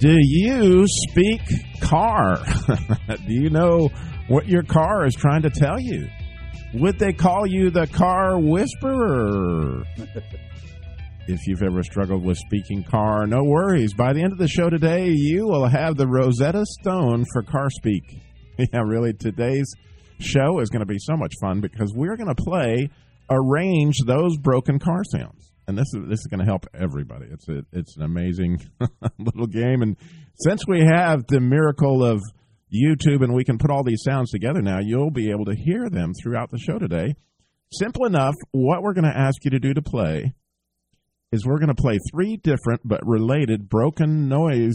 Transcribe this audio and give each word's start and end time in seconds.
Do 0.00 0.16
you 0.18 0.86
speak 0.86 1.42
car? 1.82 2.42
Do 3.06 3.32
you 3.34 3.50
know 3.50 3.90
what 4.28 4.48
your 4.48 4.62
car 4.62 5.04
is 5.04 5.14
trying 5.14 5.42
to 5.42 5.50
tell 5.50 5.78
you? 5.78 6.08
Would 6.72 6.98
they 6.98 7.12
call 7.12 7.46
you 7.46 7.68
the 7.68 7.86
car 7.86 8.40
whisperer? 8.40 9.84
if 11.28 11.46
you've 11.46 11.62
ever 11.62 11.82
struggled 11.82 12.24
with 12.24 12.38
speaking 12.38 12.82
car, 12.82 13.26
no 13.26 13.44
worries. 13.44 13.92
By 13.92 14.14
the 14.14 14.22
end 14.22 14.32
of 14.32 14.38
the 14.38 14.48
show 14.48 14.70
today, 14.70 15.10
you 15.10 15.46
will 15.46 15.66
have 15.66 15.98
the 15.98 16.08
Rosetta 16.08 16.64
Stone 16.80 17.26
for 17.32 17.42
car 17.42 17.68
speak. 17.70 18.22
Yeah, 18.58 18.80
really, 18.84 19.14
today's 19.14 19.72
show 20.18 20.60
is 20.60 20.68
going 20.68 20.80
to 20.80 20.86
be 20.86 20.98
so 20.98 21.16
much 21.16 21.32
fun 21.40 21.62
because 21.62 21.94
we're 21.94 22.16
going 22.16 22.34
to 22.34 22.42
play 22.42 22.90
arrange 23.30 23.96
those 24.04 24.36
broken 24.36 24.78
car 24.78 25.02
sounds 25.04 25.49
and 25.70 25.78
this 25.78 25.86
is 25.94 26.08
this 26.08 26.18
is 26.18 26.26
going 26.26 26.40
to 26.40 26.44
help 26.44 26.66
everybody. 26.74 27.26
It's 27.30 27.48
a, 27.48 27.62
it's 27.72 27.96
an 27.96 28.02
amazing 28.02 28.58
little 29.18 29.46
game, 29.46 29.82
and 29.82 29.96
since 30.40 30.62
we 30.66 30.80
have 30.80 31.26
the 31.28 31.40
miracle 31.40 32.04
of 32.04 32.20
YouTube 32.74 33.22
and 33.22 33.32
we 33.32 33.44
can 33.44 33.56
put 33.56 33.70
all 33.70 33.84
these 33.84 34.02
sounds 34.04 34.30
together 34.30 34.60
now, 34.60 34.80
you'll 34.82 35.12
be 35.12 35.30
able 35.30 35.44
to 35.44 35.54
hear 35.54 35.88
them 35.88 36.12
throughout 36.12 36.50
the 36.50 36.58
show 36.58 36.78
today. 36.78 37.14
Simple 37.72 38.04
enough. 38.04 38.34
What 38.50 38.82
we're 38.82 38.94
going 38.94 39.10
to 39.10 39.16
ask 39.16 39.44
you 39.44 39.52
to 39.52 39.60
do 39.60 39.72
to 39.72 39.80
play 39.80 40.34
is 41.30 41.46
we're 41.46 41.60
going 41.60 41.74
to 41.74 41.80
play 41.80 41.98
three 42.12 42.36
different 42.36 42.80
but 42.84 43.00
related 43.06 43.68
broken 43.68 44.28
noise, 44.28 44.74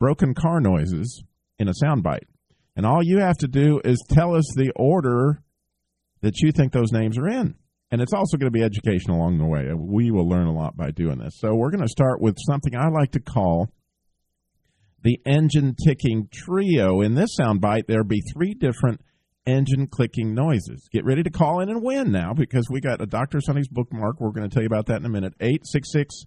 broken 0.00 0.34
car 0.34 0.60
noises 0.60 1.22
in 1.60 1.68
a 1.68 1.72
soundbite, 1.82 2.26
and 2.74 2.84
all 2.84 3.04
you 3.04 3.20
have 3.20 3.38
to 3.38 3.48
do 3.48 3.80
is 3.84 4.04
tell 4.10 4.34
us 4.34 4.52
the 4.56 4.72
order 4.74 5.44
that 6.22 6.40
you 6.40 6.50
think 6.50 6.72
those 6.72 6.90
names 6.90 7.16
are 7.18 7.28
in 7.28 7.54
and 7.90 8.00
it's 8.00 8.12
also 8.12 8.36
going 8.36 8.50
to 8.52 8.58
be 8.58 8.62
educational 8.62 9.18
along 9.18 9.38
the 9.38 9.46
way. 9.46 9.68
We 9.74 10.10
will 10.10 10.28
learn 10.28 10.46
a 10.46 10.52
lot 10.52 10.76
by 10.76 10.90
doing 10.90 11.18
this. 11.18 11.38
So 11.38 11.54
we're 11.54 11.70
going 11.70 11.82
to 11.82 11.88
start 11.88 12.20
with 12.20 12.36
something 12.46 12.74
I 12.74 12.88
like 12.88 13.12
to 13.12 13.20
call 13.20 13.68
the 15.02 15.20
engine 15.26 15.76
ticking 15.84 16.28
trio. 16.32 17.02
In 17.02 17.14
this 17.14 17.36
soundbite, 17.38 17.86
there'll 17.86 18.04
be 18.04 18.22
three 18.32 18.54
different 18.54 19.00
engine 19.46 19.86
clicking 19.86 20.34
noises. 20.34 20.88
Get 20.90 21.04
ready 21.04 21.22
to 21.22 21.30
call 21.30 21.60
in 21.60 21.68
and 21.68 21.82
win 21.82 22.10
now 22.10 22.32
because 22.32 22.66
we 22.70 22.80
got 22.80 23.02
a 23.02 23.06
Dr. 23.06 23.40
Sonny's 23.40 23.68
bookmark. 23.68 24.18
We're 24.18 24.30
going 24.30 24.48
to 24.48 24.52
tell 24.52 24.62
you 24.62 24.68
about 24.68 24.86
that 24.86 25.00
in 25.00 25.06
a 25.06 25.10
minute. 25.10 25.34
866 25.40 26.24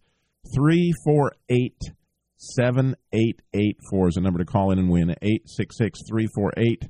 348 0.55 1.73
7884 2.38 4.08
is 4.08 4.13
the 4.13 4.22
number 4.22 4.39
to 4.39 4.45
call 4.45 4.72
in 4.72 4.78
and 4.80 4.89
win. 4.89 5.09
866 5.09 6.00
348 6.08 6.83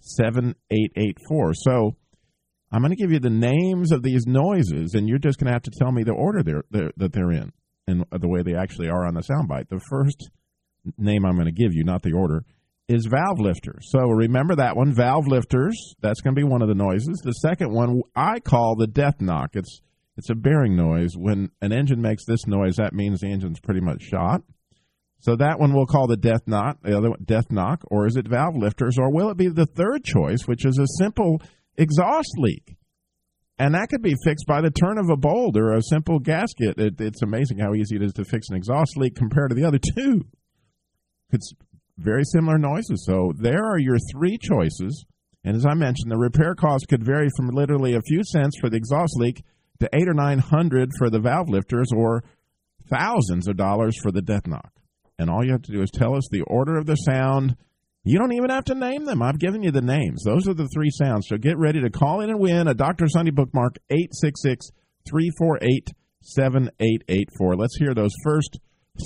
7884. 0.00 1.54
So 1.54 1.96
I'm 2.74 2.80
going 2.80 2.90
to 2.90 2.96
give 2.96 3.12
you 3.12 3.20
the 3.20 3.30
names 3.30 3.92
of 3.92 4.02
these 4.02 4.26
noises, 4.26 4.94
and 4.94 5.08
you're 5.08 5.20
just 5.20 5.38
going 5.38 5.46
to 5.46 5.52
have 5.52 5.62
to 5.62 5.70
tell 5.78 5.92
me 5.92 6.02
the 6.02 6.12
order 6.12 6.42
they're, 6.42 6.64
they're, 6.72 6.90
that 6.96 7.12
they're 7.12 7.30
in 7.30 7.52
and 7.86 8.04
the 8.10 8.28
way 8.28 8.42
they 8.42 8.56
actually 8.56 8.88
are 8.88 9.06
on 9.06 9.14
the 9.14 9.20
soundbite. 9.20 9.68
The 9.68 9.78
first 9.88 10.28
name 10.98 11.24
I'm 11.24 11.36
going 11.36 11.46
to 11.46 11.52
give 11.52 11.72
you, 11.72 11.84
not 11.84 12.02
the 12.02 12.14
order, 12.14 12.44
is 12.88 13.06
valve 13.06 13.38
lifter. 13.38 13.78
So 13.80 14.00
remember 14.00 14.56
that 14.56 14.76
one, 14.76 14.92
valve 14.92 15.28
lifters. 15.28 15.94
That's 16.00 16.20
going 16.20 16.34
to 16.34 16.40
be 16.40 16.42
one 16.42 16.62
of 16.62 16.68
the 16.68 16.74
noises. 16.74 17.20
The 17.22 17.30
second 17.34 17.72
one 17.72 18.00
I 18.16 18.40
call 18.40 18.74
the 18.74 18.88
death 18.88 19.20
knock. 19.20 19.50
It's 19.52 19.80
it's 20.16 20.30
a 20.30 20.34
bearing 20.34 20.74
noise. 20.74 21.12
When 21.16 21.50
an 21.62 21.72
engine 21.72 22.02
makes 22.02 22.24
this 22.24 22.44
noise, 22.44 22.76
that 22.76 22.92
means 22.92 23.20
the 23.20 23.30
engine's 23.30 23.60
pretty 23.60 23.80
much 23.80 24.02
shot. 24.02 24.42
So 25.20 25.36
that 25.36 25.60
one 25.60 25.72
we'll 25.72 25.86
call 25.86 26.08
the 26.08 26.16
death 26.16 26.42
knock. 26.46 26.78
The 26.82 26.96
other 26.96 27.10
one, 27.10 27.22
death 27.24 27.52
knock, 27.52 27.82
or 27.86 28.08
is 28.08 28.16
it 28.16 28.26
valve 28.26 28.56
lifters, 28.56 28.98
or 28.98 29.12
will 29.12 29.30
it 29.30 29.36
be 29.36 29.48
the 29.48 29.66
third 29.66 30.02
choice, 30.02 30.46
which 30.46 30.64
is 30.64 30.78
a 30.78 30.86
simple 30.98 31.40
exhaust 31.76 32.32
leak. 32.38 32.76
And 33.58 33.74
that 33.74 33.88
could 33.88 34.02
be 34.02 34.16
fixed 34.24 34.46
by 34.46 34.60
the 34.60 34.70
turn 34.70 34.98
of 34.98 35.10
a 35.10 35.16
bolt 35.16 35.56
or 35.56 35.74
a 35.74 35.82
simple 35.82 36.18
gasket. 36.18 36.78
It, 36.78 37.00
it's 37.00 37.22
amazing 37.22 37.58
how 37.58 37.74
easy 37.74 37.96
it 37.96 38.02
is 38.02 38.12
to 38.14 38.24
fix 38.24 38.48
an 38.50 38.56
exhaust 38.56 38.96
leak 38.96 39.14
compared 39.14 39.50
to 39.50 39.54
the 39.54 39.64
other 39.64 39.78
two. 39.78 40.22
It's 41.30 41.52
very 41.96 42.24
similar 42.24 42.58
noises. 42.58 43.04
So 43.06 43.32
there 43.38 43.64
are 43.64 43.78
your 43.78 43.98
three 44.12 44.38
choices. 44.38 45.04
And 45.44 45.56
as 45.56 45.64
I 45.64 45.74
mentioned, 45.74 46.10
the 46.10 46.16
repair 46.16 46.54
cost 46.54 46.88
could 46.88 47.04
vary 47.04 47.28
from 47.36 47.48
literally 47.48 47.94
a 47.94 48.02
few 48.02 48.22
cents 48.24 48.58
for 48.60 48.68
the 48.70 48.76
exhaust 48.76 49.14
leak 49.16 49.44
to 49.80 49.88
eight 49.92 50.08
or 50.08 50.14
nine 50.14 50.38
hundred 50.38 50.90
for 50.98 51.10
the 51.10 51.20
valve 51.20 51.48
lifters 51.48 51.88
or 51.94 52.24
thousands 52.88 53.46
of 53.46 53.56
dollars 53.56 53.96
for 54.02 54.10
the 54.10 54.22
death 54.22 54.46
knock. 54.46 54.72
And 55.18 55.30
all 55.30 55.44
you 55.44 55.52
have 55.52 55.62
to 55.62 55.72
do 55.72 55.82
is 55.82 55.90
tell 55.90 56.16
us 56.16 56.26
the 56.30 56.42
order 56.42 56.76
of 56.76 56.86
the 56.86 56.96
sound 56.96 57.56
you 58.04 58.18
don't 58.18 58.34
even 58.34 58.50
have 58.50 58.64
to 58.64 58.74
name 58.74 59.06
them. 59.06 59.22
I've 59.22 59.38
given 59.38 59.62
you 59.62 59.70
the 59.70 59.80
names. 59.80 60.22
Those 60.24 60.46
are 60.46 60.52
the 60.52 60.68
three 60.68 60.90
sounds. 60.90 61.26
So 61.28 61.38
get 61.38 61.56
ready 61.56 61.80
to 61.80 61.90
call 61.90 62.20
in 62.20 62.28
and 62.28 62.38
win 62.38 62.68
a 62.68 62.74
Dr. 62.74 63.08
Sunday 63.08 63.30
bookmark 63.30 63.76
866 63.90 64.68
348 65.08 65.90
7884. 66.20 67.56
Let's 67.56 67.76
hear 67.76 67.94
those 67.94 68.12
first 68.22 68.58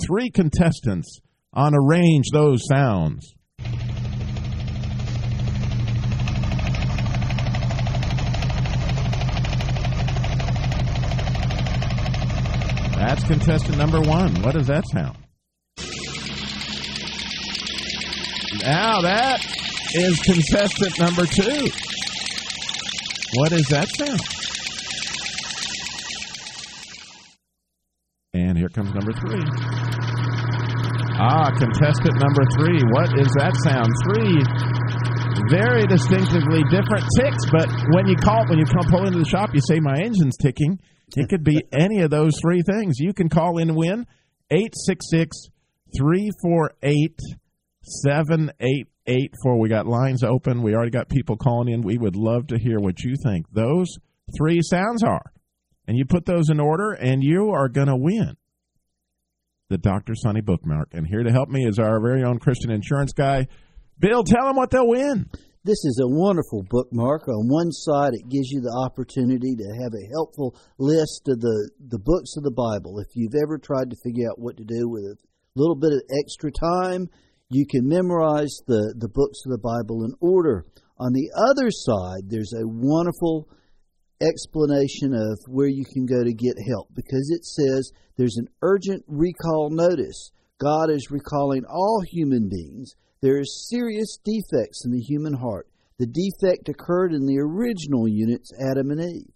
three 0.05 0.29
contestants 0.29 1.19
on 1.53 1.73
Arrange 1.75 2.25
Those 2.33 2.67
Sounds. 2.67 3.35
That's 12.95 13.23
contestant 13.23 13.77
number 13.77 14.01
one. 14.01 14.41
What 14.41 14.55
does 14.55 14.67
that 14.67 14.83
sound? 14.91 15.17
Now 18.57 19.01
that 19.01 19.45
is 19.93 20.19
contestant 20.21 20.97
number 20.99 21.25
two. 21.25 21.69
What 23.35 23.51
is 23.51 23.67
that 23.69 23.87
sound? 23.95 24.19
And 28.33 28.57
here 28.57 28.69
comes 28.69 28.93
number 28.93 29.13
three. 29.13 29.43
Ah, 31.21 31.51
contestant 31.51 32.15
number 32.17 32.43
three. 32.57 32.81
What 32.89 33.19
is 33.19 33.29
that 33.37 33.53
sound? 33.63 33.89
Three 34.09 34.41
very 35.49 35.85
distinctively 35.85 36.63
different 36.69 37.05
ticks, 37.17 37.45
but 37.51 37.69
when 37.93 38.07
you 38.07 38.15
call 38.15 38.45
when 38.47 38.59
you 38.59 38.65
come 38.65 38.85
pull 38.89 39.05
into 39.05 39.19
the 39.19 39.25
shop, 39.25 39.53
you 39.53 39.61
say 39.61 39.79
my 39.79 39.97
engine's 39.97 40.37
ticking. 40.37 40.79
It 41.15 41.29
could 41.29 41.43
be 41.43 41.61
any 41.71 42.01
of 42.01 42.09
those 42.09 42.33
three 42.41 42.61
things. 42.61 42.99
You 42.99 43.13
can 43.13 43.29
call 43.29 43.57
in 43.57 43.69
and 43.69 43.77
win 43.77 44.05
866 44.49 45.49
348 45.97 47.19
7884. 47.89 49.59
We 49.59 49.69
got 49.69 49.87
lines 49.87 50.23
open. 50.23 50.61
We 50.61 50.73
already 50.73 50.91
got 50.91 51.09
people 51.09 51.37
calling 51.37 51.73
in. 51.73 51.81
We 51.81 51.97
would 51.97 52.15
love 52.15 52.47
to 52.47 52.57
hear 52.57 52.79
what 52.79 53.03
you 53.03 53.15
think 53.23 53.45
those 53.51 53.87
three 54.37 54.59
sounds 54.61 55.03
are. 55.03 55.33
And 55.87 55.97
you 55.97 56.05
put 56.05 56.25
those 56.25 56.49
in 56.49 56.59
order, 56.59 56.91
and 56.91 57.23
you 57.23 57.49
are 57.49 57.67
going 57.67 57.87
to 57.87 57.95
win 57.95 58.37
the 59.69 59.77
Dr. 59.77 60.13
Sonny 60.15 60.41
bookmark. 60.41 60.89
And 60.93 61.07
here 61.07 61.23
to 61.23 61.31
help 61.31 61.49
me 61.49 61.65
is 61.65 61.79
our 61.79 61.99
very 61.99 62.23
own 62.23 62.39
Christian 62.39 62.71
insurance 62.71 63.13
guy. 63.13 63.47
Bill, 63.99 64.23
tell 64.23 64.45
them 64.45 64.55
what 64.55 64.69
they'll 64.69 64.87
win. 64.87 65.29
This 65.65 65.83
is 65.83 65.99
a 66.01 66.07
wonderful 66.07 66.63
bookmark. 66.69 67.27
On 67.27 67.47
one 67.49 67.71
side, 67.71 68.13
it 68.13 68.29
gives 68.29 68.49
you 68.49 68.61
the 68.61 68.85
opportunity 68.85 69.55
to 69.55 69.83
have 69.83 69.93
a 69.93 70.09
helpful 70.13 70.55
list 70.77 71.27
of 71.27 71.41
the, 71.41 71.69
the 71.89 71.99
books 71.99 72.37
of 72.37 72.43
the 72.43 72.51
Bible. 72.51 72.99
If 72.99 73.07
you've 73.13 73.35
ever 73.43 73.57
tried 73.57 73.89
to 73.89 73.97
figure 74.03 74.29
out 74.29 74.39
what 74.39 74.57
to 74.57 74.63
do 74.63 74.87
with 74.87 75.03
a 75.03 75.17
little 75.55 75.75
bit 75.75 75.91
of 75.91 76.01
extra 76.17 76.51
time, 76.51 77.09
you 77.49 77.65
can 77.65 77.87
memorize 77.87 78.55
the, 78.67 78.93
the 78.97 79.09
books 79.09 79.39
of 79.45 79.51
the 79.51 79.57
Bible 79.57 80.05
in 80.05 80.13
order. 80.21 80.65
On 80.99 81.13
the 81.13 81.31
other 81.49 81.71
side, 81.71 82.29
there's 82.29 82.53
a 82.53 82.67
wonderful 82.67 83.49
explanation 84.21 85.13
of 85.13 85.39
where 85.47 85.67
you 85.67 85.83
can 85.91 86.05
go 86.05 86.23
to 86.23 86.33
get 86.33 86.53
help 86.69 86.89
because 86.93 87.31
it 87.33 87.43
says 87.43 87.91
there's 88.17 88.37
an 88.37 88.49
urgent 88.61 89.03
recall 89.07 89.69
notice. 89.71 90.31
God 90.61 90.91
is 90.91 91.09
recalling 91.09 91.63
all 91.65 92.03
human 92.11 92.49
beings. 92.49 92.93
There 93.21 93.39
are 93.39 93.45
serious 93.45 94.19
defects 94.23 94.85
in 94.85 94.91
the 94.91 95.01
human 95.01 95.33
heart. 95.33 95.67
The 95.97 96.05
defect 96.07 96.69
occurred 96.69 97.13
in 97.13 97.25
the 97.25 97.39
original 97.39 98.07
units, 98.07 98.51
Adam 98.59 98.91
and 98.91 99.01
Eve, 99.01 99.33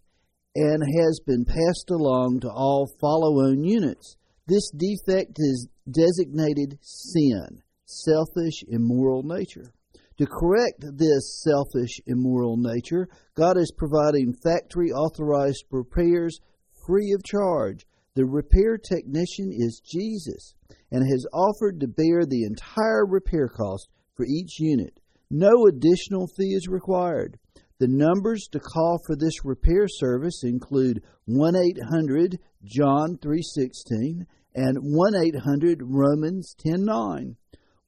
and 0.56 0.84
has 1.02 1.20
been 1.26 1.46
passed 1.46 1.90
along 1.90 2.42
to 2.42 2.50
all 2.50 2.88
follow 3.02 3.50
on 3.50 3.64
units. 3.64 4.18
This 4.48 4.70
defect 4.70 5.38
is 5.40 5.68
designated 5.90 6.78
sin 6.82 7.64
selfish, 7.94 8.64
immoral 8.68 9.24
nature. 9.24 9.74
To 10.18 10.26
correct 10.28 10.84
this 10.98 11.42
selfish, 11.42 12.00
immoral 12.06 12.58
nature, 12.58 13.08
God 13.36 13.58
is 13.58 13.72
providing 13.76 14.34
factory 14.44 14.92
authorized 14.92 15.66
repairs 15.72 16.40
free 16.86 17.14
of 17.14 17.24
charge. 17.24 17.86
The 18.16 18.26
repair 18.26 18.78
technician 18.78 19.52
is 19.52 19.82
Jesus 19.84 20.54
and 20.92 21.04
has 21.10 21.26
offered 21.34 21.80
to 21.80 21.88
bear 21.88 22.26
the 22.26 22.44
entire 22.44 23.06
repair 23.06 23.48
cost 23.48 23.90
for 24.16 24.26
each 24.26 24.60
unit. 24.60 25.00
No 25.32 25.66
additional 25.66 26.28
fee 26.28 26.54
is 26.54 26.68
required. 26.68 27.40
The 27.80 27.88
numbers 27.88 28.48
to 28.52 28.60
call 28.60 29.00
for 29.06 29.16
this 29.16 29.44
repair 29.44 29.88
service 29.88 30.44
include 30.44 31.02
1 31.26 31.56
800 31.56 32.40
John 32.64 33.18
3:16 33.18 34.28
and 34.54 34.78
1 34.80 35.16
800 35.16 35.82
Romans 35.84 36.56
10:9. 36.64 37.36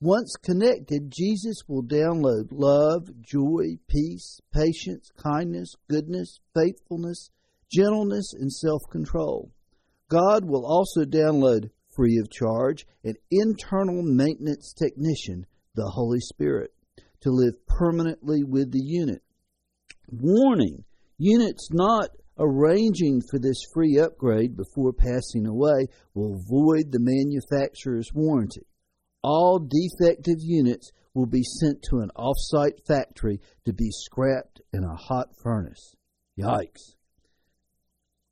Once 0.02 0.36
connected, 0.44 1.10
Jesus 1.10 1.64
will 1.70 1.84
download 1.84 2.48
love, 2.52 3.10
joy, 3.22 3.78
peace, 3.88 4.42
patience, 4.54 5.10
kindness, 5.16 5.74
goodness, 5.90 6.42
faithfulness, 6.54 7.30
gentleness, 7.72 8.34
and 8.34 8.52
self 8.52 8.82
control. 8.92 9.52
God 10.10 10.44
will 10.44 10.66
also 10.66 11.06
download, 11.06 11.70
free 11.96 12.18
of 12.18 12.30
charge, 12.30 12.86
an 13.06 13.16
internal 13.32 14.04
maintenance 14.04 14.74
technician, 14.74 15.46
the 15.76 15.90
Holy 15.90 16.20
Spirit, 16.20 16.74
to 17.22 17.32
live 17.32 17.66
permanently 17.66 18.44
with 18.44 18.72
the 18.72 18.84
unit. 18.84 19.24
Warning 20.12 20.84
units 21.18 21.70
not 21.72 22.10
arranging 22.38 23.22
for 23.32 23.40
this 23.40 23.64
free 23.74 23.98
upgrade 23.98 24.58
before 24.58 24.92
passing 24.92 25.48
away 25.48 25.88
will 26.14 26.38
void 26.50 26.92
the 26.92 27.00
manufacturer's 27.00 28.12
warranty. 28.14 28.68
All 29.28 29.58
defective 29.58 30.38
units 30.40 30.92
will 31.16 31.26
be 31.26 31.42
sent 31.42 31.82
to 31.90 32.02
an 32.02 32.12
off 32.16 32.36
site 32.38 32.86
factory 32.88 33.42
to 33.66 33.74
be 33.74 33.90
scrapped 33.90 34.62
in 34.72 34.84
a 34.84 34.96
hot 34.96 35.30
furnace. 35.42 35.96
Yikes. 36.40 36.94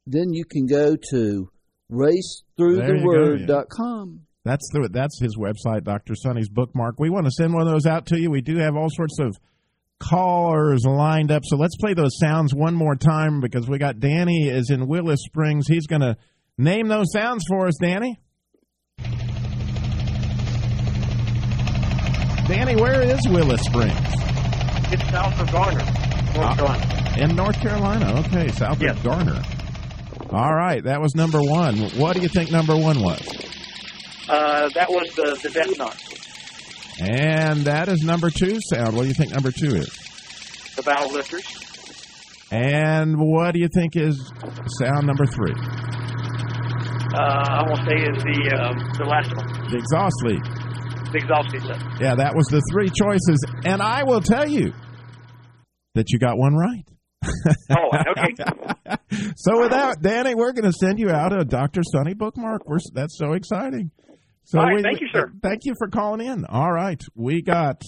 Then 0.06 0.34
you 0.34 0.46
can 0.46 0.68
go 0.68 0.96
to 1.10 1.50
racethroughtheword.com. 1.92 4.28
That's 4.46 4.70
the 4.72 4.88
that's 4.92 5.20
his 5.20 5.36
website, 5.36 5.84
Dr. 5.84 6.14
Sonny's 6.14 6.50
bookmark. 6.50 7.00
We 7.00 7.10
want 7.10 7.26
to 7.26 7.32
send 7.32 7.54
one 7.54 7.66
of 7.66 7.74
those 7.74 7.88
out 7.88 8.06
to 8.08 8.20
you. 8.22 8.30
We 8.30 8.42
do 8.42 8.58
have 8.58 8.76
all 8.76 8.90
sorts 8.92 9.18
of 9.20 9.36
callers 10.00 10.86
lined 10.86 11.32
up. 11.32 11.42
So 11.46 11.56
let's 11.56 11.78
play 11.78 11.96
those 11.96 12.20
sounds 12.20 12.54
one 12.54 12.76
more 12.76 12.96
time 12.96 13.42
because 13.42 13.68
we 13.68 13.80
got 13.80 14.00
Danny 14.00 14.48
is 14.48 14.70
in 14.70 14.88
Willow 14.88 15.16
Springs. 15.16 15.68
He's 15.68 15.88
going 15.88 16.02
to 16.02 16.18
name 16.58 16.88
those 16.88 17.12
sounds 17.12 17.44
for 17.50 17.68
us, 17.68 17.78
Danny. 17.82 18.20
Danny, 22.48 22.76
where 22.76 23.02
is 23.02 23.20
Willow 23.30 23.56
Springs? 23.56 23.94
It's 24.92 25.10
south 25.10 25.40
of 25.40 25.52
Garner, 25.52 25.84
North 26.36 26.56
Carolina. 26.58 27.14
In 27.18 27.36
North 27.36 27.60
Carolina. 27.62 28.20
Okay, 28.20 28.48
south 28.50 28.82
Yes. 28.82 28.98
of 28.98 29.04
Garner. 29.04 29.42
All 30.30 30.54
right, 30.54 30.84
that 30.84 31.00
was 31.00 31.16
number 31.16 31.40
one. 31.42 31.78
What 31.98 32.16
do 32.16 32.22
you 32.22 32.28
think 32.28 32.52
number 32.52 32.76
one 32.76 33.00
was? 33.02 33.22
Uh, 34.28 34.70
that 34.74 34.90
was 34.90 35.08
the, 35.16 35.40
the 35.42 35.50
death 35.50 35.78
knock, 35.78 35.96
And 37.00 37.62
that 37.66 37.88
is 37.88 38.02
number 38.04 38.30
two 38.30 38.60
sound. 38.72 38.96
What 38.96 39.04
do 39.04 39.08
you 39.08 39.14
think 39.14 39.32
number 39.32 39.52
two 39.52 39.76
is? 39.76 39.90
the 40.76 40.82
valve 40.82 41.12
lifters. 41.14 41.46
And 42.52 43.16
what 43.20 43.54
do 43.54 43.60
you 43.60 43.68
think 43.68 43.96
is 43.96 44.32
sound 44.80 45.06
number 45.08 45.26
three? 45.28 45.54
Uh, 47.14 47.20
I 47.20 47.64
won't 47.68 47.86
say 47.88 47.96
is 47.96 48.24
the 48.24 48.58
um, 48.60 48.78
the 48.98 49.06
last 49.06 49.36
one, 49.36 49.48
The 49.70 49.78
exhaust 49.78 50.16
leak. 50.24 50.42
The 51.14 51.20
exhaust 51.20 51.52
system. 51.52 51.80
Yeah, 52.02 52.16
that 52.16 52.36
was 52.36 52.46
the 52.48 52.62
three 52.72 52.90
choices. 52.90 53.44
And 53.66 53.82
I 53.82 54.04
will 54.04 54.22
tell 54.22 54.48
you 54.48 54.74
that 55.96 56.10
you 56.12 56.20
got 56.20 56.38
one 56.38 56.56
right. 56.56 56.84
Oh, 57.72 57.90
okay. 58.12 58.34
so 59.38 59.62
with 59.62 59.72
that, 59.72 60.02
Danny, 60.02 60.36
we're 60.36 60.52
going 60.52 60.66
to 60.70 60.74
send 60.74 61.00
you 61.00 61.10
out 61.10 61.32
a 61.32 61.46
Dr. 61.46 61.82
Sunny 61.84 62.14
bookmark. 62.14 62.64
We're, 62.68 62.80
that's 62.94 63.18
so 63.18 63.34
exciting. 63.34 63.92
So 64.44 64.60
All 64.60 64.66
right, 64.66 64.76
we- 64.76 64.82
thank 64.84 65.00
you, 65.02 65.08
sir. 65.14 65.32
Thank 65.42 65.62
you 65.64 65.74
for 65.78 65.88
calling 65.88 66.26
in. 66.26 66.46
All 66.46 66.72
right, 66.72 67.02
we 67.16 67.42
got 67.42 67.82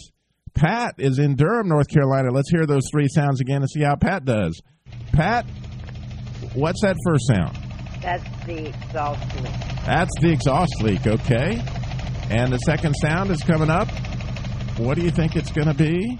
Pat 0.54 0.96
is 1.00 1.20
in 1.20 1.36
Durham, 1.36 1.68
North 1.68 1.90
Carolina. 1.90 2.32
Let's 2.32 2.50
hear 2.50 2.66
those 2.66 2.84
three 2.92 3.08
sounds 3.10 3.42
again 3.42 3.62
and 3.62 3.70
see 3.70 3.82
how 3.82 3.96
Pat 3.96 4.24
does. 4.24 4.62
Pat, 5.12 5.46
what's 6.54 6.82
that 6.82 6.96
first 7.06 7.28
sound? 7.28 7.58
That's 8.02 8.46
the 8.46 8.70
exhaust 8.70 9.36
leak. 9.42 9.54
That's 9.86 10.12
the 10.22 10.32
exhaust 10.32 10.82
leak, 10.82 11.06
okay? 11.06 11.62
And 12.30 12.52
the 12.52 12.58
second 12.60 12.96
sound 12.96 13.30
is 13.32 13.42
coming 13.44 13.70
up. 13.70 13.88
What 14.78 14.96
do 14.96 15.04
you 15.04 15.12
think 15.12 15.36
it's 15.36 15.52
going 15.52 15.68
to 15.68 15.74
be? 15.74 16.20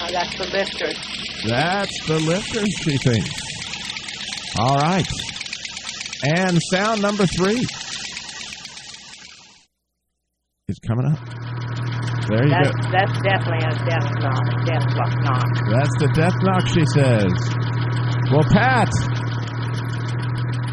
Oh, 0.00 0.08
that's 0.10 0.38
the 0.38 0.48
lifter. 0.52 0.92
That's 1.46 2.06
the 2.06 2.18
lifters, 2.18 2.74
she 2.82 2.96
thinks. 2.96 3.30
All 4.58 4.76
right. 4.76 5.06
And 6.36 6.60
sound 6.72 7.00
number 7.02 7.26
three 7.26 7.64
is 10.68 10.78
coming 10.86 11.06
up. 11.06 11.18
There 12.28 12.44
you 12.44 12.50
That's 12.50 12.70
go. 12.70 12.90
that's 12.92 13.16
definitely 13.22 13.64
a 13.64 13.72
death 13.88 14.10
knock. 14.20 14.66
Death 14.66 14.84
knock. 15.24 15.48
That's 15.70 15.96
the 15.98 16.08
death 16.14 16.34
knock, 16.42 16.66
she 16.68 16.84
says. 16.92 17.32
Well, 18.30 18.44
Pat, 18.52 18.90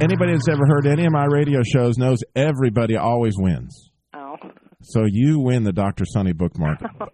anybody 0.01 0.33
that's 0.33 0.47
ever 0.49 0.65
heard 0.67 0.87
any 0.87 1.05
of 1.05 1.11
my 1.11 1.25
radio 1.25 1.61
shows 1.63 1.97
knows 1.97 2.19
everybody 2.35 2.95
always 2.95 3.35
wins. 3.37 3.89
Oh. 4.13 4.35
So 4.81 5.03
you 5.07 5.39
win 5.39 5.63
the 5.63 5.73
Dr. 5.73 6.05
Sonny 6.05 6.33
bookmark 6.33 6.79
oh. 7.01 7.07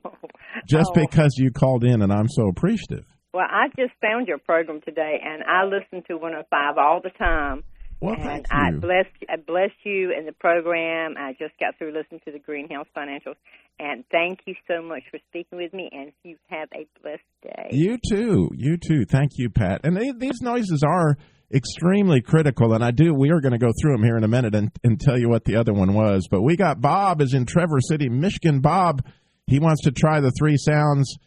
just 0.68 0.92
Oh. 0.96 1.00
because 1.00 1.36
you 1.38 1.52
called 1.52 1.84
in, 1.84 2.02
and 2.02 2.12
I'm 2.12 2.28
so 2.30 2.48
appreciative. 2.48 3.06
Well, 3.34 3.46
I 3.50 3.68
just 3.78 3.94
found 4.02 4.28
your 4.28 4.40
program 4.40 4.82
today, 4.84 5.20
and 5.24 5.44
I 5.44 5.64
listen 5.64 6.04
to 6.10 6.16
105 6.18 6.78
all 6.78 7.00
the 7.02 7.12
time. 7.12 7.64
Well, 8.02 8.16
and 8.20 8.46
I 8.52 8.72
bless 8.72 9.06
I 9.30 9.36
bless 9.38 9.70
you 9.84 10.12
in 10.18 10.26
the 10.26 10.32
program. 10.32 11.14
I 11.20 11.34
just 11.34 11.54
got 11.60 11.78
through 11.78 11.94
listening 11.94 12.20
to 12.26 12.32
the 12.32 12.40
Greenhouse 12.40 12.88
Financials, 12.98 13.36
and 13.80 14.04
thank 14.12 14.40
you 14.48 14.56
so 14.68 14.82
much 14.82 15.04
for 15.12 15.20
speaking 15.30 15.60
with 15.60 15.72
me. 15.72 15.88
And 15.94 16.12
you 16.24 16.36
have 16.50 16.68
a 16.74 16.88
blessed 17.04 17.22
day. 17.44 17.70
You 17.72 18.00
too. 18.10 18.50
You 18.56 18.78
too. 18.78 19.06
Thank 19.06 19.34
you, 19.38 19.52
Pat. 19.52 19.82
And 19.84 19.96
they, 19.96 20.12
these 20.18 20.42
noises 20.42 20.84
are 20.86 21.16
extremely 21.54 22.22
critical, 22.22 22.74
and 22.74 22.84
I 22.84 22.92
do. 22.92 23.14
We 23.14 23.32
are 23.32 23.42
going 23.42 23.54
to 23.54 23.58
go 23.58 23.72
through 23.82 23.94
them 23.94 24.04
here 24.04 24.18
in 24.18 24.24
a 24.24 24.28
minute 24.28 24.56
and, 24.56 24.72
and 24.84 25.00
tell 25.00 25.20
you 25.20 25.30
what 25.30 25.46
the 25.46 25.56
other 25.56 25.74
one 25.74 25.94
was. 25.94 26.28
But 26.30 26.42
we 26.42 26.56
got 26.56 26.82
Bob 26.82 27.22
is 27.22 27.34
in 27.34 27.46
Traverse 27.46 27.88
City, 27.88 28.10
Michigan. 28.10 28.62
Bob, 28.62 29.06
he 29.48 29.60
wants 29.60 29.84
to 29.84 29.92
try 29.92 30.20
the 30.20 30.32
three 30.32 30.58
sounds. 30.58 31.18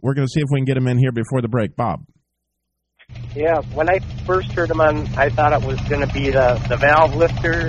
We're 0.00 0.14
going 0.14 0.26
to 0.26 0.30
see 0.32 0.40
if 0.40 0.48
we 0.50 0.58
can 0.58 0.64
get 0.64 0.76
him 0.76 0.88
in 0.88 0.98
here 0.98 1.12
before 1.12 1.40
the 1.40 1.48
break. 1.48 1.76
Bob. 1.76 2.04
Yeah, 3.34 3.60
when 3.74 3.88
I 3.88 3.98
first 4.26 4.52
heard 4.52 4.68
them 4.68 4.80
on, 4.80 5.06
I 5.16 5.28
thought 5.28 5.52
it 5.52 5.66
was 5.66 5.80
going 5.82 6.06
to 6.06 6.12
be 6.12 6.30
the, 6.30 6.62
the 6.68 6.76
valve 6.76 7.14
lifter, 7.14 7.66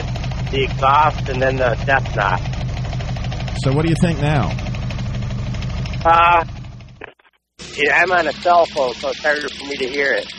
the 0.52 0.64
exhaust, 0.64 1.30
and 1.30 1.42
then 1.42 1.58
the 1.58 1.76
death 1.86 2.16
knock. 2.16 2.42
So, 3.64 3.74
what 3.74 3.86
do 3.86 3.90
you 3.90 3.96
think 4.02 4.20
now? 4.20 4.50
Uh, 6.06 6.46
yeah, 7.76 7.98
I'm 8.02 8.12
on 8.12 8.28
a 8.28 8.34
cell 8.34 8.66
phone, 8.66 8.94
so 8.96 9.10
it's 9.10 9.20
harder 9.20 9.48
for 9.50 9.66
me 9.66 9.78
to 9.78 9.88
hear 9.88 10.14
it. 10.14 10.32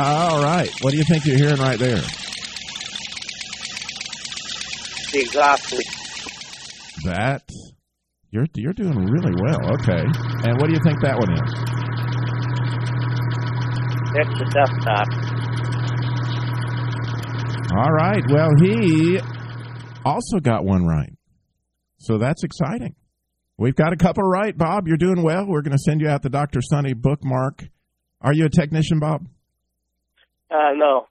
All 0.00 0.40
right. 0.40 0.70
What 0.82 0.92
do 0.92 0.96
you 0.96 1.02
think 1.02 1.26
you're 1.26 1.36
hearing 1.36 1.58
right 1.58 1.76
there? 1.76 2.00
The 5.10 5.20
exhaust. 5.20 5.74
That 7.04 7.42
you're 8.30 8.46
you're 8.54 8.74
doing 8.74 9.06
really 9.06 9.32
well. 9.42 9.72
Okay. 9.74 10.04
And 10.46 10.60
what 10.60 10.68
do 10.68 10.74
you 10.74 10.80
think 10.84 11.00
that 11.00 11.18
one 11.18 11.32
is? 11.32 11.52
That's 14.14 14.38
the 14.38 14.44
desktop. 14.54 15.08
All 17.76 17.90
right. 17.92 18.22
Well, 18.30 18.50
he 18.60 19.18
also 20.04 20.38
got 20.38 20.64
one 20.64 20.86
right. 20.86 21.12
So 21.98 22.18
that's 22.18 22.44
exciting. 22.44 22.94
We've 23.56 23.74
got 23.74 23.92
a 23.92 23.96
couple 23.96 24.22
right, 24.22 24.56
Bob. 24.56 24.86
You're 24.86 24.96
doing 24.96 25.24
well. 25.24 25.44
We're 25.44 25.62
going 25.62 25.76
to 25.76 25.82
send 25.84 26.00
you 26.00 26.08
out 26.08 26.22
the 26.22 26.30
Dr. 26.30 26.60
Sunny 26.62 26.94
bookmark. 26.94 27.68
Are 28.20 28.32
you 28.32 28.44
a 28.44 28.48
technician, 28.48 29.00
Bob? 29.00 29.26
Uh, 30.50 30.72
no, 30.76 31.06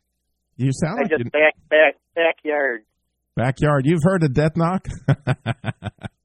You 0.55 0.71
sound 0.73 0.99
I 0.99 1.01
like 1.03 1.11
just 1.11 1.25
you 1.25 1.31
back, 1.31 1.53
back, 1.69 1.95
backyard. 2.15 2.81
backyard. 3.35 3.85
You've 3.85 4.03
heard 4.03 4.23
of 4.23 4.33
death 4.33 4.55
knock? 4.55 4.87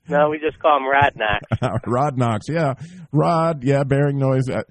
No, 0.08 0.28
we 0.30 0.38
just 0.40 0.58
call 0.58 0.78
them 0.80 0.88
rod 0.88 1.12
knocks. 1.16 1.80
rod 1.86 2.18
knocks. 2.18 2.46
Yeah. 2.48 2.74
Rod, 3.12 3.62
yeah, 3.62 3.84
bearing 3.84 4.18
noise. 4.18 4.48
Uh, 4.50 4.62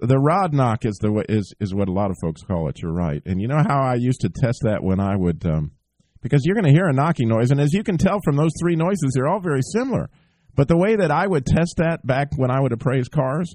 the 0.00 0.18
rod 0.18 0.52
knock 0.52 0.84
is 0.84 0.98
the 1.00 1.24
is 1.28 1.54
is 1.60 1.72
what 1.72 1.88
a 1.88 1.92
lot 1.92 2.10
of 2.10 2.16
folks 2.20 2.42
call 2.42 2.68
it. 2.68 2.82
You're 2.82 2.92
right. 2.92 3.22
And 3.24 3.40
you 3.40 3.46
know 3.46 3.62
how 3.66 3.80
I 3.82 3.94
used 3.94 4.20
to 4.22 4.28
test 4.28 4.58
that 4.64 4.82
when 4.82 4.98
I 5.00 5.14
would 5.16 5.46
um, 5.46 5.70
because 6.22 6.42
you're 6.44 6.56
going 6.56 6.66
to 6.66 6.72
hear 6.72 6.88
a 6.88 6.92
knocking 6.92 7.28
noise, 7.28 7.50
and 7.52 7.60
as 7.60 7.72
you 7.72 7.84
can 7.84 7.96
tell 7.96 8.18
from 8.24 8.36
those 8.36 8.50
three 8.60 8.74
noises, 8.76 9.12
they're 9.14 9.28
all 9.28 9.40
very 9.40 9.62
similar. 9.72 10.10
But 10.56 10.66
the 10.68 10.76
way 10.76 10.96
that 10.96 11.12
I 11.12 11.26
would 11.28 11.46
test 11.46 11.76
that 11.78 12.04
back 12.04 12.28
when 12.36 12.50
I 12.50 12.60
would 12.60 12.72
appraise 12.72 13.08
cars 13.08 13.54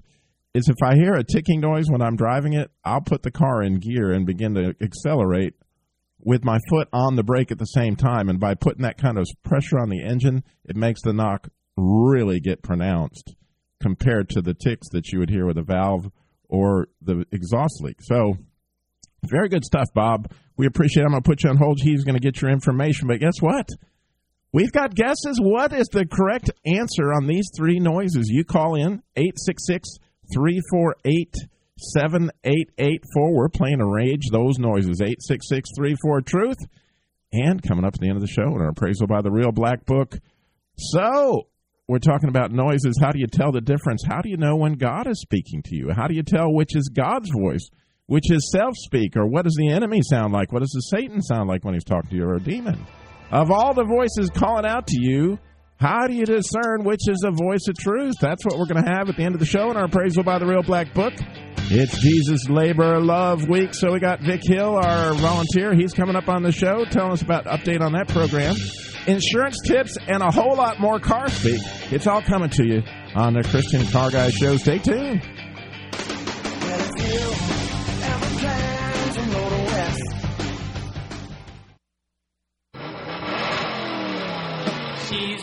is 0.53 0.67
if 0.67 0.77
I 0.83 0.95
hear 0.95 1.13
a 1.13 1.23
ticking 1.23 1.61
noise 1.61 1.85
when 1.89 2.01
I'm 2.01 2.15
driving 2.15 2.53
it, 2.53 2.71
I'll 2.83 3.01
put 3.01 3.23
the 3.23 3.31
car 3.31 3.61
in 3.61 3.79
gear 3.79 4.11
and 4.11 4.25
begin 4.25 4.55
to 4.55 4.73
accelerate 4.81 5.53
with 6.19 6.43
my 6.43 6.59
foot 6.69 6.87
on 6.91 7.15
the 7.15 7.23
brake 7.23 7.51
at 7.51 7.59
the 7.59 7.65
same 7.65 7.95
time. 7.95 8.29
And 8.29 8.39
by 8.39 8.55
putting 8.55 8.81
that 8.81 8.97
kind 8.97 9.17
of 9.17 9.27
pressure 9.43 9.79
on 9.79 9.89
the 9.89 10.03
engine, 10.03 10.43
it 10.65 10.75
makes 10.75 11.01
the 11.01 11.13
knock 11.13 11.49
really 11.77 12.39
get 12.39 12.63
pronounced 12.63 13.35
compared 13.81 14.29
to 14.29 14.41
the 14.41 14.53
ticks 14.53 14.89
that 14.91 15.11
you 15.11 15.19
would 15.19 15.29
hear 15.29 15.45
with 15.45 15.57
a 15.57 15.63
valve 15.63 16.11
or 16.49 16.87
the 17.01 17.25
exhaust 17.31 17.81
leak. 17.81 17.97
So, 18.01 18.35
very 19.25 19.49
good 19.49 19.65
stuff, 19.65 19.87
Bob. 19.93 20.31
We 20.57 20.65
appreciate 20.65 21.03
it. 21.03 21.05
I'm 21.05 21.11
going 21.11 21.23
to 21.23 21.29
put 21.29 21.43
you 21.43 21.49
on 21.49 21.57
hold. 21.57 21.79
He's 21.81 22.03
going 22.03 22.15
to 22.15 22.21
get 22.21 22.41
your 22.41 22.51
information. 22.51 23.07
But 23.07 23.19
guess 23.19 23.39
what? 23.39 23.67
We've 24.51 24.71
got 24.71 24.95
guesses. 24.95 25.39
What 25.39 25.73
is 25.73 25.87
the 25.91 26.05
correct 26.05 26.49
answer 26.65 27.13
on 27.13 27.27
these 27.27 27.49
three 27.55 27.79
noises? 27.79 28.29
You 28.29 28.43
call 28.43 28.75
in 28.75 29.03
866 29.15 29.89
348 30.33 31.35
7884. 31.77 33.33
We're 33.33 33.49
playing 33.49 33.81
a 33.81 33.87
Arrange 33.87 34.29
those 34.31 34.59
noises. 34.59 35.01
866 35.01 35.69
34 35.77 36.21
Truth. 36.21 36.57
And 37.31 37.61
coming 37.61 37.85
up 37.85 37.93
at 37.93 37.99
the 37.99 38.07
end 38.07 38.17
of 38.17 38.21
the 38.21 38.27
show, 38.27 38.41
in 38.41 38.61
our 38.61 38.69
appraisal 38.69 39.07
by 39.07 39.21
the 39.21 39.31
Real 39.31 39.51
Black 39.51 39.85
Book. 39.85 40.17
So, 40.77 41.47
we're 41.87 41.99
talking 41.99 42.29
about 42.29 42.51
noises. 42.51 42.97
How 43.01 43.11
do 43.11 43.19
you 43.19 43.27
tell 43.27 43.51
the 43.51 43.61
difference? 43.61 44.03
How 44.07 44.21
do 44.21 44.29
you 44.29 44.37
know 44.37 44.55
when 44.55 44.73
God 44.73 45.07
is 45.07 45.21
speaking 45.21 45.61
to 45.65 45.75
you? 45.75 45.89
How 45.95 46.07
do 46.07 46.15
you 46.15 46.23
tell 46.23 46.53
which 46.53 46.75
is 46.75 46.89
God's 46.89 47.29
voice, 47.31 47.69
which 48.07 48.31
is 48.31 48.51
self 48.51 48.75
speak, 48.77 49.15
or 49.15 49.27
what 49.27 49.43
does 49.43 49.55
the 49.55 49.69
enemy 49.69 50.01
sound 50.01 50.33
like? 50.33 50.51
What 50.51 50.59
does 50.59 50.71
the 50.71 50.97
Satan 50.97 51.21
sound 51.21 51.49
like 51.49 51.63
when 51.63 51.75
he's 51.75 51.83
talking 51.83 52.09
to 52.09 52.15
you, 52.15 52.23
or 52.23 52.35
a 52.35 52.39
demon? 52.39 52.85
Of 53.31 53.51
all 53.51 53.73
the 53.75 53.85
voices 53.85 54.31
calling 54.31 54.65
out 54.65 54.87
to 54.87 54.99
you, 54.99 55.37
how 55.79 56.07
do 56.07 56.13
you 56.13 56.25
discern 56.25 56.83
which 56.83 57.07
is 57.07 57.23
a 57.25 57.31
voice 57.31 57.67
of 57.69 57.77
truth? 57.77 58.15
That's 58.19 58.43
what 58.43 58.57
we're 58.59 58.65
going 58.65 58.83
to 58.83 58.91
have 58.91 59.07
at 59.07 59.15
the 59.15 59.23
end 59.23 59.33
of 59.33 59.39
the 59.39 59.45
show 59.45 59.71
in 59.71 59.77
our 59.77 59.85
appraisal 59.85 60.23
by 60.23 60.37
the 60.37 60.45
Real 60.45 60.61
Black 60.61 60.93
Book. 60.93 61.13
It's 61.71 61.97
Jesus 61.99 62.49
Labor 62.49 62.99
Love 62.99 63.47
Week, 63.47 63.73
so 63.73 63.93
we 63.93 63.99
got 63.99 64.19
Vic 64.19 64.41
Hill, 64.43 64.75
our 64.75 65.13
volunteer. 65.13 65.73
He's 65.73 65.93
coming 65.93 66.17
up 66.17 66.27
on 66.27 66.43
the 66.43 66.51
show, 66.51 66.83
telling 66.83 67.13
us 67.13 67.21
about 67.21 67.45
update 67.45 67.79
on 67.79 67.93
that 67.93 68.09
program, 68.09 68.55
insurance 69.07 69.57
tips, 69.65 69.95
and 70.07 70.21
a 70.21 70.31
whole 70.31 70.57
lot 70.57 70.81
more 70.81 70.99
car 70.99 71.29
speak. 71.29 71.61
It's 71.91 72.07
all 72.07 72.21
coming 72.23 72.49
to 72.49 72.67
you 72.67 72.83
on 73.15 73.33
the 73.33 73.43
Christian 73.43 73.87
Car 73.87 74.11
Guy 74.11 74.31
Show. 74.31 74.57
Stay 74.57 74.79
tuned. 74.79 75.38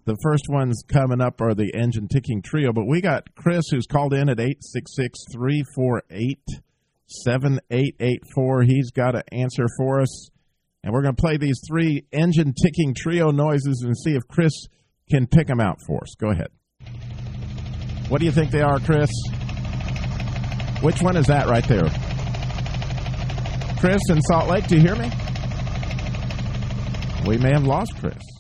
The 0.06 0.18
first 0.22 0.46
ones 0.50 0.84
coming 0.88 1.22
up 1.22 1.40
are 1.40 1.54
the 1.54 1.74
engine 1.74 2.08
ticking 2.08 2.42
trio, 2.42 2.74
but 2.74 2.86
we 2.86 3.00
got 3.00 3.34
Chris 3.36 3.63
who's 3.70 3.86
called 3.86 4.13
in 4.13 4.30
at 4.30 4.40
866 4.40 5.20
348 5.32 6.40
7884. 7.08 8.63
He's 8.63 8.92
got 8.92 9.16
an 9.16 9.24
answer 9.32 9.66
for 9.78 10.02
us. 10.02 10.30
And 10.84 10.94
we're 10.94 11.02
going 11.02 11.16
to 11.16 11.22
play 11.22 11.38
these 11.38 11.62
three 11.66 12.06
engine 12.12 12.54
ticking 12.54 12.94
trio 12.94 13.32
noises 13.32 13.84
and 13.86 13.98
see 13.98 14.16
if 14.16 14.28
Chris 14.28 14.52
can 15.10 15.28
pick 15.28 15.48
them 15.48 15.62
out 15.62 15.80
for 15.88 16.02
us. 16.04 16.16
Go 16.20 16.30
ahead. 16.30 16.50
What 18.10 18.20
do 18.20 18.25
you 18.25 18.32
think 18.32 18.52
they 18.52 18.62
are, 18.62 18.80
Chris? 18.80 19.10
Which 20.82 21.02
one 21.02 21.16
is 21.16 21.28
that 21.28 21.48
right 21.48 21.66
there? 21.68 21.90
Chris 23.80 24.02
in 24.10 24.22
Salt 24.22 24.50
Lake, 24.50 24.68
do 24.68 24.75
you 24.75 24.82
hear 24.82 24.96
me? 24.96 25.10
We 27.25 27.38
may 27.38 27.54
have 27.54 27.63
lost 27.63 27.94
Chris. 28.00 28.33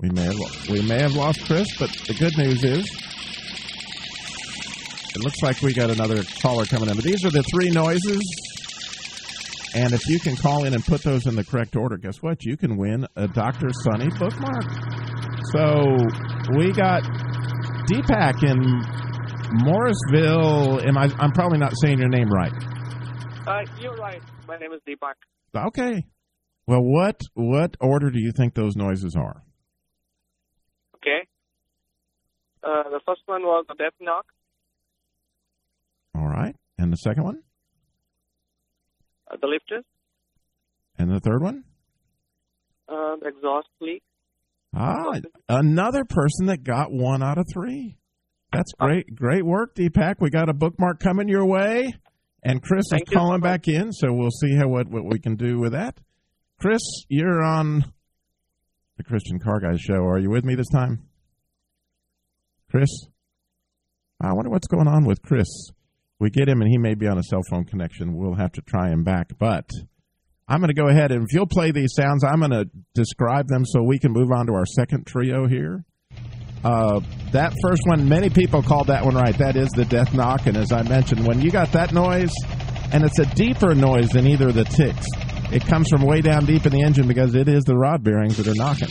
We 0.00 0.10
may 0.10 0.24
have 0.24 0.68
we 0.70 0.82
may 0.82 1.00
have 1.00 1.12
lost 1.14 1.44
Chris, 1.44 1.68
but 1.78 1.90
the 2.06 2.14
good 2.14 2.36
news 2.38 2.64
is 2.64 2.86
it 5.14 5.22
looks 5.22 5.42
like 5.42 5.60
we 5.60 5.74
got 5.74 5.90
another 5.90 6.22
caller 6.40 6.64
coming 6.64 6.88
in. 6.88 6.94
But 6.94 7.04
these 7.04 7.24
are 7.24 7.30
the 7.30 7.42
three 7.42 7.70
noises. 7.70 8.22
And 9.74 9.92
if 9.92 10.08
you 10.08 10.18
can 10.18 10.36
call 10.36 10.64
in 10.64 10.74
and 10.74 10.84
put 10.84 11.02
those 11.02 11.26
in 11.26 11.36
the 11.36 11.44
correct 11.44 11.76
order, 11.76 11.96
guess 11.96 12.22
what? 12.22 12.44
You 12.44 12.56
can 12.56 12.76
win 12.76 13.06
a 13.14 13.28
Dr. 13.28 13.68
Sunny 13.84 14.08
bookmark. 14.18 14.64
So 15.52 15.96
we 16.56 16.72
got 16.72 17.02
Deepak 17.86 18.42
in 18.42 18.62
Morrisville. 19.64 20.80
Am 20.80 20.96
I? 20.96 21.12
I'm 21.18 21.32
probably 21.32 21.58
not 21.58 21.74
saying 21.82 21.98
your 21.98 22.08
name 22.08 22.30
right. 22.30 22.52
Uh, 23.46 23.64
you're 23.80 23.96
right. 23.96 24.22
My 24.48 24.56
name 24.56 24.72
is 24.72 24.80
Deepak. 24.88 25.14
Okay. 25.54 26.06
Well, 26.66 26.82
what 26.82 27.20
what 27.34 27.76
order 27.80 28.10
do 28.10 28.18
you 28.18 28.32
think 28.32 28.54
those 28.54 28.76
noises 28.76 29.14
are? 29.14 29.42
Okay. 31.02 31.26
Uh, 32.62 32.90
the 32.90 33.00
first 33.06 33.22
one 33.26 33.42
was 33.42 33.64
the 33.68 33.74
death 33.74 33.94
knock. 34.00 34.26
All 36.14 36.28
right. 36.28 36.54
And 36.78 36.92
the 36.92 36.96
second 36.96 37.24
one? 37.24 37.42
Uh, 39.30 39.36
the 39.40 39.46
lifters. 39.46 39.84
And 40.98 41.10
the 41.10 41.20
third 41.20 41.42
one? 41.42 41.64
Uh, 42.88 43.14
exhaust 43.24 43.68
leak. 43.80 44.02
Ah, 44.74 45.14
another 45.48 46.04
person 46.04 46.46
that 46.46 46.62
got 46.62 46.92
one 46.92 47.22
out 47.22 47.38
of 47.38 47.46
three. 47.52 47.96
That's 48.52 48.72
great. 48.78 49.14
Great 49.14 49.44
work, 49.44 49.74
Deepak. 49.74 50.16
We 50.20 50.30
got 50.30 50.48
a 50.48 50.54
bookmark 50.54 51.00
coming 51.00 51.28
your 51.28 51.46
way. 51.46 51.92
And 52.42 52.62
Chris 52.62 52.86
Thank 52.90 53.08
is 53.08 53.14
calling 53.14 53.40
back 53.40 53.68
in, 53.68 53.92
so 53.92 54.12
we'll 54.12 54.30
see 54.30 54.56
how 54.56 54.68
what, 54.68 54.88
what 54.88 55.04
we 55.04 55.18
can 55.18 55.36
do 55.36 55.58
with 55.58 55.72
that. 55.72 55.98
Chris, 56.58 56.80
you're 57.08 57.42
on 57.42 57.84
the 59.00 59.08
Christian 59.08 59.38
Car 59.38 59.60
Guys 59.60 59.80
show. 59.80 60.04
Are 60.04 60.18
you 60.18 60.28
with 60.28 60.44
me 60.44 60.54
this 60.54 60.68
time? 60.68 61.08
Chris? 62.70 62.90
I 64.20 64.34
wonder 64.34 64.50
what's 64.50 64.66
going 64.66 64.88
on 64.88 65.06
with 65.06 65.22
Chris. 65.22 65.46
We 66.18 66.28
get 66.28 66.50
him 66.50 66.60
and 66.60 66.70
he 66.70 66.76
may 66.76 66.94
be 66.94 67.06
on 67.06 67.16
a 67.16 67.22
cell 67.22 67.40
phone 67.48 67.64
connection. 67.64 68.14
We'll 68.14 68.34
have 68.34 68.52
to 68.52 68.60
try 68.60 68.90
him 68.90 69.02
back. 69.02 69.38
But 69.38 69.70
I'm 70.46 70.60
going 70.60 70.68
to 70.68 70.74
go 70.74 70.88
ahead 70.88 71.12
and 71.12 71.22
if 71.22 71.32
you'll 71.32 71.46
play 71.46 71.70
these 71.70 71.94
sounds, 71.94 72.24
I'm 72.24 72.40
going 72.40 72.50
to 72.50 72.68
describe 72.94 73.48
them 73.48 73.64
so 73.64 73.82
we 73.82 73.98
can 73.98 74.12
move 74.12 74.30
on 74.32 74.46
to 74.48 74.52
our 74.52 74.66
second 74.66 75.06
trio 75.06 75.48
here. 75.48 75.82
Uh, 76.62 77.00
that 77.32 77.54
first 77.62 77.80
one, 77.86 78.06
many 78.06 78.28
people 78.28 78.62
called 78.62 78.88
that 78.88 79.02
one 79.02 79.14
right. 79.14 79.36
That 79.38 79.56
is 79.56 79.70
the 79.70 79.86
death 79.86 80.12
knock. 80.12 80.44
And 80.44 80.58
as 80.58 80.72
I 80.72 80.82
mentioned, 80.82 81.26
when 81.26 81.40
you 81.40 81.50
got 81.50 81.72
that 81.72 81.94
noise, 81.94 82.34
and 82.92 83.02
it's 83.02 83.18
a 83.18 83.34
deeper 83.34 83.74
noise 83.74 84.10
than 84.10 84.26
either 84.26 84.48
of 84.48 84.54
the 84.54 84.64
ticks, 84.64 85.06
it 85.52 85.66
comes 85.66 85.88
from 85.88 86.02
way 86.02 86.20
down 86.20 86.46
deep 86.46 86.66
in 86.66 86.72
the 86.72 86.82
engine 86.82 87.08
because 87.08 87.34
it 87.34 87.48
is 87.48 87.64
the 87.64 87.76
rod 87.76 88.04
bearings 88.04 88.36
that 88.36 88.46
are 88.46 88.54
knocking. 88.54 88.88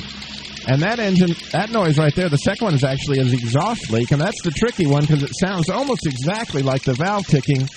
And 0.67 0.81
that 0.81 0.99
engine, 0.99 1.35
that 1.51 1.71
noise 1.71 1.97
right 1.97 2.13
there, 2.13 2.29
the 2.29 2.37
second 2.37 2.65
one 2.65 2.73
is 2.75 2.83
actually 2.83 3.19
an 3.19 3.27
exhaust 3.33 3.89
leak, 3.89 4.11
and 4.11 4.21
that's 4.21 4.41
the 4.43 4.51
tricky 4.51 4.85
one 4.85 5.01
because 5.01 5.23
it 5.23 5.31
sounds 5.39 5.69
almost 5.69 6.05
exactly 6.05 6.61
like 6.61 6.83
the 6.83 6.93
valve 6.93 7.25
ticking. 7.25 7.67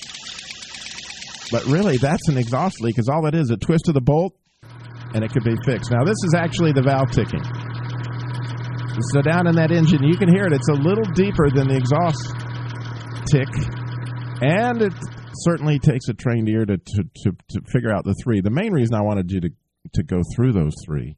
But 1.50 1.64
really, 1.66 1.96
that's 1.96 2.28
an 2.28 2.36
exhaust 2.36 2.80
leak 2.80 2.96
because 2.96 3.08
all 3.08 3.26
it 3.26 3.34
is 3.34 3.50
a 3.50 3.56
twist 3.56 3.88
of 3.88 3.94
the 3.94 4.00
bolt, 4.00 4.34
and 5.14 5.22
it 5.24 5.32
could 5.32 5.44
be 5.44 5.56
fixed. 5.64 5.90
Now, 5.90 6.04
this 6.04 6.18
is 6.24 6.34
actually 6.36 6.72
the 6.72 6.82
valve 6.82 7.10
ticking. 7.12 7.42
So 9.12 9.22
down 9.22 9.46
in 9.46 9.56
that 9.56 9.70
engine, 9.70 10.02
you 10.02 10.16
can 10.16 10.28
hear 10.28 10.44
it. 10.44 10.52
It's 10.52 10.68
a 10.68 10.74
little 10.74 11.04
deeper 11.14 11.48
than 11.48 11.68
the 11.68 11.76
exhaust 11.76 12.34
tick, 13.30 13.48
and 14.42 14.82
it 14.82 14.92
certainly 15.34 15.78
takes 15.78 16.08
a 16.08 16.14
trained 16.14 16.48
ear 16.48 16.64
to, 16.64 16.78
to, 16.78 17.02
to, 17.24 17.32
to 17.50 17.60
figure 17.72 17.92
out 17.92 18.04
the 18.04 18.14
three. 18.22 18.40
The 18.40 18.50
main 18.50 18.72
reason 18.72 18.94
I 18.94 19.02
wanted 19.02 19.30
you 19.30 19.40
to, 19.40 19.50
to 19.94 20.02
go 20.02 20.20
through 20.34 20.52
those 20.52 20.74
three 20.84 21.16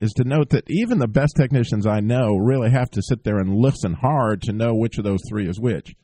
is 0.00 0.12
to 0.12 0.24
note 0.24 0.50
that 0.50 0.64
even 0.68 0.98
the 0.98 1.08
best 1.08 1.34
technicians 1.36 1.86
I 1.86 2.00
know 2.00 2.36
really 2.36 2.70
have 2.70 2.90
to 2.90 3.02
sit 3.02 3.24
there 3.24 3.38
and 3.38 3.56
listen 3.56 3.94
hard 3.94 4.42
to 4.42 4.52
know 4.52 4.74
which 4.74 4.98
of 4.98 5.04
those 5.04 5.20
three 5.28 5.48
is 5.48 5.60
which. 5.60 5.94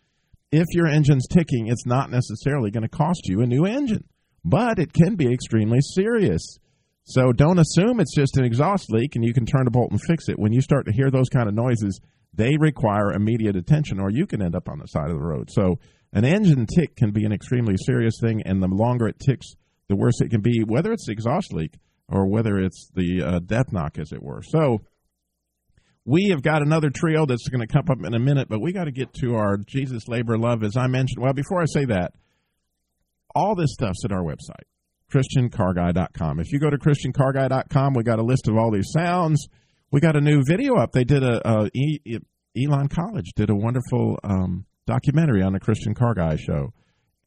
If 0.53 0.67
your 0.73 0.87
engine's 0.87 1.27
ticking, 1.29 1.69
it's 1.69 1.87
not 1.87 2.11
necessarily 2.11 2.71
going 2.71 2.83
to 2.83 2.89
cost 2.89 3.29
you 3.29 3.41
a 3.41 3.47
new 3.47 3.67
engine, 3.67 4.05
but 4.45 4.79
it 4.79 4.93
can 4.93 5.17
be 5.17 5.33
extremely 5.33 5.81
serious. 5.95 6.59
So 7.05 7.33
don't 7.33 7.59
assume 7.59 8.01
it's 8.01 8.15
just 8.15 8.37
an 8.37 8.45
exhaust 8.45 8.91
leak 8.91 9.17
and 9.17 9.25
you 9.25 9.35
can 9.35 9.47
turn 9.47 9.67
a 9.67 9.71
bolt 9.71 9.91
and 9.91 10.01
fix 10.01 10.29
it. 10.29 10.39
When 10.39 10.53
you 10.53 10.61
start 10.61 10.87
to 10.87 10.93
hear 10.93 11.11
those 11.11 11.29
kind 11.29 11.49
of 11.49 11.55
noises, 11.55 12.01
they 12.33 12.57
require 12.59 13.13
immediate 13.13 13.57
attention 13.57 14.01
or 14.01 14.11
you 14.11 14.27
can 14.27 14.43
end 14.43 14.55
up 14.55 14.69
on 14.69 14.79
the 14.79 14.87
side 14.87 15.11
of 15.11 15.17
the 15.17 15.23
road. 15.23 15.51
So 15.51 15.79
an 16.13 16.25
engine 16.25 16.67
tick 16.67 16.97
can 16.97 17.13
be 17.13 17.25
an 17.25 17.33
extremely 17.33 17.75
serious 17.77 18.15
thing, 18.21 18.43
and 18.45 18.63
the 18.63 18.69
longer 18.69 19.07
it 19.07 19.19
ticks, 19.19 19.55
the 19.89 19.97
worse 19.97 20.21
it 20.21 20.31
can 20.31 20.41
be, 20.41 20.63
whether 20.65 20.93
it's 20.93 21.07
the 21.07 21.13
exhaust 21.13 21.53
leak 21.53 21.75
or 22.09 22.27
whether 22.27 22.59
it's 22.59 22.91
the 22.95 23.23
uh, 23.23 23.39
death 23.39 23.73
knock, 23.73 23.99
as 23.99 24.13
it 24.13 24.23
were. 24.23 24.43
So 24.43 24.81
we 26.05 26.29
have 26.31 26.43
got 26.43 26.63
another 26.63 26.91
trio 26.91 27.27
that's 27.27 27.49
going 27.49 27.67
to 27.67 27.73
come 27.73 27.85
up 27.89 28.05
in 28.05 28.15
a 28.15 28.19
minute, 28.19 28.49
but 28.49 28.61
we 28.61 28.73
got 28.73 28.85
to 28.85 28.91
get 28.91 29.13
to 29.15 29.35
our 29.37 29.57
Jesus 29.57 30.09
Labor 30.09 30.37
Love, 30.37 30.65
as 30.65 30.77
I 30.77 30.89
mentioned. 30.89 31.23
Well, 31.23 31.33
before 31.33 31.61
I 31.63 31.67
say 31.67 31.85
that, 31.85 32.13
all 33.35 33.55
this 33.55 33.73
stuff's 33.73 34.05
at 34.05 34.11
our 34.11 34.25
website, 34.25 34.67
ChristianCarGuy.com. 35.15 36.41
If 36.41 36.53
you 36.53 36.59
go 36.59 36.71
to 36.71 36.79
ChristianCarGuy.com, 36.79 37.95
we 37.95 38.03
got 38.03 38.19
a 38.19 38.25
list 38.25 38.49
of 38.49 38.57
all 38.57 38.73
these 38.73 38.91
sounds. 38.93 39.47
We 39.93 40.01
got 40.01 40.17
a 40.17 40.21
new 40.21 40.43
video 40.45 40.77
up. 40.77 40.93
They 40.93 41.05
did 41.05 41.23
a, 41.23 41.71
Elon 42.57 42.89
College 42.89 43.33
did 43.37 43.51
a 43.51 43.55
wonderful 43.55 44.19
um, 44.25 44.67
documentary 44.91 45.41
on 45.41 45.53
the 45.53 45.61
Christian 45.61 45.95
Car 45.95 46.15
Guy 46.15 46.35
show, 46.35 46.73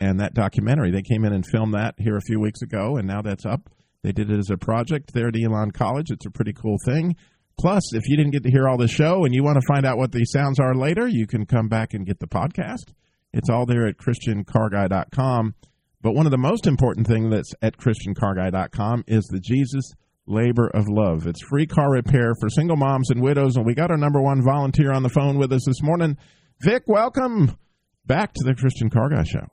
and 0.01 0.19
that 0.19 0.33
documentary 0.33 0.91
they 0.91 1.01
came 1.01 1.23
in 1.23 1.31
and 1.31 1.45
filmed 1.45 1.73
that 1.73 1.95
here 1.97 2.17
a 2.17 2.21
few 2.21 2.37
weeks 2.39 2.61
ago, 2.61 2.97
and 2.97 3.07
now 3.07 3.21
that's 3.21 3.45
up. 3.45 3.69
They 4.03 4.11
did 4.11 4.29
it 4.29 4.37
as 4.37 4.49
a 4.49 4.57
project 4.57 5.13
there 5.13 5.29
at 5.29 5.35
Elon 5.41 5.71
College. 5.71 6.11
It's 6.11 6.25
a 6.25 6.31
pretty 6.31 6.51
cool 6.51 6.75
thing. 6.85 7.15
Plus, 7.57 7.93
if 7.93 8.03
you 8.09 8.17
didn't 8.17 8.33
get 8.33 8.43
to 8.43 8.51
hear 8.51 8.67
all 8.67 8.77
the 8.77 8.87
show 8.89 9.23
and 9.23 9.33
you 9.33 9.43
want 9.43 9.61
to 9.61 9.73
find 9.73 9.85
out 9.85 9.97
what 9.97 10.11
these 10.11 10.29
sounds 10.31 10.59
are 10.59 10.75
later, 10.75 11.07
you 11.07 11.25
can 11.25 11.45
come 11.45 11.69
back 11.69 11.93
and 11.93 12.05
get 12.05 12.19
the 12.19 12.27
podcast. 12.27 12.91
It's 13.31 13.49
all 13.49 13.65
there 13.65 13.87
at 13.87 13.97
ChristianCarGuy.com. 13.97 15.55
But 16.01 16.15
one 16.15 16.25
of 16.25 16.31
the 16.31 16.37
most 16.37 16.67
important 16.67 17.07
things 17.07 17.31
that's 17.31 17.53
at 17.61 17.77
ChristianCarGuy.com 17.77 19.05
is 19.07 19.23
the 19.25 19.39
Jesus 19.39 19.93
Labor 20.25 20.67
of 20.73 20.89
Love. 20.89 21.27
It's 21.27 21.41
free 21.43 21.65
car 21.65 21.91
repair 21.91 22.33
for 22.41 22.49
single 22.49 22.75
moms 22.75 23.09
and 23.09 23.21
widows. 23.21 23.55
And 23.55 23.65
we 23.65 23.73
got 23.73 23.91
our 23.91 23.97
number 23.97 24.21
one 24.21 24.43
volunteer 24.43 24.91
on 24.91 25.03
the 25.03 25.09
phone 25.09 25.37
with 25.37 25.53
us 25.53 25.63
this 25.65 25.81
morning. 25.81 26.17
Vic, 26.63 26.83
welcome 26.87 27.57
back 28.05 28.31
to 28.31 28.43
the 28.45 28.55
Christian 28.55 28.89
Car 28.89 29.09
Guy 29.09 29.23
Show. 29.23 29.43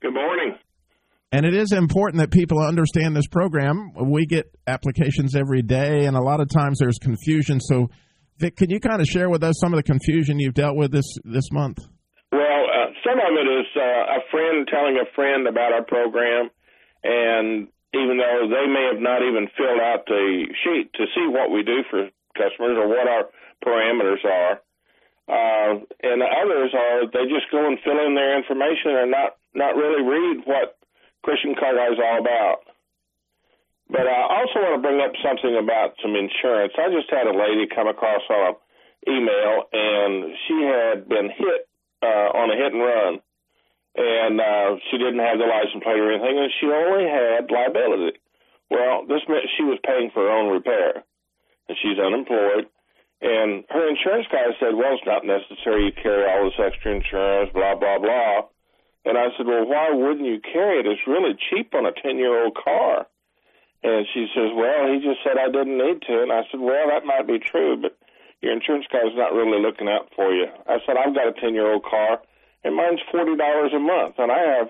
Good 0.00 0.14
morning. 0.14 0.54
And 1.32 1.44
it 1.44 1.52
is 1.52 1.72
important 1.72 2.20
that 2.20 2.30
people 2.30 2.60
understand 2.60 3.16
this 3.16 3.26
program. 3.26 3.90
We 3.98 4.24
get 4.24 4.54
applications 4.68 5.34
every 5.34 5.62
day, 5.62 6.06
and 6.06 6.16
a 6.16 6.22
lot 6.22 6.38
of 6.38 6.48
times 6.48 6.78
there's 6.78 6.98
confusion. 6.98 7.58
So, 7.58 7.90
Vic, 8.38 8.54
can 8.54 8.70
you 8.70 8.78
kind 8.78 9.00
of 9.00 9.08
share 9.08 9.28
with 9.30 9.42
us 9.42 9.58
some 9.58 9.74
of 9.74 9.78
the 9.78 9.82
confusion 9.82 10.38
you've 10.38 10.54
dealt 10.54 10.76
with 10.76 10.92
this 10.92 11.10
this 11.24 11.50
month? 11.50 11.78
Well, 12.30 12.38
uh, 12.70 12.94
some 13.02 13.18
of 13.18 13.34
it 13.34 13.50
is 13.50 13.66
uh, 13.74 13.82
a 13.82 14.20
friend 14.30 14.68
telling 14.70 14.94
a 14.94 15.10
friend 15.16 15.48
about 15.48 15.72
our 15.72 15.82
program, 15.82 16.50
and 17.02 17.66
even 17.94 18.14
though 18.16 18.46
they 18.46 18.66
may 18.70 18.90
have 18.92 19.02
not 19.02 19.22
even 19.26 19.48
filled 19.58 19.80
out 19.80 20.06
the 20.06 20.46
sheet 20.62 20.92
to 20.94 21.06
see 21.16 21.26
what 21.26 21.50
we 21.50 21.64
do 21.64 21.82
for 21.90 22.06
customers 22.38 22.78
or 22.78 22.86
what 22.86 23.08
our 23.08 23.26
parameters 23.66 24.24
are, 24.24 24.60
uh, 25.30 25.78
and 26.02 26.18
others 26.18 26.74
are 26.74 27.06
they 27.06 27.30
just 27.30 27.46
go 27.54 27.62
and 27.62 27.78
fill 27.86 28.02
in 28.02 28.18
their 28.18 28.34
information 28.34 28.98
and 28.98 29.10
not 29.14 29.38
not 29.54 29.78
really 29.78 30.02
read 30.02 30.42
what 30.44 30.74
Christian 31.22 31.54
Guy 31.54 31.70
is 31.70 32.02
all 32.02 32.18
about. 32.18 32.66
But 33.90 34.06
I 34.06 34.22
also 34.26 34.58
want 34.62 34.74
to 34.78 34.86
bring 34.86 35.02
up 35.02 35.14
something 35.22 35.54
about 35.54 35.98
some 36.02 36.14
insurance. 36.14 36.74
I 36.78 36.90
just 36.94 37.10
had 37.10 37.26
a 37.26 37.34
lady 37.34 37.66
come 37.66 37.86
across 37.86 38.22
on 38.30 38.54
email, 39.06 39.66
and 39.70 40.34
she 40.46 40.58
had 40.62 41.08
been 41.08 41.30
hit 41.30 41.60
uh, 42.02 42.30
on 42.34 42.50
a 42.50 42.56
hit 42.56 42.70
and 42.74 42.82
run, 42.82 43.12
and 43.98 44.34
uh, 44.40 44.78
she 44.90 44.98
didn't 44.98 45.18
have 45.18 45.38
the 45.38 45.46
license 45.46 45.82
plate 45.82 45.98
or 45.98 46.10
anything, 46.10 46.38
and 46.38 46.50
she 46.58 46.66
only 46.70 47.06
had 47.06 47.50
liability. 47.50 48.18
Well, 48.70 49.06
this 49.06 49.26
meant 49.26 49.50
she 49.58 49.66
was 49.66 49.82
paying 49.82 50.10
for 50.14 50.22
her 50.22 50.30
own 50.30 50.54
repair, 50.54 51.02
and 51.68 51.78
she's 51.82 51.98
unemployed. 51.98 52.70
And 53.20 53.64
her 53.68 53.88
insurance 53.88 54.26
guy 54.32 54.48
said, 54.58 54.74
"Well, 54.74 54.94
it's 54.94 55.06
not 55.06 55.24
necessary 55.24 55.86
you 55.86 55.92
carry 55.92 56.24
all 56.24 56.44
this 56.44 56.58
extra 56.58 56.94
insurance, 56.94 57.52
blah 57.52 57.74
blah 57.74 57.98
blah." 57.98 58.48
And 59.04 59.16
I 59.16 59.32
said, 59.36 59.46
well, 59.46 59.64
why 59.64 59.90
wouldn't 59.90 60.26
you 60.26 60.40
carry 60.40 60.80
it? 60.80 60.86
It's 60.86 61.06
really 61.06 61.32
cheap 61.48 61.74
on 61.74 61.86
a 61.86 61.92
10 61.92 62.18
year 62.18 62.44
old 62.44 62.54
car. 62.54 63.06
And 63.82 64.06
she 64.12 64.28
says, 64.36 64.52
well, 64.52 64.92
he 64.92 65.00
just 65.00 65.24
said 65.24 65.40
I 65.40 65.48
didn't 65.48 65.78
need 65.78 66.02
to. 66.04 66.20
And 66.20 66.32
I 66.32 66.44
said, 66.50 66.60
well, 66.60 66.88
that 66.92 67.08
might 67.08 67.26
be 67.26 67.38
true, 67.40 67.80
but 67.80 67.96
your 68.42 68.52
insurance 68.52 68.84
guy's 68.92 69.16
not 69.16 69.32
really 69.32 69.60
looking 69.60 69.88
out 69.88 70.12
for 70.14 70.32
you. 70.32 70.46
I 70.68 70.84
said, 70.84 70.96
I've 71.00 71.14
got 71.14 71.32
a 71.32 71.40
10 71.40 71.54
year 71.54 71.72
old 71.72 71.84
car 71.84 72.20
and 72.62 72.76
mine's 72.76 73.00
$40 73.12 73.40
a 73.40 73.80
month 73.80 74.16
and 74.18 74.30
I 74.30 74.60
have, 74.60 74.68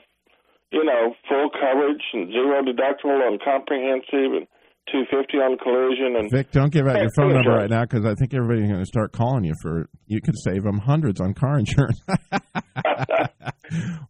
you 0.70 0.84
know, 0.84 1.14
full 1.28 1.50
coverage 1.50 2.02
and 2.12 2.30
zero 2.30 2.62
deductible 2.62 3.26
on 3.26 3.40
comprehensive 3.42 4.30
and 4.38 4.46
250 4.90 5.38
on 5.38 5.58
collision 5.58 6.16
and 6.16 6.30
Vic, 6.30 6.50
don't 6.50 6.72
give 6.72 6.86
out 6.86 7.00
your 7.00 7.10
phone 7.16 7.32
number 7.34 7.52
right 7.52 7.70
now 7.70 7.82
because 7.82 8.04
I 8.04 8.14
think 8.14 8.34
everybody's 8.34 8.68
going 8.68 8.80
to 8.80 8.86
start 8.86 9.12
calling 9.12 9.44
you 9.44 9.54
for. 9.62 9.88
You 10.06 10.20
could 10.20 10.34
save 10.36 10.64
them 10.64 10.78
hundreds 10.78 11.20
on 11.20 11.34
car 11.34 11.58
insurance. 11.58 12.00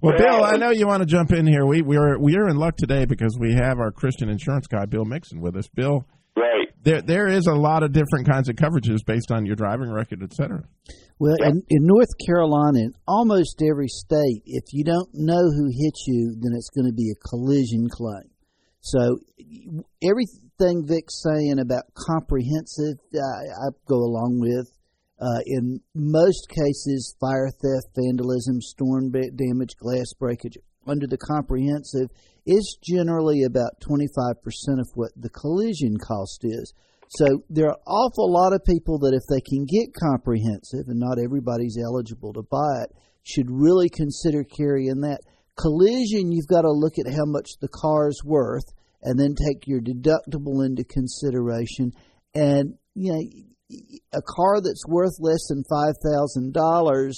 well, 0.00 0.16
Bill, 0.16 0.44
I 0.44 0.56
know 0.56 0.70
you 0.70 0.86
want 0.86 1.02
to 1.02 1.06
jump 1.06 1.32
in 1.32 1.46
here. 1.46 1.66
We 1.66 1.82
we 1.82 1.96
are 1.98 2.18
we 2.18 2.36
are 2.36 2.48
in 2.48 2.56
luck 2.56 2.76
today 2.76 3.04
because 3.04 3.36
we 3.38 3.52
have 3.54 3.78
our 3.78 3.92
Christian 3.92 4.30
insurance 4.30 4.66
guy, 4.66 4.86
Bill 4.86 5.04
Mixon, 5.04 5.40
with 5.40 5.56
us. 5.56 5.68
Bill, 5.68 6.06
right? 6.34 6.68
There 6.82 7.02
there 7.02 7.28
is 7.28 7.46
a 7.46 7.54
lot 7.54 7.82
of 7.82 7.92
different 7.92 8.26
kinds 8.26 8.48
of 8.48 8.56
coverages 8.56 9.04
based 9.04 9.30
on 9.30 9.44
your 9.44 9.56
driving 9.56 9.90
record, 9.92 10.22
et 10.22 10.32
cetera. 10.32 10.64
Well, 11.18 11.36
in, 11.42 11.62
in 11.68 11.86
North 11.86 12.16
Carolina, 12.26 12.78
in 12.78 12.94
almost 13.06 13.60
every 13.62 13.88
state, 13.88 14.42
if 14.46 14.64
you 14.72 14.84
don't 14.84 15.10
know 15.12 15.50
who 15.50 15.66
hit 15.66 15.94
you, 16.06 16.34
then 16.40 16.52
it's 16.54 16.70
going 16.70 16.86
to 16.86 16.94
be 16.94 17.12
a 17.12 17.28
collision 17.28 17.88
claim. 17.90 18.30
So 18.80 19.18
everything 20.60 20.86
Vic's 20.86 21.22
saying 21.22 21.58
about 21.58 21.84
comprehensive, 21.94 22.98
I, 23.14 23.66
I 23.66 23.68
go 23.86 23.96
along 23.96 24.40
with. 24.40 24.66
Uh, 25.20 25.40
in 25.46 25.80
most 25.94 26.48
cases, 26.48 27.14
fire 27.20 27.50
theft, 27.50 27.94
vandalism, 27.94 28.60
storm 28.60 29.10
damage, 29.10 29.76
glass 29.76 30.14
breakage 30.18 30.56
under 30.86 31.06
the 31.06 31.18
comprehensive 31.18 32.08
is 32.46 32.78
generally 32.82 33.42
about 33.42 33.72
25% 33.86 34.00
of 34.78 34.88
what 34.94 35.10
the 35.16 35.28
collision 35.28 35.96
cost 35.98 36.40
is. 36.42 36.72
So 37.10 37.42
there 37.50 37.66
are 37.66 37.74
an 37.74 37.84
awful 37.86 38.32
lot 38.32 38.54
of 38.54 38.64
people 38.64 38.98
that 39.00 39.12
if 39.12 39.22
they 39.28 39.42
can 39.42 39.66
get 39.66 39.92
comprehensive, 39.92 40.88
and 40.88 40.98
not 40.98 41.18
everybody's 41.22 41.76
eligible 41.76 42.32
to 42.32 42.42
buy 42.50 42.84
it, 42.84 42.96
should 43.22 43.50
really 43.50 43.90
consider 43.90 44.42
carrying 44.42 45.02
that. 45.02 45.20
Collision, 45.60 46.32
you've 46.32 46.46
got 46.46 46.62
to 46.62 46.72
look 46.72 46.94
at 46.98 47.12
how 47.12 47.26
much 47.26 47.58
the 47.60 47.68
car's 47.68 48.22
worth 48.24 48.64
and 49.02 49.18
then 49.18 49.34
take 49.34 49.66
your 49.66 49.80
deductible 49.80 50.64
into 50.64 50.84
consideration. 50.84 51.92
And, 52.34 52.74
you 52.94 53.12
know, 53.12 53.22
a 54.12 54.22
car 54.22 54.60
that's 54.60 54.86
worth 54.88 55.14
less 55.20 55.46
than 55.48 55.62
$5,000, 55.70 57.12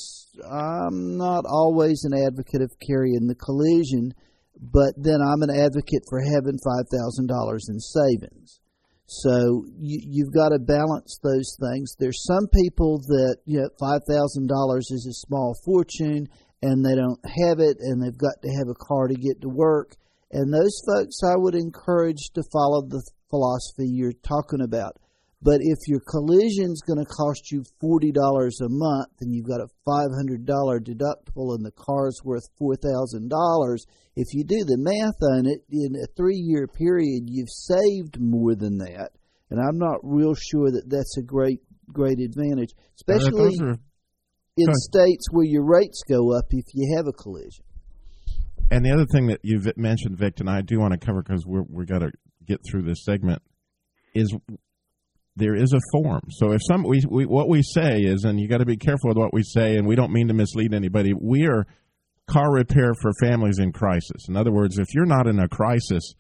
I'm 0.51 1.17
not 1.17 1.45
always 1.49 2.05
an 2.05 2.13
advocate 2.27 2.61
of 2.61 2.73
carrying 2.87 3.27
the 3.27 3.35
collision, 3.35 4.13
but 4.61 4.93
then 4.97 5.21
I'm 5.21 5.43
an 5.43 5.51
advocate 5.51 6.03
for 6.09 6.21
having 6.21 6.59
$5,000 6.59 7.59
in 7.69 7.81
savings. 7.81 8.61
So 9.07 9.65
you, 9.79 10.01
you've 10.09 10.33
got 10.33 10.51
to 10.51 10.59
balance 10.59 11.19
those 11.23 11.57
things. 11.61 11.95
There's 11.99 12.25
some 12.25 12.49
people 12.49 12.99
that 13.09 13.37
you 13.45 13.61
know 13.61 13.69
five 13.79 14.01
thousand 14.09 14.49
dollars 14.49 14.89
is 14.91 15.07
a 15.07 15.27
small 15.27 15.55
fortune, 15.65 16.29
and 16.63 16.85
they 16.85 16.95
don't 16.95 17.21
have 17.45 17.61
it, 17.61 17.77
and 17.81 18.03
they've 18.03 18.17
got 18.17 18.41
to 18.43 18.49
have 18.57 18.69
a 18.69 18.85
car 18.87 19.09
to 19.09 19.15
get 19.15 19.43
to 19.43 19.49
work. 19.49 19.97
And 20.33 20.53
those 20.53 20.81
folks, 20.87 21.21
I 21.25 21.37
would 21.37 21.55
encourage 21.55 22.31
to 22.35 22.43
follow 22.53 22.83
the 22.89 23.03
philosophy 23.29 23.87
you're 23.87 24.13
talking 24.27 24.63
about. 24.63 24.97
But 25.43 25.59
if 25.61 25.79
your 25.89 26.01
collision's 26.01 26.83
going 26.83 27.01
to 27.01 27.05
cost 27.05 27.51
you 27.51 27.65
forty 27.81 28.13
dollars 28.13 28.61
a 28.61 28.69
month, 28.69 29.11
and 29.21 29.35
you've 29.35 29.49
got 29.49 29.61
a 29.61 29.67
five 29.85 30.09
hundred 30.17 30.47
dollar 30.47 30.79
deductible, 30.79 31.57
and 31.57 31.65
the 31.65 31.75
car's 31.77 32.21
worth 32.25 32.45
four 32.57 32.77
thousand 32.77 33.29
dollars, 33.29 33.85
if 34.15 34.33
you 34.33 34.45
do 34.45 34.65
the 34.65 34.79
math 34.79 35.19
on 35.35 35.47
it, 35.47 35.65
in 35.69 35.97
a 35.97 36.07
three 36.17 36.39
year 36.39 36.69
period, 36.69 37.25
you've 37.27 37.51
saved 37.51 38.21
more 38.21 38.55
than 38.55 38.79
that. 38.79 39.11
And 39.51 39.59
I'm 39.61 39.79
not 39.79 39.99
real 40.03 40.35
sure 40.35 40.71
that 40.71 40.89
that's 40.89 41.17
a 41.19 41.23
great 41.23 41.61
great 41.89 42.21
advantage, 42.21 42.71
especially 42.97 43.59
in 44.57 44.75
states 44.75 45.27
where 45.33 45.45
your 45.45 45.65
rates 45.65 46.03
go 46.09 46.37
up 46.37 46.45
if 46.51 46.67
you 46.73 46.95
have 46.97 47.09
a 47.09 47.13
collision. 47.13 47.65
And 48.73 48.87
the 48.87 48.91
other 48.91 49.05
thing 49.05 49.27
that 49.27 49.41
you've 49.43 49.69
mentioned, 49.77 50.17
Vic, 50.17 50.41
and 50.41 50.49
I 50.49 50.63
do 50.63 50.81
want 50.81 50.93
to 50.93 50.99
cover 50.99 51.23
because 51.23 51.45
we're 51.47 51.65
we 51.69 51.85
got 51.85 51.99
to 51.99 52.11
get 52.47 52.61
through 52.69 52.83
this 52.83 53.05
segment, 53.05 53.43
is 54.15 54.35
there 55.37 55.55
is 55.55 55.75
a 55.75 55.81
form. 55.93 56.23
So 56.31 56.53
if 56.53 56.63
some 56.67 56.83
we, 56.83 57.03
we 57.07 57.27
what 57.27 57.51
we 57.51 57.63
say 57.63 57.99
is, 57.99 58.25
and 58.25 58.41
you 58.41 58.49
got 58.49 58.59
to 58.59 58.65
be 58.65 58.79
careful 58.79 59.11
with 59.11 59.19
what 59.19 59.35
we 59.35 59.43
say, 59.43 59.77
and 59.77 59.87
we 59.87 59.95
don't 59.95 60.11
mean 60.11 60.29
to 60.29 60.35
mislead 60.35 60.73
anybody. 60.73 61.13
We 61.13 61.47
are 61.49 61.67
car 62.27 62.51
repair 62.51 62.95
for 62.95 63.13
families 63.21 63.59
in 63.59 63.73
crisis. 63.73 64.27
In 64.27 64.39
other 64.39 64.51
words, 64.51 64.79
if 64.79 64.95
you're 64.95 65.05
not 65.05 65.27
in 65.27 65.39
a 65.39 65.49
crisis, 65.49 66.15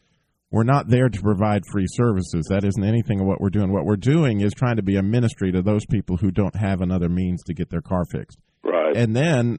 we're 0.50 0.62
not 0.62 0.90
there 0.90 1.08
to 1.08 1.22
provide 1.22 1.62
free 1.72 1.86
services. 1.88 2.48
That 2.50 2.64
isn't 2.64 2.84
anything 2.84 3.18
of 3.18 3.26
what 3.26 3.40
we're 3.40 3.48
doing. 3.48 3.72
What 3.72 3.86
we're 3.86 3.96
doing 3.96 4.42
is 4.42 4.52
trying 4.52 4.76
to 4.76 4.82
be 4.82 4.96
a 4.96 5.02
ministry 5.02 5.52
to 5.52 5.62
those 5.62 5.86
people 5.86 6.18
who 6.18 6.30
don't 6.30 6.56
have 6.56 6.82
another 6.82 7.08
means 7.08 7.42
to 7.44 7.54
get 7.54 7.70
their 7.70 7.80
car 7.80 8.04
fixed. 8.12 8.38
Right. 8.62 8.94
And 8.94 9.16
then, 9.16 9.58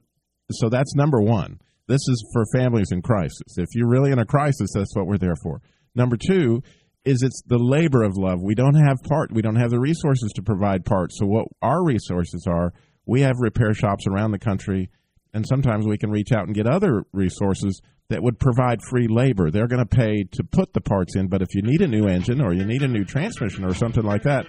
so 0.52 0.68
that's 0.68 0.94
number 0.94 1.20
one. 1.20 1.58
This 1.86 2.00
is 2.08 2.24
for 2.32 2.44
families 2.54 2.92
in 2.92 3.02
crisis. 3.02 3.58
If 3.58 3.68
you're 3.74 3.88
really 3.88 4.10
in 4.10 4.18
a 4.18 4.24
crisis, 4.24 4.70
that's 4.74 4.94
what 4.96 5.06
we're 5.06 5.18
there 5.18 5.36
for. 5.42 5.60
Number 5.94 6.16
two 6.16 6.62
is 7.04 7.22
it's 7.22 7.42
the 7.46 7.58
labor 7.58 8.02
of 8.02 8.16
love. 8.16 8.40
We 8.42 8.54
don't 8.54 8.74
have 8.74 9.02
part. 9.02 9.32
We 9.32 9.42
don't 9.42 9.56
have 9.56 9.70
the 9.70 9.80
resources 9.80 10.32
to 10.36 10.42
provide 10.42 10.84
parts. 10.84 11.18
So 11.18 11.26
what 11.26 11.46
our 11.60 11.84
resources 11.84 12.46
are, 12.48 12.72
we 13.06 13.20
have 13.20 13.36
repair 13.38 13.74
shops 13.74 14.06
around 14.06 14.30
the 14.30 14.38
country, 14.38 14.88
and 15.34 15.46
sometimes 15.46 15.86
we 15.86 15.98
can 15.98 16.10
reach 16.10 16.32
out 16.32 16.46
and 16.46 16.54
get 16.54 16.66
other 16.66 17.04
resources 17.12 17.82
that 18.08 18.22
would 18.22 18.38
provide 18.38 18.80
free 18.82 19.06
labor. 19.08 19.50
They're 19.50 19.66
going 19.66 19.86
to 19.86 19.96
pay 19.96 20.24
to 20.32 20.44
put 20.44 20.72
the 20.72 20.80
parts 20.80 21.16
in, 21.16 21.28
but 21.28 21.42
if 21.42 21.54
you 21.54 21.62
need 21.62 21.82
a 21.82 21.88
new 21.88 22.06
engine 22.06 22.40
or 22.40 22.54
you 22.54 22.64
need 22.64 22.82
a 22.82 22.88
new 22.88 23.04
transmission 23.04 23.64
or 23.64 23.74
something 23.74 24.04
like 24.04 24.22
that, 24.22 24.46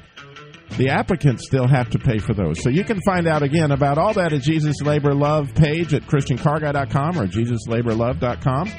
the 0.78 0.90
applicants 0.90 1.46
still 1.46 1.68
have 1.68 1.90
to 1.92 2.00
pay 2.00 2.18
for 2.18 2.34
those. 2.34 2.62
So 2.62 2.70
you 2.70 2.84
can 2.84 3.00
find 3.02 3.28
out 3.28 3.44
again 3.44 3.72
about 3.72 3.98
all 3.98 4.14
that 4.14 4.34
at 4.34 4.42
Jesus 4.42 4.82
Labor 4.82 5.14
Love 5.14 5.54
page 5.56 5.94
at 5.94 6.04
ChristianCarGuy.com 6.04 7.20
or 7.20 7.28
JesusLaborLove.com. 7.28 8.72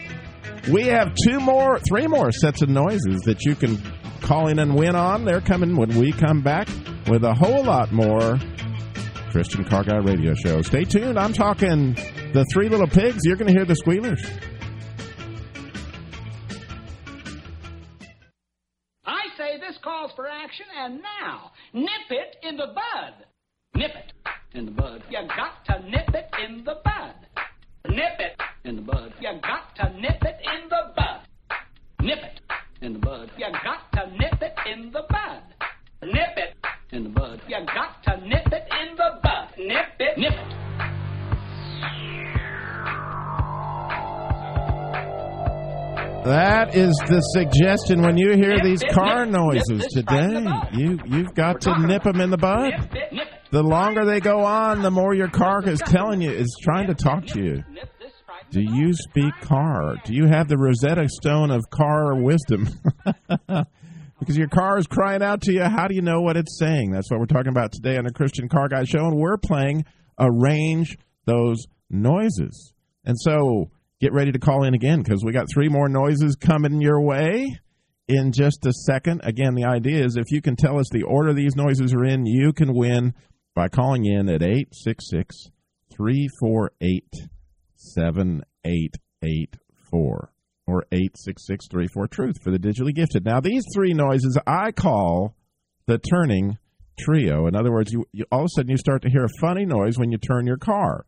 We 0.72 0.84
have 0.88 1.14
two 1.24 1.40
more, 1.40 1.78
three 1.78 2.06
more 2.06 2.32
sets 2.32 2.60
of 2.62 2.68
noises 2.68 3.22
that 3.22 3.44
you 3.44 3.54
can 3.54 3.80
call 4.20 4.48
in 4.48 4.58
and 4.58 4.74
win 4.74 4.96
on. 4.96 5.24
They're 5.24 5.40
coming 5.40 5.76
when 5.76 5.96
we 5.96 6.12
come 6.12 6.42
back 6.42 6.68
with 7.08 7.24
a 7.24 7.32
whole 7.32 7.64
lot 7.64 7.92
more 7.92 8.38
Christian 9.30 9.64
Car 9.64 9.84
Guy 9.84 9.98
Radio 9.98 10.34
Show. 10.34 10.62
Stay 10.62 10.84
tuned. 10.84 11.18
I'm 11.18 11.32
talking 11.32 11.94
the 12.32 12.44
three 12.52 12.68
little 12.68 12.88
pigs. 12.88 13.20
You're 13.24 13.36
going 13.36 13.52
to 13.52 13.54
hear 13.54 13.64
the 13.64 13.76
squealers. 13.76 14.20
Nip 21.76 22.10
it 22.10 22.36
in 22.42 22.56
the 22.56 22.66
bud. 22.68 23.26
Nip 23.74 23.90
it 23.94 24.12
in 24.56 24.66
the 24.66 24.72
bud. 24.72 25.02
You 25.10 25.28
got 25.28 25.55
That 46.26 46.74
is 46.74 46.92
the 47.06 47.20
suggestion 47.20 48.02
when 48.02 48.16
you 48.16 48.32
hear 48.32 48.58
these 48.60 48.82
car 48.90 49.26
noises 49.26 49.68
nip 49.68 49.78
this 49.78 50.02
right 50.08 50.24
in 50.24 50.44
today. 50.44 50.60
You 50.72 50.98
you've 51.06 51.34
got 51.34 51.60
to 51.60 51.86
nip 51.86 52.02
them 52.02 52.20
in 52.20 52.30
the 52.30 52.36
bud. 52.36 52.70
Nip 52.70 52.94
it. 52.94 53.12
Nip. 53.12 53.28
The 53.52 53.62
longer 53.62 54.04
they 54.04 54.18
go 54.18 54.40
on, 54.40 54.82
the 54.82 54.90
more 54.90 55.14
your 55.14 55.28
car 55.28 55.62
is 55.68 55.78
telling 55.86 56.20
you 56.20 56.32
is 56.32 56.52
trying 56.60 56.88
to 56.88 56.94
talk 56.94 57.26
to 57.26 57.40
you. 57.40 57.62
Nip 57.70 57.88
this 58.00 58.12
right 58.28 58.42
in 58.52 58.66
Do 58.66 58.74
you 58.74 58.92
speak 58.92 59.34
car? 59.40 59.94
Do 60.04 60.16
you 60.16 60.26
have 60.26 60.48
the 60.48 60.56
Rosetta 60.58 61.08
Stone 61.08 61.52
of 61.52 61.62
car 61.70 62.20
wisdom? 62.20 62.70
because 64.18 64.36
your 64.36 64.48
car 64.48 64.78
is 64.78 64.88
crying 64.88 65.22
out 65.22 65.42
to 65.42 65.52
you. 65.52 65.62
How 65.62 65.86
do 65.86 65.94
you 65.94 66.02
know 66.02 66.22
what 66.22 66.36
it's 66.36 66.58
saying? 66.58 66.90
That's 66.90 67.08
what 67.08 67.20
we're 67.20 67.26
talking 67.26 67.52
about 67.52 67.70
today 67.70 67.98
on 67.98 68.04
the 68.04 68.12
Christian 68.12 68.48
Car 68.48 68.66
Guy 68.66 68.82
Show, 68.82 69.06
and 69.06 69.16
we're 69.16 69.38
playing 69.38 69.84
Arrange 70.18 70.98
Those 71.24 71.66
Noises. 71.88 72.72
And 73.04 73.14
so 73.16 73.70
get 74.00 74.12
ready 74.12 74.32
to 74.32 74.38
call 74.38 74.64
in 74.64 74.74
again 74.74 75.02
because 75.02 75.24
we 75.24 75.32
got 75.32 75.46
three 75.52 75.68
more 75.68 75.88
noises 75.88 76.36
coming 76.36 76.80
your 76.80 77.00
way 77.00 77.58
in 78.08 78.32
just 78.32 78.64
a 78.66 78.72
second. 78.72 79.20
Again, 79.24 79.54
the 79.54 79.64
idea 79.64 80.04
is 80.04 80.16
if 80.16 80.30
you 80.30 80.40
can 80.40 80.56
tell 80.56 80.78
us 80.78 80.88
the 80.90 81.02
order 81.02 81.32
these 81.32 81.56
noises 81.56 81.92
are 81.94 82.04
in, 82.04 82.26
you 82.26 82.52
can 82.52 82.74
win 82.74 83.14
by 83.54 83.68
calling 83.68 84.04
in 84.04 84.28
at 84.28 84.42
866 84.42 85.50
348 85.90 87.04
7884 87.76 90.32
or 90.66 90.84
86634 90.92 92.08
truth 92.08 92.42
for 92.42 92.50
the 92.50 92.58
digitally 92.58 92.94
gifted. 92.94 93.24
Now, 93.24 93.40
these 93.40 93.64
three 93.74 93.94
noises 93.94 94.38
I 94.46 94.72
call 94.72 95.34
the 95.86 95.98
turning 95.98 96.58
trio. 96.98 97.46
In 97.46 97.54
other 97.54 97.72
words, 97.72 97.92
you, 97.92 98.04
you 98.12 98.24
all 98.32 98.40
of 98.40 98.46
a 98.46 98.48
sudden 98.48 98.70
you 98.70 98.76
start 98.76 99.02
to 99.02 99.10
hear 99.10 99.24
a 99.24 99.40
funny 99.40 99.64
noise 99.64 99.96
when 99.98 100.10
you 100.10 100.18
turn 100.18 100.46
your 100.46 100.56
car. 100.56 101.06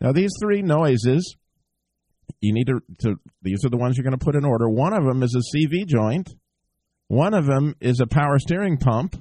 Now, 0.00 0.10
these 0.12 0.32
three 0.42 0.62
noises, 0.62 1.36
you 2.40 2.52
need 2.52 2.66
to, 2.66 2.80
to 3.00 3.16
these 3.42 3.64
are 3.64 3.70
the 3.70 3.76
ones 3.76 3.96
you're 3.96 4.04
going 4.04 4.18
to 4.18 4.24
put 4.24 4.36
in 4.36 4.44
order. 4.44 4.68
One 4.68 4.92
of 4.92 5.04
them 5.04 5.22
is 5.22 5.34
a 5.34 5.56
CV 5.56 5.86
joint, 5.86 6.34
one 7.08 7.34
of 7.34 7.46
them 7.46 7.74
is 7.80 8.00
a 8.00 8.06
power 8.06 8.38
steering 8.38 8.78
pump, 8.78 9.16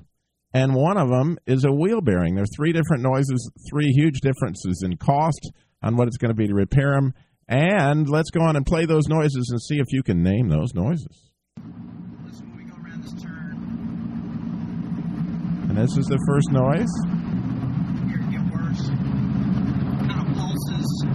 and 0.54 0.74
one 0.74 0.98
of 0.98 1.10
them 1.10 1.38
is 1.46 1.66
a 1.66 1.72
wheel 1.72 2.02
bearing. 2.02 2.36
There's 2.36 2.56
three 2.56 2.72
different 2.72 3.04
noises, 3.04 3.52
three 3.70 3.92
huge 3.92 4.22
differences 4.22 4.84
in 4.86 4.98
cost 4.98 5.52
on 5.84 5.98
what 5.98 6.08
it's 6.08 6.18
going 6.18 6.30
to 6.30 6.36
be 6.36 6.48
to 6.48 6.54
repair 6.54 6.94
them. 6.94 7.14
And 7.48 8.10
let's 8.10 8.32
go 8.32 8.42
on 8.42 8.56
and 8.56 8.66
play 8.66 8.86
those 8.86 9.08
noises 9.08 9.50
and 9.52 9.62
see 9.62 9.80
if 9.80 9.86
you 9.92 10.02
can 10.02 10.24
name 10.24 10.48
those 10.50 10.74
noises. 10.74 11.32
Listen, 12.26 12.50
when 12.50 12.58
we 12.58 12.64
go 12.64 12.76
around 12.78 13.04
this 13.04 13.14
And 15.70 15.78
this 15.78 15.98
is 15.98 16.08
the 16.08 16.18
first 16.26 16.52
noise. 16.52 16.90
you're 18.10 18.18
gonna 18.18 18.32
get 18.32 18.42
worse. 18.52 18.90
Kind 20.08 20.22
of 20.22 20.36
pulses. 20.38 21.06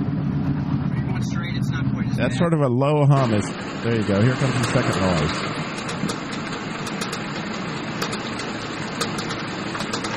Straight, 1.23 1.57
it's 1.57 1.71
not 1.71 1.91
quite 1.93 2.07
as 2.09 2.17
That's 2.17 2.35
bad. 2.35 2.39
sort 2.39 2.55
of 2.55 2.61
a 2.61 2.69
low 2.69 3.07
hum. 3.07 3.35
It's, 3.35 3.49
there 3.83 3.97
you 3.97 4.03
go. 4.07 4.21
Here 4.23 4.35
comes 4.35 4.55
the 4.55 4.65
second 4.73 5.01
noise. 5.01 5.61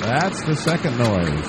That's 0.03 0.43
the 0.45 0.55
second 0.55 0.97
noise. 0.97 1.47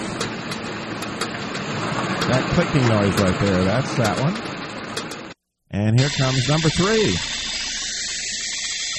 That 2.29 2.51
clicking 2.55 2.89
noise 2.89 3.21
right 3.21 3.41
there. 3.41 3.65
That's 3.65 3.95
that 3.97 4.19
one. 4.21 4.35
And 5.71 5.99
here 5.99 6.09
comes 6.09 6.49
number 6.49 6.69
three. 6.71 7.13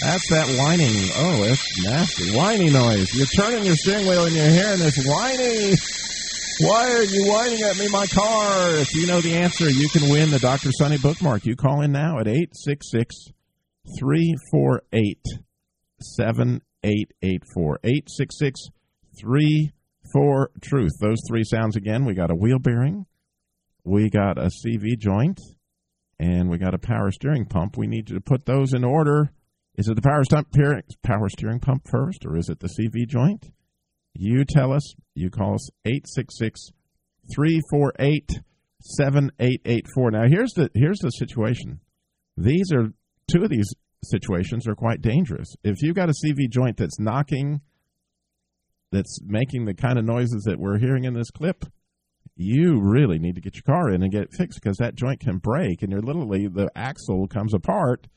That's 0.03 0.29
that 0.29 0.47
whining. 0.59 1.09
Oh, 1.15 1.43
it's 1.43 1.83
nasty. 1.83 2.35
Whiny 2.35 2.69
noise. 2.69 3.15
You're 3.15 3.25
turning 3.27 3.65
your 3.65 3.75
steering 3.75 4.05
wheel 4.05 4.25
and 4.25 4.35
you're 4.35 4.49
hearing 4.49 4.79
this 4.79 5.03
whiny. 5.07 5.73
Why 6.61 6.89
are 6.89 7.03
you 7.03 7.27
whining 7.27 7.61
at 7.63 7.77
me, 7.77 7.89
my 7.89 8.05
car? 8.07 8.75
If 8.75 8.95
you 8.95 9.07
know 9.07 9.19
the 9.19 9.35
answer, 9.35 9.69
you 9.69 9.89
can 9.89 10.09
win 10.09 10.31
the 10.31 10.39
Dr. 10.39 10.71
Sunny 10.71 10.97
bookmark. 10.97 11.45
You 11.45 11.57
call 11.57 11.81
in 11.81 11.91
now 11.91 12.19
at 12.19 12.29
866 12.29 13.13
348 13.99 15.19
7884. 15.99 17.79
866 17.83 18.61
34 19.21 20.51
Truth. 20.61 20.91
Those 21.01 21.19
three 21.27 21.43
sounds 21.43 21.75
again. 21.75 22.05
We 22.05 22.13
got 22.13 22.31
a 22.31 22.35
wheel 22.35 22.59
bearing, 22.59 23.05
we 23.83 24.09
got 24.09 24.37
a 24.37 24.49
CV 24.49 24.97
joint, 24.97 25.41
and 26.19 26.49
we 26.49 26.57
got 26.57 26.73
a 26.73 26.79
power 26.79 27.11
steering 27.11 27.47
pump. 27.47 27.77
We 27.77 27.87
need 27.87 28.09
you 28.09 28.15
to 28.15 28.21
put 28.21 28.45
those 28.45 28.73
in 28.73 28.85
order. 28.85 29.33
Is 29.77 29.89
it 29.89 29.95
the 29.95 30.01
power, 30.01 30.23
stump, 30.23 30.53
power 31.03 31.27
steering 31.27 31.59
pump 31.59 31.85
first, 31.85 32.25
or 32.25 32.37
is 32.37 32.47
it 32.47 32.61
the 32.61 32.69
CV 32.69 33.05
joint? 33.05 33.51
You 34.15 34.45
tell 34.45 34.73
us. 34.73 34.95
You 35.13 35.29
call 35.29 35.55
us 35.55 35.69
866 35.85 36.71
348 37.33 38.29
7884. 38.81 40.11
Now, 40.11 40.27
here's 40.27 40.51
the, 40.53 40.69
here's 40.73 40.99
the 40.99 41.09
situation. 41.09 41.79
These 42.37 42.71
are, 42.71 42.93
two 43.31 43.43
of 43.43 43.49
these 43.49 43.69
situations 44.03 44.67
are 44.67 44.75
quite 44.75 45.01
dangerous. 45.01 45.55
If 45.63 45.81
you've 45.81 45.95
got 45.95 46.09
a 46.09 46.13
CV 46.13 46.49
joint 46.49 46.77
that's 46.77 46.99
knocking, 46.99 47.61
that's 48.91 49.19
making 49.23 49.65
the 49.65 49.73
kind 49.73 49.97
of 49.97 50.05
noises 50.05 50.43
that 50.45 50.59
we're 50.59 50.77
hearing 50.77 51.05
in 51.05 51.13
this 51.13 51.31
clip, 51.31 51.65
you 52.35 52.79
really 52.81 53.17
need 53.17 53.35
to 53.35 53.41
get 53.41 53.55
your 53.55 53.63
car 53.63 53.89
in 53.91 54.03
and 54.03 54.11
get 54.11 54.23
it 54.23 54.33
fixed 54.37 54.59
because 54.61 54.77
that 54.77 54.95
joint 54.95 55.19
can 55.19 55.37
break 55.37 55.81
and 55.81 55.91
you're 55.91 56.01
literally, 56.01 56.47
the 56.47 56.69
axle 56.75 57.27
comes 57.27 57.53
apart 57.53 58.07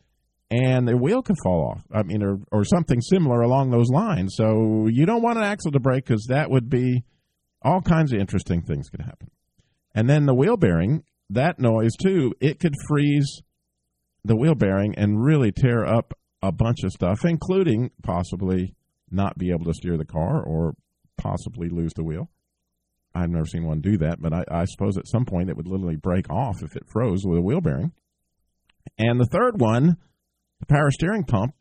and 0.51 0.89
the 0.89 0.97
wheel 0.97 1.23
could 1.23 1.37
fall 1.43 1.71
off. 1.73 1.83
I 1.93 2.03
mean, 2.03 2.23
or, 2.23 2.39
or 2.51 2.65
something 2.65 3.01
similar 3.01 3.43
along 3.43 3.71
those 3.71 3.91
lines. 3.91 4.35
So 4.37 4.87
you 4.91 5.05
don't 5.05 5.23
want 5.23 5.39
an 5.39 5.45
axle 5.45 5.73
to 5.73 5.81
break 5.81 6.07
because 6.07 6.27
that 6.29 6.51
would 6.51 6.71
be 6.71 7.05
all 7.63 7.81
kinds 7.81 8.13
of 8.13 8.21
interesting 8.21 8.63
things 8.63 8.89
could 8.89 9.03
happen. 9.03 9.31
And 9.95 10.09
then 10.09 10.27
the 10.27 10.35
wheel 10.35 10.57
bearing, 10.57 11.03
that 11.31 11.59
noise 11.59 11.93
too, 12.03 12.33
it 12.41 12.61
could 12.61 12.75
freeze 12.89 13.43
the 14.25 14.37
wheel 14.37 14.55
bearing 14.55 14.95
and 14.97 15.23
really 15.23 15.53
tear 15.53 15.85
up 15.85 16.15
a 16.43 16.53
bunch 16.53 16.83
of 16.85 16.93
stuff, 16.93 17.25
including 17.25 17.91
possibly 18.03 18.75
not 19.11 19.37
be 19.39 19.51
able 19.51 19.65
to 19.65 19.75
steer 19.75 19.97
the 19.97 20.05
car 20.05 20.43
or 20.43 20.75
possibly 21.17 21.69
lose 21.69 21.93
the 21.95 22.05
wheel. 22.05 22.31
I've 23.15 23.31
never 23.31 23.47
seen 23.47 23.67
one 23.67 23.81
do 23.81 23.99
that, 23.99 24.21
but 24.21 24.33
I, 24.33 24.45
I 24.51 24.65
suppose 24.67 24.97
at 24.97 25.09
some 25.09 25.25
point 25.25 25.51
it 25.51 25.57
would 25.57 25.67
literally 25.67 25.97
break 25.97 26.31
off 26.31 26.63
if 26.63 26.77
it 26.77 26.87
froze 26.87 27.25
with 27.25 27.39
a 27.39 27.43
wheel 27.43 27.61
bearing. 27.61 27.93
And 28.99 29.19
the 29.19 29.27
third 29.27 29.61
one, 29.61 29.97
the 30.61 30.67
power 30.67 30.91
steering 30.91 31.25
pump, 31.25 31.55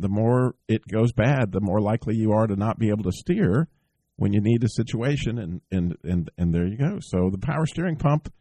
the 0.00 0.08
more 0.08 0.54
it 0.68 0.82
goes 0.88 1.12
bad, 1.12 1.52
the 1.52 1.60
more 1.60 1.80
likely 1.80 2.16
you 2.16 2.32
are 2.32 2.46
to 2.46 2.56
not 2.56 2.78
be 2.78 2.88
able 2.88 3.04
to 3.04 3.12
steer 3.12 3.68
when 4.16 4.32
you 4.32 4.40
need 4.40 4.62
a 4.64 4.68
situation 4.68 5.38
and 5.38 5.60
and 5.70 5.96
and, 6.04 6.30
and 6.36 6.54
there 6.54 6.66
you 6.66 6.76
go. 6.76 6.98
So 7.00 7.30
the 7.30 7.38
power 7.38 7.66
steering 7.66 7.96
pump 7.96 8.32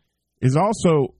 is 0.41 0.56
also 0.56 1.15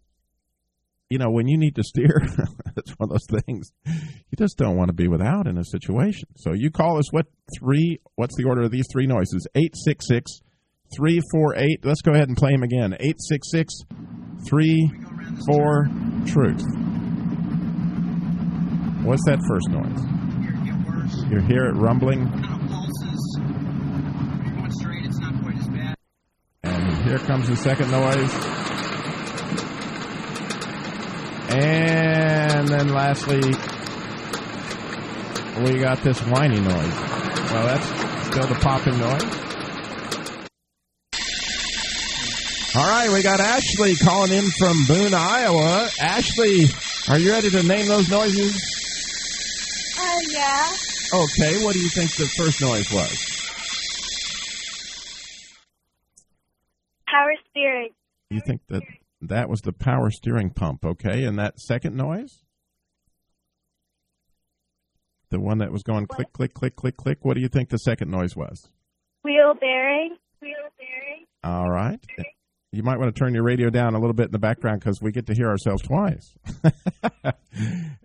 you 1.12 1.18
know, 1.18 1.30
when 1.30 1.46
you 1.50 1.58
need 1.58 1.76
to 1.76 1.84
steer, 1.84 2.22
it's 2.78 2.92
one 2.92 3.10
of 3.12 3.20
those 3.20 3.42
things 3.44 3.74
you 3.86 4.38
just 4.38 4.58
don't 4.58 4.78
want 4.78 4.88
to 4.88 4.94
be 4.94 5.10
without 5.10 5.46
in 5.46 5.58
a 5.58 5.66
situation. 5.66 6.30
So 6.38 6.54
you 6.54 6.72
call 6.72 6.98
us 6.98 7.12
what 7.12 7.26
three 7.60 8.00
what's 8.16 8.38
the 8.38 8.46
order 8.46 8.62
of 8.62 8.72
these 8.72 8.88
three 8.94 9.08
noises? 9.08 9.46
866 9.54 10.40
348. 10.96 11.84
Let's 11.86 12.02
go 12.02 12.14
ahead 12.14 12.30
and 12.30 12.38
play 12.38 12.52
them 12.52 12.64
again. 12.64 12.94
866 12.94 13.74
34 14.50 15.90
truth. 16.28 16.91
What's 19.04 19.26
that 19.26 19.40
first 19.48 19.70
noise? 19.70 20.00
You 21.32 21.40
hear 21.42 21.66
it 21.66 21.74
rumbling, 21.74 22.22
and 26.64 26.98
here 27.04 27.18
comes 27.20 27.48
the 27.48 27.56
second 27.56 27.92
noise. 27.92 28.32
And 31.54 32.68
then 32.68 32.90
lastly, 32.90 33.42
we 35.64 35.80
got 35.80 36.02
this 36.04 36.20
whiny 36.28 36.60
noise. 36.62 36.96
Well, 37.52 37.66
that's 37.66 37.86
still 38.28 38.48
the 38.48 38.60
popping 38.62 38.98
noise. 39.00 39.24
All 42.74 42.88
right, 42.88 43.10
we 43.12 43.22
got 43.22 43.40
Ashley 43.42 43.96
calling 43.96 44.32
in 44.32 44.46
from 44.58 44.86
Boone, 44.88 45.14
Iowa. 45.14 45.90
Ashley, 46.00 46.70
are 47.10 47.20
you 47.20 47.32
ready 47.32 47.50
to 47.50 47.64
name 47.64 47.88
those 47.88 48.10
noises? 48.10 48.81
Yeah. 50.30 50.68
Okay, 51.14 51.64
what 51.64 51.74
do 51.74 51.80
you 51.80 51.90
think 51.90 52.16
the 52.16 52.26
first 52.26 52.62
noise 52.62 52.92
was? 52.92 53.38
Power 57.08 57.34
steering. 57.50 57.90
You 58.30 58.42
think 58.46 58.62
that 58.70 58.84
that 59.22 59.50
was 59.50 59.62
the 59.62 59.74
power 59.74 60.10
steering 60.10 60.52
pump, 60.52 60.86
okay? 60.86 61.26
And 61.26 61.38
that 61.38 61.60
second 61.60 61.96
noise? 61.96 62.44
The 65.30 65.40
one 65.40 65.60
that 65.60 65.72
was 65.72 65.84
going 65.84 66.08
click, 66.08 66.32
click, 66.34 66.54
click, 66.54 66.76
click, 66.76 66.98
click. 66.98 67.20
What 67.22 67.36
do 67.36 67.42
you 67.42 67.48
think 67.48 67.70
the 67.70 67.78
second 67.78 68.12
noise 68.12 68.36
was? 68.36 68.70
Wheel 69.24 69.54
bearing. 69.60 70.18
Wheel 70.42 70.52
bearing. 70.78 71.26
All 71.44 71.70
right. 71.70 72.00
You 72.72 72.84
might 72.84 73.00
want 73.00 73.14
to 73.14 73.20
turn 73.20 73.34
your 73.34 73.44
radio 73.44 73.70
down 73.70 73.96
a 73.96 74.00
little 74.00 74.14
bit 74.14 74.28
in 74.28 74.32
the 74.32 74.40
background 74.40 74.80
because 74.80 75.02
we 75.02 75.12
get 75.12 75.28
to 75.28 75.34
hear 75.34 75.48
ourselves 75.48 75.82
twice. 75.82 76.34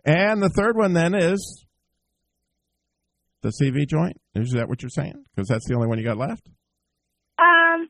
and 0.04 0.42
the 0.42 0.50
third 0.56 0.76
one 0.76 0.92
then 0.92 1.14
is 1.14 1.65
the 3.46 3.64
CV 3.64 3.86
joint. 3.88 4.20
Is 4.34 4.50
that 4.52 4.68
what 4.68 4.82
you're 4.82 4.90
saying? 4.90 5.24
Because 5.34 5.48
that's 5.48 5.66
the 5.68 5.74
only 5.74 5.86
one 5.86 5.98
you 5.98 6.04
got 6.04 6.18
left. 6.18 6.48
Um, 7.38 7.88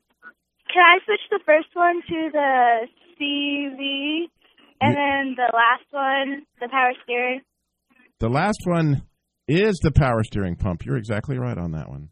can 0.73 0.83
I 0.83 0.99
switch 1.05 1.21
the 1.31 1.41
first 1.47 1.69
one 1.73 2.03
to 2.03 2.31
the 2.33 2.87
CV, 3.19 4.29
and 4.81 4.95
then 4.95 5.37
the 5.37 5.51
last 5.53 5.87
one, 5.91 6.43
the 6.61 6.69
power 6.69 6.93
steering? 7.05 7.41
The 8.21 8.29
last 8.29 8.61
one 8.65 9.03
is 9.49 9.79
the 9.83 9.93
power 9.93 10.23
steering 10.25 10.57
pump. 10.57 10.85
You're 10.85 10.97
exactly 10.97 11.39
right 11.39 11.57
on 11.57 11.73
that 11.73 11.89
one. 11.89 12.11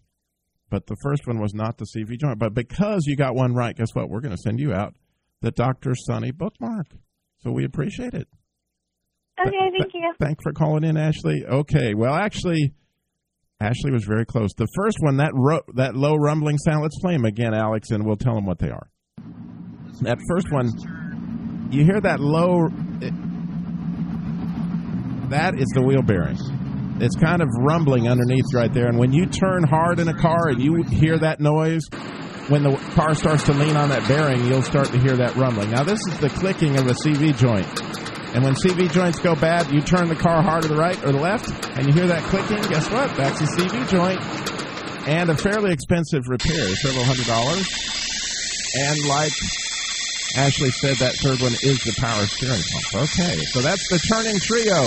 But 0.70 0.86
the 0.86 0.96
first 1.02 1.26
one 1.26 1.40
was 1.40 1.52
not 1.54 1.76
the 1.76 1.86
CV 1.94 2.18
joint. 2.18 2.38
But 2.38 2.54
because 2.54 3.04
you 3.06 3.16
got 3.16 3.34
one 3.34 3.54
right, 3.54 3.76
guess 3.76 3.94
what? 3.94 4.08
We're 4.08 4.20
going 4.20 4.34
to 4.34 4.42
send 4.42 4.58
you 4.58 4.72
out 4.72 4.94
the 5.42 5.50
Dr. 5.50 5.94
Sunny 5.94 6.30
bookmark. 6.30 6.86
So 7.38 7.50
we 7.52 7.64
appreciate 7.64 8.14
it. 8.14 8.26
Okay, 9.38 9.70
thank 9.78 9.92
you. 9.92 10.12
Thanks 10.18 10.42
for 10.42 10.52
calling 10.52 10.84
in, 10.84 10.96
Ashley. 10.96 11.44
Okay, 11.44 11.94
well, 11.94 12.14
actually, 12.14 12.72
Ashley 13.60 13.92
was 13.92 14.04
very 14.04 14.26
close. 14.26 14.52
The 14.56 14.66
first 14.76 14.98
one, 15.00 15.18
that 15.18 15.30
ro- 15.32 15.62
that 15.74 15.94
low 15.94 16.16
rumbling 16.16 16.58
sound. 16.58 16.82
Let's 16.82 16.98
play 17.00 17.14
them 17.14 17.24
again, 17.24 17.54
Alex, 17.54 17.90
and 17.90 18.04
we'll 18.04 18.16
tell 18.16 18.34
them 18.34 18.46
what 18.46 18.58
they 18.58 18.70
are. 18.70 18.90
That 20.02 20.18
first 20.28 20.50
one, 20.50 20.70
you 21.70 21.84
hear 21.84 22.00
that 22.00 22.20
low. 22.20 22.66
It, 23.00 23.14
that 25.30 25.58
is 25.58 25.68
the 25.74 25.82
wheel 25.82 26.02
bearing. 26.02 26.36
It's 27.00 27.16
kind 27.16 27.42
of 27.42 27.48
rumbling 27.58 28.08
underneath 28.08 28.44
right 28.52 28.72
there, 28.72 28.86
and 28.86 28.98
when 28.98 29.12
you 29.12 29.26
turn 29.26 29.64
hard 29.64 29.98
in 29.98 30.08
a 30.08 30.14
car 30.14 30.48
and 30.48 30.60
you 30.62 30.82
hear 30.84 31.18
that 31.18 31.40
noise, 31.40 31.82
when 32.48 32.62
the 32.62 32.76
car 32.94 33.14
starts 33.14 33.44
to 33.44 33.52
lean 33.52 33.76
on 33.76 33.88
that 33.88 34.06
bearing, 34.06 34.44
you'll 34.46 34.62
start 34.62 34.88
to 34.88 34.98
hear 34.98 35.16
that 35.16 35.34
rumbling. 35.36 35.70
Now, 35.70 35.82
this 35.82 35.98
is 36.06 36.18
the 36.18 36.28
clicking 36.28 36.76
of 36.76 36.86
a 36.86 36.94
CV 36.94 37.36
joint. 37.36 37.66
And 38.34 38.42
when 38.42 38.54
CV 38.54 38.90
joints 38.90 39.20
go 39.20 39.36
bad, 39.36 39.70
you 39.70 39.80
turn 39.80 40.08
the 40.08 40.16
car 40.16 40.42
hard 40.42 40.62
to 40.62 40.68
the 40.68 40.76
right 40.76 40.98
or 41.04 41.12
the 41.12 41.20
left, 41.20 41.48
and 41.78 41.86
you 41.86 41.92
hear 41.92 42.08
that 42.08 42.22
clicking. 42.24 42.60
Guess 42.68 42.90
what? 42.90 43.14
That's 43.16 43.40
a 43.40 43.46
CV 43.46 43.88
joint, 43.88 44.20
and 45.08 45.30
a 45.30 45.36
fairly 45.36 45.72
expensive 45.72 46.26
repair, 46.28 46.66
several 46.74 47.04
hundred 47.04 47.26
dollars. 47.26 47.64
And 48.74 49.06
like 49.06 49.32
Ashley 50.36 50.70
said, 50.70 50.96
that 50.96 51.14
third 51.14 51.40
one 51.40 51.52
is 51.62 51.78
the 51.84 51.94
power 52.00 52.26
steering 52.26 52.60
pump. 52.72 53.06
Okay, 53.06 53.38
so 53.54 53.60
that's 53.60 53.88
the 53.88 53.98
turning 53.98 54.40
trio. 54.40 54.82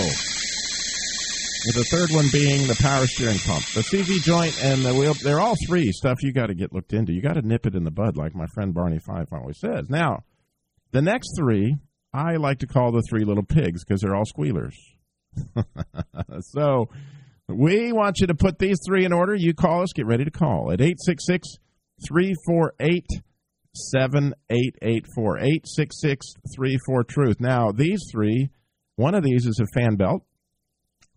With 1.66 1.76
the 1.76 1.86
third 1.86 2.12
one 2.12 2.28
being 2.34 2.68
the 2.68 2.76
power 2.76 3.08
steering 3.08 3.40
pump. 3.40 3.64
The 3.74 3.82
CV 3.82 4.22
joint 4.22 4.62
and 4.62 4.84
the 4.84 4.94
wheel, 4.94 5.14
they're 5.14 5.40
all 5.40 5.56
three 5.66 5.92
stuff 5.94 6.22
you 6.22 6.34
got 6.34 6.48
to 6.48 6.54
get 6.54 6.74
looked 6.74 6.92
into. 6.92 7.14
You 7.14 7.22
got 7.22 7.34
to 7.34 7.42
nip 7.42 7.66
it 7.66 7.76
in 7.76 7.86
the 7.86 7.92
bud, 7.92 8.18
like 8.18 8.36
my 8.36 8.46
friend 8.48 8.74
Barney 8.74 9.00
Fife 9.00 9.32
always 9.32 9.58
says. 9.58 9.90
Now, 9.90 10.24
the 10.92 11.02
next 11.02 11.30
three, 11.38 11.78
I 12.14 12.36
like 12.36 12.60
to 12.60 12.68
call 12.68 12.92
the 12.92 13.04
three 13.10 13.26
little 13.26 13.44
pigs 13.44 13.84
because 13.84 14.02
they're 14.02 14.16
all 14.16 14.26
squealers. 14.26 14.76
so, 16.40 16.90
we 17.48 17.92
want 17.94 18.20
you 18.20 18.28
to 18.28 18.36
put 18.36 18.60
these 18.60 18.78
three 18.86 19.06
in 19.06 19.14
order. 19.14 19.34
You 19.36 19.54
call 19.54 19.84
us, 19.84 19.94
get 19.94 20.06
ready 20.06 20.26
to 20.26 20.32
call 20.32 20.72
at 20.72 20.82
866 20.82 21.48
348 22.08 23.06
7884. 23.74 25.38
866 25.38 26.28
34 26.56 27.04
Truth. 27.04 27.38
Now, 27.40 27.72
these 27.72 28.02
three, 28.12 28.50
one 28.96 29.16
of 29.16 29.24
these 29.24 29.46
is 29.46 29.62
a 29.62 29.80
fan 29.80 29.96
belt. 29.96 30.24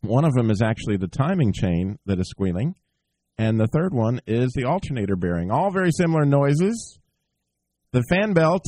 One 0.03 0.25
of 0.25 0.33
them 0.35 0.51
is 0.51 0.63
actually 0.63 0.97
the 0.97 1.09
timing 1.09 1.53
chain 1.53 1.99
that 2.07 2.21
is 2.21 2.29
squealing. 2.29 2.75
And 3.37 3.59
the 3.59 3.67
third 3.67 3.93
one 3.95 4.21
is 4.27 4.53
the 4.55 4.65
alternator 4.65 5.17
bearing. 5.17 5.51
All 5.51 5.71
very 5.71 5.91
similar 5.93 6.25
noises. 6.25 6.99
The 7.93 8.03
fan 8.09 8.35
belt, 8.35 8.65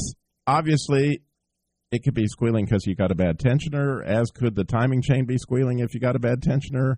obviously, 0.46 1.22
it 1.92 2.02
could 2.02 2.14
be 2.14 2.26
squealing 2.26 2.64
because 2.64 2.86
you 2.86 2.96
got 2.96 3.10
a 3.10 3.14
bad 3.14 3.38
tensioner, 3.38 4.02
as 4.04 4.30
could 4.30 4.56
the 4.56 4.64
timing 4.64 5.02
chain 5.02 5.26
be 5.26 5.36
squealing 5.36 5.80
if 5.80 5.92
you 5.92 6.00
got 6.00 6.16
a 6.16 6.18
bad 6.18 6.40
tensioner. 6.40 6.94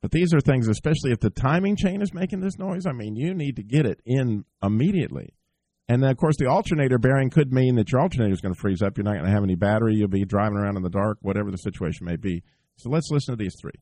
But 0.00 0.10
these 0.10 0.32
are 0.32 0.40
things, 0.40 0.68
especially 0.68 1.12
if 1.12 1.20
the 1.20 1.28
timing 1.28 1.76
chain 1.76 2.00
is 2.00 2.14
making 2.14 2.40
this 2.40 2.58
noise, 2.58 2.86
I 2.86 2.92
mean, 2.92 3.14
you 3.14 3.34
need 3.34 3.56
to 3.56 3.62
get 3.62 3.84
it 3.84 4.00
in 4.06 4.46
immediately. 4.62 5.34
And 5.90 6.02
then, 6.02 6.10
of 6.10 6.16
course, 6.16 6.36
the 6.38 6.46
alternator 6.46 6.98
bearing 6.98 7.28
could 7.28 7.52
mean 7.52 7.76
that 7.76 7.92
your 7.92 8.00
alternator 8.00 8.32
is 8.32 8.40
going 8.40 8.54
to 8.54 8.60
freeze 8.60 8.80
up. 8.80 8.96
You're 8.96 9.04
not 9.04 9.14
going 9.14 9.26
to 9.26 9.30
have 9.30 9.42
any 9.42 9.54
battery. 9.54 9.96
You'll 9.96 10.08
be 10.08 10.24
driving 10.24 10.56
around 10.56 10.76
in 10.76 10.82
the 10.82 10.90
dark, 10.90 11.18
whatever 11.20 11.50
the 11.50 11.58
situation 11.58 12.06
may 12.06 12.16
be. 12.16 12.42
So 12.76 12.88
let's 12.88 13.10
listen 13.10 13.36
to 13.36 13.42
these 13.42 13.54
three. 13.60 13.72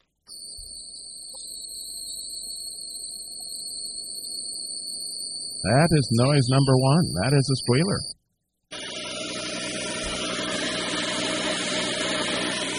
That 5.63 5.89
is 5.93 6.09
noise 6.13 6.47
number 6.49 6.77
one. 6.77 7.05
That 7.23 7.37
is 7.37 7.51
a 7.51 7.57
squealer. 7.57 8.26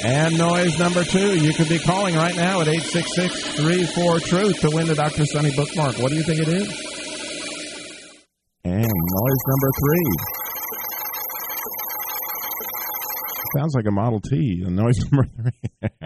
And 0.03 0.37
noise 0.37 0.77
number 0.79 1.03
two. 1.03 1.39
You 1.39 1.53
could 1.53 1.69
be 1.69 1.79
calling 1.79 2.15
right 2.15 2.35
now 2.35 2.61
at 2.61 2.67
866 2.67 3.57
34 3.59 4.19
Truth 4.19 4.59
to 4.61 4.69
win 4.69 4.87
the 4.87 4.95
Dr. 4.95 5.25
Sunny 5.25 5.55
bookmark. 5.55 5.97
What 5.97 6.09
do 6.09 6.15
you 6.15 6.23
think 6.23 6.41
it 6.41 6.47
is? 6.47 6.67
And 8.63 8.85
noise 8.85 9.43
number 9.47 9.71
three. 9.79 10.37
Sounds 13.57 13.73
like 13.75 13.85
a 13.87 13.91
Model 13.91 14.19
T. 14.19 14.63
And 14.65 14.75
noise 14.75 14.99
number 15.11 15.27
three. 15.35 15.99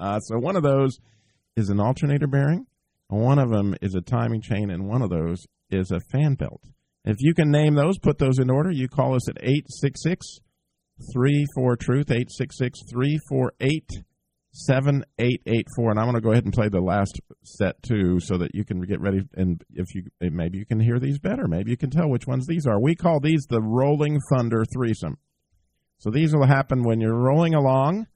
so 0.20 0.38
one 0.38 0.56
of 0.56 0.62
those 0.62 0.98
is 1.56 1.68
an 1.68 1.78
alternator 1.78 2.26
bearing, 2.26 2.66
one 3.08 3.38
of 3.38 3.50
them 3.50 3.74
is 3.82 3.94
a 3.94 4.00
timing 4.00 4.40
chain, 4.40 4.70
and 4.70 4.88
one 4.88 5.02
of 5.02 5.10
those 5.10 5.46
is 5.70 5.90
a 5.90 6.00
fan 6.12 6.34
belt. 6.34 6.62
If 7.04 7.16
you 7.20 7.34
can 7.34 7.50
name 7.50 7.74
those, 7.74 7.98
put 7.98 8.18
those 8.18 8.38
in 8.38 8.50
order. 8.50 8.70
You 8.70 8.88
call 8.88 9.14
us 9.14 9.28
at 9.28 9.38
866 9.40 10.38
34 11.14 11.76
Truth, 11.76 12.10
866 12.10 12.80
348 12.90 14.04
7884. 14.52 15.90
And 15.90 15.98
I'm 15.98 16.06
going 16.06 16.14
to 16.14 16.20
go 16.20 16.32
ahead 16.32 16.44
and 16.44 16.52
play 16.52 16.68
the 16.68 16.80
last 16.80 17.20
set 17.42 17.82
too 17.82 18.18
so 18.20 18.38
that 18.38 18.54
you 18.54 18.64
can 18.64 18.80
get 18.80 19.00
ready. 19.00 19.20
And 19.34 19.62
if 19.74 19.94
you 19.94 20.04
maybe 20.20 20.58
you 20.58 20.66
can 20.66 20.80
hear 20.80 20.98
these 20.98 21.18
better, 21.18 21.46
maybe 21.46 21.70
you 21.70 21.76
can 21.76 21.90
tell 21.90 22.08
which 22.08 22.26
ones 22.26 22.46
these 22.46 22.66
are. 22.66 22.80
We 22.80 22.94
call 22.94 23.20
these 23.20 23.44
the 23.48 23.62
Rolling 23.62 24.18
Thunder 24.30 24.64
threesome. 24.72 25.18
So 25.98 26.10
these 26.10 26.34
will 26.34 26.46
happen 26.46 26.82
when 26.82 27.00
you're 27.00 27.14
rolling 27.14 27.54
along. 27.54 28.06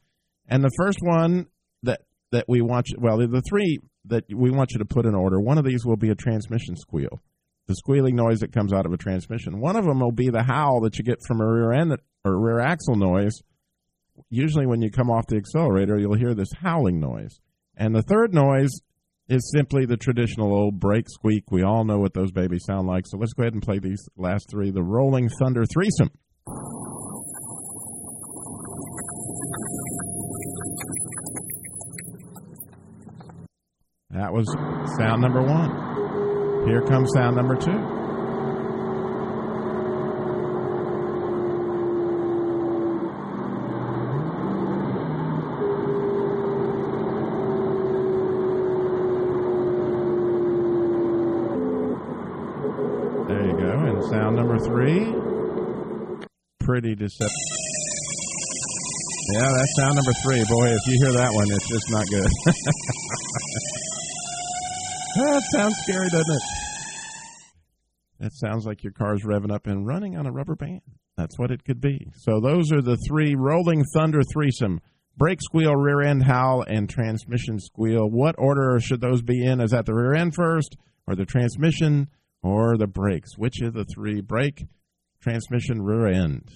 And 0.48 0.62
the 0.62 0.72
first 0.76 0.98
one 1.00 1.46
that 1.82 2.00
that 2.32 2.46
we 2.48 2.60
want 2.60 2.88
you, 2.88 2.96
well, 3.00 3.18
the 3.18 3.42
three 3.48 3.78
that 4.06 4.24
we 4.34 4.50
want 4.50 4.72
you 4.72 4.78
to 4.78 4.84
put 4.84 5.06
in 5.06 5.14
order. 5.14 5.40
One 5.40 5.58
of 5.58 5.64
these 5.64 5.84
will 5.84 5.96
be 5.96 6.10
a 6.10 6.14
transmission 6.14 6.76
squeal, 6.76 7.22
the 7.66 7.74
squealing 7.74 8.16
noise 8.16 8.40
that 8.40 8.52
comes 8.52 8.72
out 8.72 8.86
of 8.86 8.92
a 8.92 8.98
transmission. 8.98 9.60
One 9.60 9.76
of 9.76 9.84
them 9.84 10.00
will 10.00 10.12
be 10.12 10.28
the 10.30 10.42
howl 10.42 10.80
that 10.82 10.98
you 10.98 11.04
get 11.04 11.18
from 11.26 11.40
a 11.40 11.46
rear 11.46 11.72
end 11.72 11.92
or 12.24 12.38
rear 12.40 12.60
axle 12.60 12.96
noise. 12.96 13.34
Usually, 14.30 14.66
when 14.66 14.80
you 14.80 14.90
come 14.90 15.10
off 15.10 15.26
the 15.26 15.36
accelerator, 15.36 15.98
you'll 15.98 16.16
hear 16.16 16.34
this 16.34 16.52
howling 16.60 17.00
noise. 17.00 17.40
And 17.76 17.94
the 17.94 18.02
third 18.02 18.32
noise 18.32 18.70
is 19.28 19.50
simply 19.52 19.86
the 19.86 19.96
traditional 19.96 20.52
old 20.52 20.78
brake 20.78 21.08
squeak. 21.08 21.50
We 21.50 21.62
all 21.62 21.84
know 21.84 21.98
what 21.98 22.14
those 22.14 22.30
babies 22.30 22.64
sound 22.64 22.86
like. 22.86 23.04
So 23.06 23.18
let's 23.18 23.32
go 23.32 23.42
ahead 23.42 23.54
and 23.54 23.62
play 23.62 23.78
these 23.78 24.08
last 24.16 24.48
three 24.50 24.70
the 24.70 24.82
Rolling 24.82 25.28
Thunder 25.28 25.64
threesome. 25.64 26.10
That 34.10 34.32
was 34.32 34.46
sound 34.96 35.22
number 35.22 35.42
one. 35.42 36.68
Here 36.68 36.82
comes 36.82 37.10
sound 37.14 37.36
number 37.36 37.56
two. 37.56 38.04
There 53.26 53.44
you 53.44 53.56
go. 53.58 53.72
And 53.72 54.04
sound 54.04 54.36
number 54.36 54.53
three. 54.64 55.12
Pretty 56.60 56.94
deceptive. 56.94 57.30
Yeah, 59.32 59.52
that's 59.52 59.76
sound 59.76 59.94
number 59.96 60.12
three. 60.22 60.44
Boy, 60.48 60.68
if 60.68 60.86
you 60.86 60.98
hear 61.04 61.12
that 61.12 61.32
one, 61.32 61.46
it's 61.50 61.68
just 61.68 61.90
not 61.90 62.06
good. 62.08 62.28
that 65.16 65.42
sounds 65.52 65.74
scary, 65.82 66.08
doesn't 66.10 66.34
it? 66.34 66.42
That 68.20 68.32
sounds 68.32 68.66
like 68.66 68.82
your 68.82 68.92
car's 68.92 69.22
revving 69.24 69.52
up 69.52 69.66
and 69.66 69.86
running 69.86 70.16
on 70.16 70.26
a 70.26 70.32
rubber 70.32 70.56
band. 70.56 70.82
That's 71.16 71.38
what 71.38 71.50
it 71.50 71.64
could 71.64 71.80
be. 71.80 72.08
So 72.16 72.40
those 72.40 72.72
are 72.72 72.82
the 72.82 72.96
three 73.08 73.34
Rolling 73.34 73.84
Thunder 73.94 74.22
threesome. 74.32 74.80
Brake 75.16 75.40
squeal, 75.40 75.76
rear 75.76 76.00
end 76.00 76.24
howl, 76.24 76.64
and 76.66 76.88
transmission 76.90 77.60
squeal. 77.60 78.10
What 78.10 78.34
order 78.36 78.80
should 78.80 79.00
those 79.00 79.22
be 79.22 79.44
in? 79.44 79.60
Is 79.60 79.70
that 79.70 79.86
the 79.86 79.94
rear 79.94 80.14
end 80.14 80.34
first, 80.34 80.76
or 81.06 81.14
the 81.14 81.24
transmission, 81.24 82.08
or 82.44 82.76
the 82.76 82.86
brakes? 82.86 83.36
Which 83.36 83.60
of 83.62 83.72
the 83.72 83.86
three? 83.86 84.20
Brake, 84.20 84.66
transmission, 85.20 85.82
rear 85.82 86.06
end. 86.06 86.48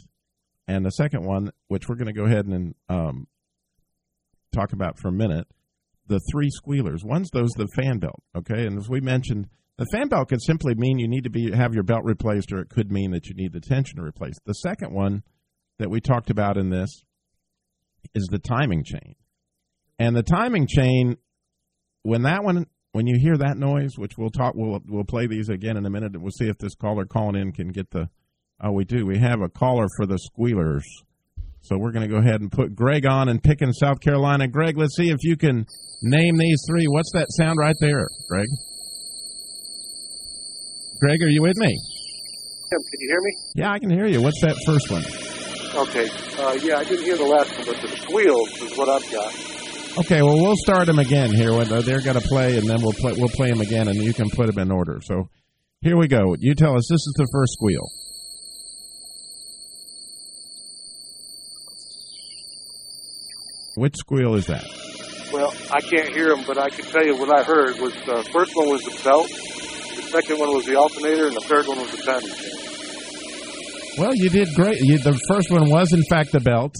And 0.68 0.84
the 0.84 0.90
second 0.90 1.24
one, 1.24 1.50
which 1.68 1.88
we're 1.88 1.96
going 1.96 2.06
to 2.06 2.12
go 2.12 2.26
ahead 2.26 2.44
and 2.44 2.74
um, 2.90 3.26
talk 4.54 4.74
about 4.74 4.98
for 4.98 5.08
a 5.08 5.12
minute, 5.12 5.46
the 6.06 6.20
three 6.30 6.50
squealers. 6.50 7.04
One's 7.04 7.30
those 7.30 7.50
the 7.56 7.68
fan 7.74 7.98
belt, 7.98 8.22
okay, 8.36 8.66
and 8.66 8.78
as 8.78 8.88
we 8.88 9.00
mentioned, 9.00 9.48
the 9.78 9.86
fan 9.92 10.08
belt 10.08 10.28
could 10.28 10.42
simply 10.42 10.74
mean 10.74 10.98
you 10.98 11.08
need 11.08 11.24
to 11.24 11.30
be 11.30 11.52
have 11.52 11.74
your 11.74 11.84
belt 11.84 12.02
replaced, 12.04 12.52
or 12.52 12.60
it 12.60 12.68
could 12.68 12.92
mean 12.92 13.12
that 13.12 13.26
you 13.26 13.34
need 13.34 13.52
the 13.52 13.60
tensioner 13.60 14.02
replaced. 14.02 14.40
The 14.44 14.54
second 14.54 14.92
one 14.92 15.22
that 15.78 15.90
we 15.90 16.00
talked 16.00 16.30
about 16.30 16.58
in 16.58 16.70
this 16.70 17.04
is 18.14 18.26
the 18.30 18.38
timing 18.38 18.84
chain, 18.84 19.14
and 19.98 20.14
the 20.14 20.22
timing 20.22 20.66
chain 20.66 21.16
when 22.02 22.22
that 22.22 22.44
one 22.44 22.66
when 22.92 23.06
you 23.06 23.18
hear 23.20 23.36
that 23.36 23.58
noise, 23.58 23.92
which 23.96 24.16
we'll 24.16 24.30
talk, 24.30 24.54
we'll 24.54 24.80
we'll 24.88 25.04
play 25.04 25.26
these 25.26 25.48
again 25.48 25.76
in 25.76 25.86
a 25.86 25.90
minute. 25.90 26.14
And 26.14 26.22
we'll 26.22 26.32
see 26.32 26.48
if 26.48 26.58
this 26.58 26.74
caller 26.74 27.04
calling 27.04 27.40
in 27.40 27.52
can 27.52 27.68
get 27.68 27.90
the. 27.90 28.08
Oh, 28.60 28.72
we 28.72 28.84
do. 28.84 29.06
We 29.06 29.18
have 29.18 29.40
a 29.40 29.48
caller 29.48 29.86
for 29.96 30.06
the 30.06 30.18
squealers. 30.18 30.84
So 31.60 31.76
we're 31.76 31.92
going 31.92 32.08
to 32.08 32.12
go 32.12 32.18
ahead 32.18 32.40
and 32.40 32.50
put 32.50 32.74
Greg 32.74 33.06
on 33.06 33.28
and 33.28 33.42
pick 33.42 33.62
in 33.62 33.72
South 33.72 34.00
Carolina. 34.00 34.48
Greg, 34.48 34.76
let's 34.76 34.96
see 34.96 35.10
if 35.10 35.18
you 35.22 35.36
can 35.36 35.66
name 36.02 36.36
these 36.36 36.62
three. 36.68 36.86
What's 36.86 37.12
that 37.12 37.26
sound 37.30 37.58
right 37.58 37.74
there, 37.80 38.06
Greg? 38.28 38.46
Greg, 41.00 41.22
are 41.22 41.28
you 41.28 41.42
with 41.42 41.56
me? 41.56 41.78
Tim, 42.70 42.80
can 42.80 43.00
you 43.00 43.08
hear 43.08 43.20
me? 43.20 43.32
Yeah, 43.54 43.72
I 43.72 43.78
can 43.78 43.90
hear 43.90 44.06
you. 44.06 44.22
What's 44.22 44.40
that 44.42 44.56
first 44.66 44.90
one? 44.90 45.04
Okay. 45.86 46.08
Uh, 46.38 46.52
yeah, 46.62 46.78
I 46.78 46.84
didn't 46.84 47.04
hear 47.04 47.16
the 47.16 47.24
last 47.24 47.56
one, 47.56 47.66
but 47.66 47.80
the 47.82 47.88
squeals 47.96 48.50
is 48.62 48.76
what 48.76 48.88
I've 48.88 49.10
got. 49.12 49.47
Okay, 49.96 50.22
well 50.22 50.36
we'll 50.36 50.56
start 50.56 50.86
them 50.86 50.98
again 50.98 51.32
here. 51.32 51.52
Uh, 51.52 51.64
they're 51.80 52.02
going 52.02 52.20
to 52.20 52.28
play, 52.28 52.56
and 52.58 52.68
then 52.68 52.80
we'll 52.82 52.92
play. 52.92 53.14
We'll 53.16 53.28
play 53.28 53.50
them 53.50 53.60
again, 53.60 53.88
and 53.88 53.96
you 53.96 54.12
can 54.12 54.30
put 54.30 54.46
them 54.46 54.58
in 54.58 54.70
order. 54.70 55.00
So 55.02 55.28
here 55.80 55.96
we 55.96 56.08
go. 56.08 56.36
You 56.38 56.54
tell 56.54 56.76
us. 56.76 56.86
This 56.88 57.00
is 57.00 57.14
the 57.16 57.26
first 57.32 57.54
squeal. 57.54 57.88
Which 63.76 63.96
squeal 63.96 64.34
is 64.34 64.46
that? 64.46 64.64
Well, 65.32 65.54
I 65.70 65.80
can't 65.80 66.08
hear 66.08 66.34
them, 66.34 66.44
but 66.46 66.58
I 66.58 66.68
can 66.68 66.84
tell 66.86 67.04
you 67.04 67.16
what 67.16 67.30
I 67.32 67.44
heard 67.44 67.78
was 67.78 67.94
the 67.94 68.28
first 68.32 68.56
one 68.56 68.70
was 68.70 68.82
the 68.82 69.00
belt, 69.04 69.28
the 69.28 70.02
second 70.02 70.38
one 70.38 70.48
was 70.54 70.66
the 70.66 70.74
alternator, 70.74 71.26
and 71.26 71.36
the 71.36 71.40
third 71.42 71.66
one 71.66 71.78
was 71.78 71.90
the 71.90 72.02
timing 72.02 72.28
chain. 72.28 72.50
Well, 73.98 74.14
you 74.14 74.30
did 74.30 74.54
great. 74.54 74.80
You, 74.80 74.98
the 74.98 75.20
first 75.28 75.50
one 75.50 75.68
was, 75.70 75.92
in 75.92 76.02
fact, 76.08 76.32
the 76.32 76.40
belt. 76.40 76.74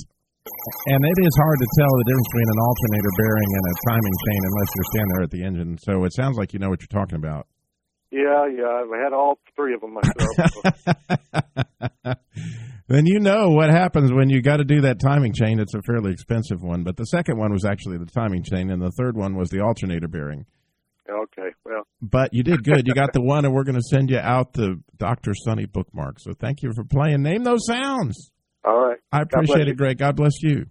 And 0.87 1.01
it 1.05 1.19
is 1.25 1.35
hard 1.37 1.59
to 1.59 1.69
tell 1.79 1.93
the 1.99 2.05
difference 2.09 2.29
between 2.33 2.51
an 2.53 2.61
alternator 2.61 3.13
bearing 3.19 3.51
and 3.55 3.65
a 3.69 3.75
timing 3.89 4.17
chain 4.27 4.41
unless 4.45 4.71
you're 4.75 4.91
standing 4.93 5.13
there 5.15 5.25
at 5.25 5.31
the 5.31 5.43
engine. 5.45 5.79
So 5.79 6.05
it 6.05 6.13
sounds 6.15 6.37
like 6.37 6.53
you 6.53 6.59
know 6.59 6.69
what 6.69 6.81
you're 6.81 6.93
talking 6.93 7.17
about. 7.17 7.47
Yeah, 8.11 8.47
yeah, 8.49 8.83
I've 8.83 9.03
had 9.03 9.13
all 9.13 9.39
three 9.55 9.75
of 9.75 9.83
them 9.83 9.95
myself. 9.95 10.57
then 12.89 13.05
you 13.05 13.21
know 13.21 13.51
what 13.51 13.69
happens 13.69 14.13
when 14.13 14.31
you 14.31 14.41
got 14.41 14.57
to 14.59 14.65
do 14.65 14.81
that 14.83 14.99
timing 14.99 15.35
chain. 15.35 15.61
It's 15.61 15.75
a 15.75 15.83
fairly 15.83 16.13
expensive 16.13 16.63
one, 16.63 16.85
but 16.85 16.97
the 16.97 17.05
second 17.05 17.39
one 17.39 17.53
was 17.53 17.67
actually 17.67 17.99
the 17.99 18.07
timing 18.07 18.45
chain, 18.45 18.71
and 18.71 18.81
the 18.81 18.93
third 18.93 19.15
one 19.15 19.37
was 19.37 19.51
the 19.51 19.61
alternator 19.61 20.09
bearing. 20.09 20.47
okay, 21.09 21.51
well, 21.67 21.83
But 22.01 22.31
you 22.33 22.43
did 22.43 22.65
good. 22.65 22.87
You 22.87 22.95
got 22.95 23.13
the 23.13 23.21
one, 23.23 23.45
and 23.45 23.53
we're 23.53 23.65
going 23.65 23.75
to 23.75 23.83
send 23.83 24.09
you 24.09 24.19
out 24.19 24.55
the 24.55 24.81
Dr. 24.97 25.35
Sunny 25.35 25.67
bookmark. 25.67 26.19
So 26.19 26.33
thank 26.33 26.63
you 26.63 26.73
for 26.75 26.85
playing. 26.85 27.23
Name 27.23 27.45
those 27.45 27.67
sounds. 27.67 28.31
All 28.64 28.88
right. 28.88 28.99
I 29.12 29.23
appreciate 29.23 29.68
it, 29.68 29.77
Greg. 29.77 29.99
God 29.99 30.16
bless 30.16 30.42
you. 30.42 30.66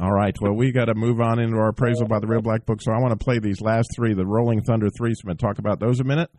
All 0.00 0.12
right. 0.12 0.36
Well, 0.40 0.52
we 0.52 0.72
got 0.72 0.86
to 0.86 0.94
move 0.94 1.20
on 1.20 1.38
into 1.38 1.56
our 1.56 1.70
appraisal 1.70 2.06
by 2.06 2.20
the 2.20 2.26
Real 2.26 2.42
Black 2.42 2.66
Book. 2.66 2.82
So 2.82 2.92
I 2.92 3.00
want 3.00 3.18
to 3.18 3.24
play 3.24 3.38
these 3.38 3.62
last 3.62 3.88
three, 3.96 4.12
the 4.12 4.26
Rolling 4.26 4.62
Thunder 4.62 4.88
three. 4.90 5.14
So 5.14 5.22
I'm 5.24 5.28
going 5.28 5.36
to 5.38 5.42
talk 5.42 5.58
about 5.58 5.80
those 5.80 6.00
a 6.00 6.04
minute. 6.04 6.30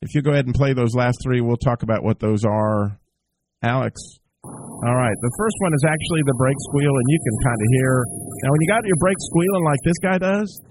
If 0.00 0.14
you 0.14 0.22
go 0.22 0.30
ahead 0.30 0.46
and 0.46 0.54
play 0.54 0.72
those 0.72 0.94
last 0.94 1.18
three, 1.22 1.40
we'll 1.40 1.58
talk 1.58 1.82
about 1.82 2.04
what 2.04 2.20
those 2.20 2.44
are. 2.44 2.98
Alex. 3.62 4.00
All 4.44 4.96
right. 4.96 5.16
The 5.20 5.34
first 5.36 5.56
one 5.58 5.74
is 5.74 5.84
actually 5.84 6.22
the 6.24 6.34
brake 6.38 6.56
squeal, 6.70 6.94
and 6.94 7.06
you 7.08 7.18
can 7.18 7.36
kind 7.44 7.60
of 7.60 7.68
hear. 7.72 8.04
Now, 8.44 8.50
when 8.52 8.60
you 8.62 8.68
got 8.68 8.86
your 8.86 8.96
brake 8.96 9.20
squealing 9.20 9.64
like 9.64 9.80
this 9.84 9.98
guy 9.98 10.16
does, 10.16 10.62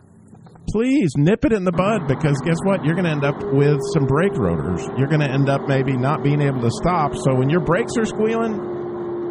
please 0.71 1.11
nip 1.17 1.43
it 1.43 1.51
in 1.51 1.65
the 1.65 1.73
bud 1.73 2.07
because 2.07 2.39
guess 2.45 2.57
what? 2.63 2.85
You're 2.85 2.95
going 2.95 3.05
to 3.05 3.11
end 3.11 3.25
up 3.25 3.35
with 3.53 3.77
some 3.93 4.07
brake 4.07 4.33
rotors. 4.33 4.87
You're 4.97 5.11
going 5.11 5.21
to 5.21 5.29
end 5.29 5.49
up 5.49 5.67
maybe 5.67 5.97
not 5.97 6.23
being 6.23 6.41
able 6.41 6.61
to 6.61 6.71
stop. 6.71 7.13
So 7.13 7.35
when 7.35 7.49
your 7.49 7.61
brakes 7.61 7.93
are 7.99 8.05
squealing, 8.05 8.78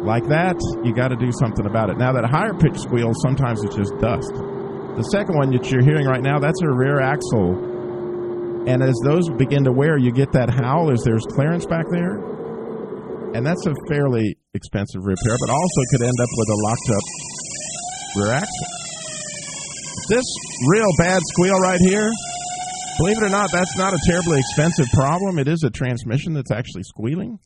like 0.03 0.27
that, 0.29 0.55
you 0.83 0.93
got 0.93 1.09
to 1.09 1.19
do 1.19 1.31
something 1.39 1.65
about 1.65 1.89
it. 1.89 1.97
Now, 1.97 2.13
that 2.13 2.25
higher 2.25 2.53
pitch 2.53 2.79
squeal, 2.79 3.11
sometimes 3.21 3.63
it's 3.63 3.75
just 3.75 3.91
dust. 3.99 4.31
The 4.95 5.03
second 5.11 5.35
one 5.35 5.51
that 5.51 5.69
you're 5.71 5.83
hearing 5.83 6.07
right 6.07 6.23
now, 6.23 6.39
that's 6.39 6.61
a 6.61 6.71
rear 6.71 6.99
axle. 6.99 7.55
And 8.67 8.83
as 8.83 8.95
those 9.03 9.29
begin 9.37 9.63
to 9.63 9.71
wear, 9.71 9.97
you 9.97 10.11
get 10.11 10.31
that 10.33 10.49
howl 10.49 10.91
as 10.91 11.03
there's 11.03 11.23
clearance 11.35 11.65
back 11.65 11.85
there. 11.91 12.19
And 13.35 13.45
that's 13.45 13.65
a 13.67 13.73
fairly 13.87 14.35
expensive 14.53 15.05
repair, 15.05 15.35
but 15.39 15.49
also 15.51 15.81
could 15.91 16.01
end 16.03 16.19
up 16.19 16.31
with 16.35 16.49
a 16.49 16.57
locked 16.63 16.89
up 16.89 17.05
rear 18.17 18.31
axle. 18.33 18.67
This 20.09 20.25
real 20.67 20.91
bad 20.97 21.21
squeal 21.33 21.59
right 21.59 21.79
here, 21.79 22.09
believe 22.97 23.17
it 23.17 23.23
or 23.23 23.29
not, 23.29 23.51
that's 23.51 23.77
not 23.77 23.93
a 23.93 23.99
terribly 24.07 24.39
expensive 24.39 24.87
problem. 24.91 25.39
It 25.39 25.47
is 25.47 25.63
a 25.63 25.69
transmission 25.69 26.33
that's 26.33 26.51
actually 26.51 26.83
squealing. 26.83 27.39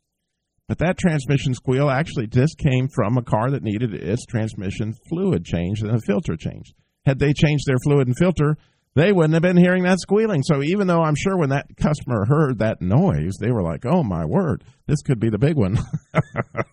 But 0.68 0.78
that 0.80 0.98
transmission 0.98 1.54
squeal 1.54 1.90
actually 1.90 2.28
just 2.28 2.58
came 2.58 2.88
from 2.88 3.18
a 3.18 3.24
car 3.24 3.52
that 3.52 3.64
needed 3.64 3.94
its 3.94 4.26
transmission 4.26 4.94
fluid 5.10 5.44
changed 5.46 5.84
and 5.84 5.96
a 5.96 6.00
filter 6.00 6.38
changed. 6.38 6.74
Had 7.06 7.20
they 7.20 7.34
changed 7.34 7.66
their 7.68 7.78
fluid 7.84 8.08
and 8.08 8.18
filter, 8.18 8.58
they 8.96 9.12
wouldn't 9.12 9.34
have 9.34 9.42
been 9.42 9.58
hearing 9.58 9.84
that 9.84 10.00
squealing. 10.00 10.42
So 10.44 10.64
even 10.64 10.88
though 10.88 11.02
I'm 11.02 11.16
sure 11.16 11.38
when 11.38 11.50
that 11.50 11.68
customer 11.78 12.26
heard 12.26 12.60
that 12.60 12.82
noise, 12.82 13.34
they 13.40 13.52
were 13.52 13.64
like, 13.64 13.86
"Oh 13.86 14.04
my 14.04 14.24
word, 14.26 14.64
this 14.88 15.02
could 15.02 15.20
be 15.20 15.30
the 15.30 15.40
big 15.40 15.56
one." 15.56 15.78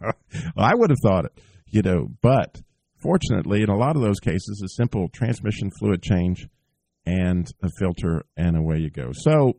well, 0.01 0.13
I 0.57 0.75
would 0.75 0.91
have 0.91 0.99
thought 1.03 1.25
it, 1.25 1.41
you 1.67 1.83
know. 1.83 2.09
But 2.23 2.61
fortunately, 3.03 3.63
in 3.63 3.71
a 3.71 3.77
lot 3.77 3.97
of 3.97 4.03
those 4.03 4.21
cases, 4.21 4.63
a 4.65 4.69
simple 4.69 5.09
transmission 5.09 5.71
fluid 5.79 6.03
change 6.03 6.47
and 7.07 7.51
a 7.63 7.69
filter, 7.79 8.23
and 8.37 8.57
away 8.57 8.79
you 8.79 8.91
go. 8.91 9.11
So 9.13 9.57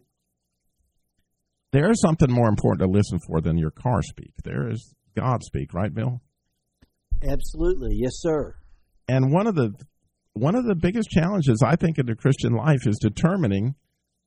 there 1.72 1.90
is 1.90 2.02
something 2.02 2.32
more 2.32 2.50
important 2.50 2.82
to 2.82 2.98
listen 2.98 3.20
for 3.28 3.42
than 3.42 3.58
your 3.58 3.72
car 3.72 4.02
speak. 4.02 4.34
There 4.44 4.70
is 4.70 4.94
God 5.16 5.44
speak, 5.44 5.74
right, 5.74 5.94
Bill? 5.94 6.22
Absolutely, 7.24 7.96
yes, 7.96 8.14
sir. 8.16 8.56
And 9.08 9.32
one 9.32 9.48
of 9.48 9.56
the 9.56 9.74
one 10.34 10.56
of 10.56 10.66
the 10.66 10.76
biggest 10.76 11.10
challenges 11.10 11.62
I 11.66 11.76
think 11.76 11.98
in 11.98 12.06
the 12.06 12.16
Christian 12.16 12.54
life 12.54 12.88
is 12.88 12.98
determining 13.00 13.76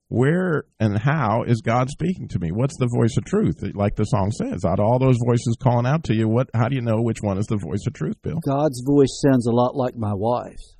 where 0.07 0.65
and 0.79 0.97
how 0.97 1.43
is 1.47 1.61
God 1.61 1.89
speaking 1.89 2.27
to 2.29 2.39
me? 2.39 2.51
What's 2.51 2.77
the 2.77 2.89
voice 2.95 3.17
of 3.17 3.25
truth? 3.25 3.55
Like 3.73 3.95
the 3.95 4.03
song 4.03 4.31
says, 4.31 4.63
out 4.63 4.79
of 4.79 4.85
all 4.85 4.99
those 4.99 5.17
voices 5.25 5.57
calling 5.61 5.87
out 5.87 6.03
to 6.05 6.13
you, 6.13 6.27
what 6.27 6.49
how 6.53 6.67
do 6.67 6.75
you 6.75 6.81
know 6.81 7.01
which 7.01 7.21
one 7.21 7.37
is 7.37 7.47
the 7.47 7.57
voice 7.57 7.83
of 7.87 7.93
truth, 7.93 8.21
Bill? 8.21 8.39
God's 8.45 8.83
voice 8.85 9.19
sounds 9.25 9.47
a 9.47 9.51
lot 9.51 9.75
like 9.75 9.95
my 9.95 10.13
wife's. 10.13 10.75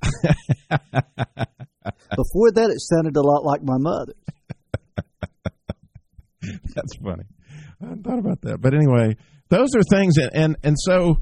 Before 2.10 2.50
that, 2.54 2.70
it 2.70 2.80
sounded 2.80 3.16
a 3.16 3.22
lot 3.22 3.44
like 3.44 3.62
my 3.62 3.78
mother's. 3.78 4.14
That's 6.74 6.96
funny. 7.02 7.24
I 7.80 7.88
hadn't 7.88 8.04
thought 8.04 8.18
about 8.18 8.42
that. 8.42 8.60
But 8.60 8.74
anyway, 8.74 9.16
those 9.48 9.74
are 9.74 9.82
things, 9.90 10.16
and 10.18 10.30
and, 10.34 10.56
and 10.62 10.76
so 10.78 11.16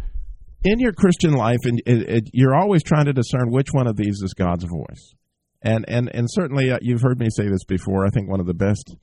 in 0.64 0.78
your 0.78 0.92
Christian 0.92 1.34
life, 1.34 1.58
and 1.64 1.80
it, 1.86 2.08
it, 2.08 2.30
you're 2.32 2.54
always 2.54 2.82
trying 2.82 3.04
to 3.04 3.12
discern 3.12 3.50
which 3.50 3.68
one 3.72 3.86
of 3.86 3.96
these 3.96 4.20
is 4.22 4.34
God's 4.34 4.64
voice. 4.64 5.14
And 5.62 5.84
and 5.88 6.10
and 6.14 6.26
certainly, 6.30 6.70
uh, 6.70 6.78
you've 6.82 7.02
heard 7.02 7.18
me 7.18 7.28
say 7.30 7.48
this 7.48 7.64
before. 7.64 8.06
I 8.06 8.10
think 8.10 8.28
one 8.28 8.40
of 8.40 8.46
the 8.46 8.54
best 8.54 8.96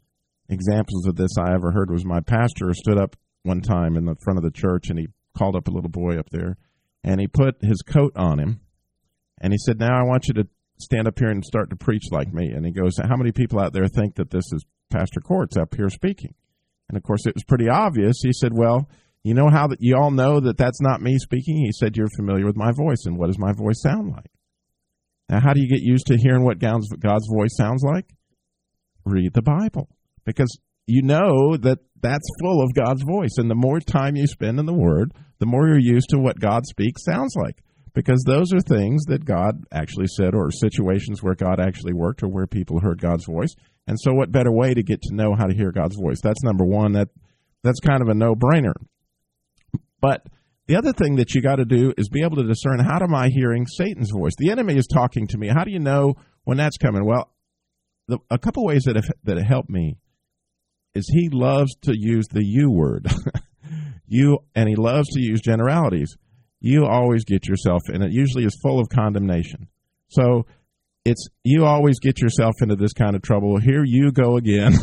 examples 0.49 1.07
of 1.07 1.15
this 1.15 1.31
I 1.39 1.53
ever 1.53 1.71
heard 1.71 1.89
was 1.89 2.05
my 2.05 2.19
pastor 2.19 2.73
stood 2.73 2.99
up 2.99 3.15
one 3.43 3.61
time 3.61 3.95
in 3.95 4.05
the 4.05 4.15
front 4.23 4.37
of 4.37 4.43
the 4.43 4.51
church, 4.51 4.89
and 4.89 4.99
he 4.99 5.07
called 5.37 5.55
up 5.55 5.67
a 5.67 5.71
little 5.71 5.89
boy 5.89 6.17
up 6.19 6.29
there, 6.31 6.57
and 7.03 7.19
he 7.19 7.27
put 7.27 7.55
his 7.61 7.81
coat 7.81 8.13
on 8.15 8.39
him, 8.39 8.59
and 9.39 9.53
he 9.53 9.57
said, 9.57 9.79
"Now 9.79 9.99
I 9.99 10.03
want 10.03 10.27
you 10.27 10.35
to 10.35 10.47
stand 10.79 11.07
up 11.07 11.17
here 11.17 11.29
and 11.29 11.43
start 11.43 11.69
to 11.71 11.75
preach 11.75 12.03
like 12.11 12.31
me." 12.33 12.51
And 12.51 12.65
he 12.65 12.71
goes, 12.71 12.97
"How 12.97 13.17
many 13.17 13.31
people 13.31 13.59
out 13.59 13.73
there 13.73 13.87
think 13.87 14.15
that 14.15 14.29
this 14.29 14.45
is 14.53 14.63
Pastor 14.91 15.19
Courts 15.19 15.57
up 15.57 15.75
here 15.75 15.89
speaking?" 15.89 16.33
And 16.89 16.97
of 16.97 17.03
course, 17.03 17.25
it 17.25 17.35
was 17.35 17.43
pretty 17.43 17.69
obvious. 17.69 18.17
He 18.21 18.33
said, 18.33 18.51
"Well." 18.53 18.89
You 19.23 19.35
know 19.35 19.49
how 19.51 19.67
that 19.67 19.81
you 19.81 19.95
all 19.95 20.09
know 20.09 20.39
that 20.39 20.57
that's 20.57 20.81
not 20.81 20.99
me 20.99 21.15
speaking? 21.19 21.57
He 21.57 21.71
said, 21.71 21.95
You're 21.95 22.07
familiar 22.17 22.43
with 22.43 22.57
my 22.57 22.71
voice. 22.71 23.05
And 23.05 23.19
what 23.19 23.27
does 23.27 23.37
my 23.37 23.53
voice 23.53 23.79
sound 23.83 24.09
like? 24.09 24.31
Now, 25.29 25.39
how 25.39 25.53
do 25.53 25.61
you 25.61 25.69
get 25.69 25.81
used 25.81 26.07
to 26.07 26.17
hearing 26.17 26.43
what 26.43 26.59
God's, 26.59 26.87
voice 27.31 27.55
sounds 27.55 27.83
like? 27.83 28.05
Read 29.05 29.33
the 29.33 29.41
Bible. 29.41 29.89
Because 30.25 30.59
you 30.87 31.03
know 31.03 31.55
that 31.55 31.79
that's 32.01 32.29
full 32.41 32.61
of 32.61 32.73
God's 32.73 33.03
voice. 33.03 33.37
And 33.37 33.49
the 33.49 33.55
more 33.55 33.79
time 33.79 34.15
you 34.15 34.27
spend 34.27 34.59
in 34.59 34.65
the 34.65 34.73
Word, 34.73 35.13
the 35.39 35.45
more 35.45 35.67
you're 35.67 35.79
used 35.79 36.09
to 36.09 36.19
what 36.19 36.39
God 36.39 36.65
speaks 36.65 37.05
sounds 37.05 37.33
like. 37.35 37.63
Because 37.93 38.23
those 38.25 38.53
are 38.53 38.59
things 38.59 39.03
that 39.05 39.23
God 39.23 39.63
actually 39.71 40.07
said, 40.07 40.33
or 40.33 40.51
situations 40.51 41.21
where 41.21 41.35
God 41.35 41.59
actually 41.59 41.93
worked, 41.93 42.23
or 42.23 42.27
where 42.27 42.47
people 42.47 42.79
heard 42.79 43.01
God's 43.01 43.25
voice. 43.25 43.53
And 43.91 43.99
so, 43.99 44.13
what 44.13 44.31
better 44.31 44.53
way 44.53 44.73
to 44.73 44.83
get 44.83 45.01
to 45.01 45.13
know 45.13 45.35
how 45.37 45.47
to 45.47 45.53
hear 45.53 45.73
God's 45.73 45.97
voice? 45.97 46.21
That's 46.23 46.41
number 46.43 46.63
one. 46.63 46.93
That 46.93 47.09
that's 47.61 47.81
kind 47.81 48.01
of 48.01 48.07
a 48.07 48.13
no 48.13 48.35
brainer. 48.35 48.71
But 49.99 50.25
the 50.67 50.77
other 50.77 50.93
thing 50.93 51.17
that 51.17 51.35
you 51.35 51.41
got 51.41 51.57
to 51.57 51.65
do 51.65 51.93
is 51.97 52.07
be 52.07 52.23
able 52.23 52.37
to 52.37 52.47
discern 52.47 52.79
how 52.79 53.03
am 53.03 53.13
I 53.13 53.27
hearing 53.27 53.67
Satan's 53.67 54.09
voice? 54.09 54.31
The 54.37 54.49
enemy 54.49 54.77
is 54.77 54.87
talking 54.87 55.27
to 55.27 55.37
me. 55.37 55.49
How 55.49 55.65
do 55.65 55.71
you 55.71 55.79
know 55.79 56.13
when 56.45 56.55
that's 56.55 56.77
coming? 56.77 57.05
Well, 57.05 57.33
the, 58.07 58.19
a 58.29 58.39
couple 58.39 58.63
ways 58.63 58.83
that 58.85 58.95
have, 58.95 59.11
that 59.25 59.35
have 59.35 59.45
helped 59.45 59.69
me 59.69 59.97
is 60.95 61.05
he 61.09 61.27
loves 61.29 61.75
to 61.81 61.93
use 61.93 62.27
the 62.31 62.45
you 62.45 62.71
word. 62.71 63.07
you 64.07 64.37
and 64.55 64.69
he 64.69 64.77
loves 64.77 65.09
to 65.09 65.19
use 65.19 65.41
generalities. 65.41 66.15
You 66.61 66.85
always 66.85 67.25
get 67.25 67.45
yourself 67.45 67.81
and 67.89 68.01
it 68.01 68.13
usually 68.13 68.45
is 68.45 68.57
full 68.63 68.79
of 68.79 68.87
condemnation. 68.87 69.67
So 70.07 70.45
it's 71.03 71.27
you 71.43 71.65
always 71.65 71.99
get 71.99 72.21
yourself 72.21 72.55
into 72.61 72.75
this 72.75 72.93
kind 72.93 73.15
of 73.15 73.21
trouble. 73.21 73.59
Here 73.59 73.83
you 73.83 74.11
go 74.11 74.37
again. 74.37 74.73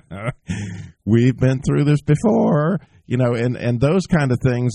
We've 1.04 1.36
been 1.36 1.60
through 1.62 1.84
this 1.84 2.02
before, 2.02 2.80
you 3.06 3.16
know, 3.16 3.34
and 3.34 3.56
and 3.56 3.80
those 3.80 4.06
kind 4.06 4.32
of 4.32 4.38
things. 4.42 4.74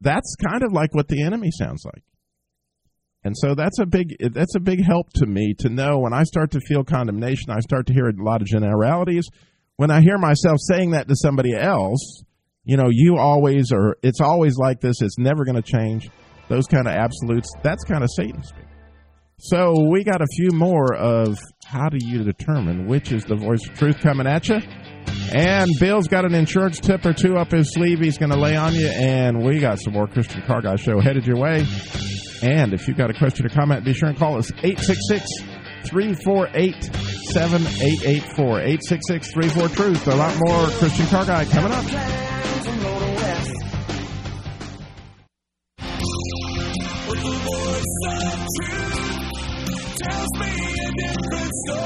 That's 0.00 0.34
kind 0.44 0.64
of 0.64 0.72
like 0.72 0.94
what 0.94 1.08
the 1.08 1.22
enemy 1.22 1.50
sounds 1.52 1.84
like. 1.84 2.02
And 3.24 3.36
so 3.38 3.54
that's 3.54 3.78
a 3.78 3.86
big 3.86 4.16
that's 4.32 4.56
a 4.56 4.60
big 4.60 4.84
help 4.84 5.12
to 5.14 5.26
me 5.26 5.54
to 5.60 5.68
know 5.68 5.98
when 5.98 6.12
I 6.12 6.24
start 6.24 6.50
to 6.52 6.60
feel 6.60 6.82
condemnation, 6.82 7.50
I 7.50 7.60
start 7.60 7.86
to 7.86 7.92
hear 7.92 8.08
a 8.08 8.12
lot 8.16 8.42
of 8.42 8.48
generalities. 8.48 9.28
When 9.76 9.90
I 9.90 10.00
hear 10.00 10.18
myself 10.18 10.58
saying 10.60 10.90
that 10.90 11.08
to 11.08 11.14
somebody 11.16 11.54
else, 11.54 12.24
you 12.64 12.76
know, 12.76 12.88
you 12.90 13.16
always 13.18 13.70
are 13.72 13.96
it's 14.02 14.20
always 14.20 14.56
like 14.56 14.80
this, 14.80 15.00
it's 15.00 15.18
never 15.18 15.44
going 15.44 15.60
to 15.60 15.62
change. 15.62 16.10
Those 16.48 16.66
kind 16.66 16.88
of 16.88 16.94
absolutes, 16.94 17.48
that's 17.62 17.84
kind 17.84 18.02
of 18.02 18.10
Satan 18.16 18.42
speak. 18.42 18.64
So 19.44 19.88
we 19.90 20.04
got 20.04 20.22
a 20.22 20.26
few 20.36 20.50
more 20.52 20.94
of 20.94 21.36
how 21.64 21.88
do 21.88 21.98
you 22.00 22.22
determine 22.22 22.86
which 22.86 23.10
is 23.10 23.24
the 23.24 23.34
voice 23.34 23.68
of 23.68 23.76
truth 23.76 23.98
coming 23.98 24.24
at 24.24 24.48
you? 24.48 24.60
And 25.34 25.68
Bill's 25.80 26.06
got 26.06 26.24
an 26.24 26.32
insurance 26.32 26.78
tip 26.78 27.04
or 27.04 27.12
two 27.12 27.36
up 27.36 27.50
his 27.50 27.72
sleeve 27.74 27.98
he's 27.98 28.18
going 28.18 28.30
to 28.30 28.38
lay 28.38 28.54
on 28.54 28.72
you. 28.72 28.86
And 28.86 29.42
we 29.42 29.58
got 29.58 29.80
some 29.80 29.94
more 29.94 30.06
Christian 30.06 30.42
Car 30.42 30.62
Guy 30.62 30.76
Show 30.76 31.00
headed 31.00 31.26
your 31.26 31.38
way. 31.38 31.66
And 32.40 32.72
if 32.72 32.86
you've 32.86 32.96
got 32.96 33.10
a 33.10 33.14
question 33.14 33.44
or 33.44 33.48
comment, 33.48 33.84
be 33.84 33.94
sure 33.94 34.08
and 34.08 34.16
call 34.16 34.38
us 34.38 34.52
866 34.62 35.26
348 35.88 36.84
7884. 37.32 38.60
866 38.60 39.32
34 39.34 39.68
Truth. 39.70 40.06
A 40.06 40.14
lot 40.14 40.36
more 40.38 40.68
Christian 40.78 41.06
Car 41.06 41.26
Guy 41.26 41.44
coming 41.46 41.72
up. 41.72 43.01
We 51.64 51.78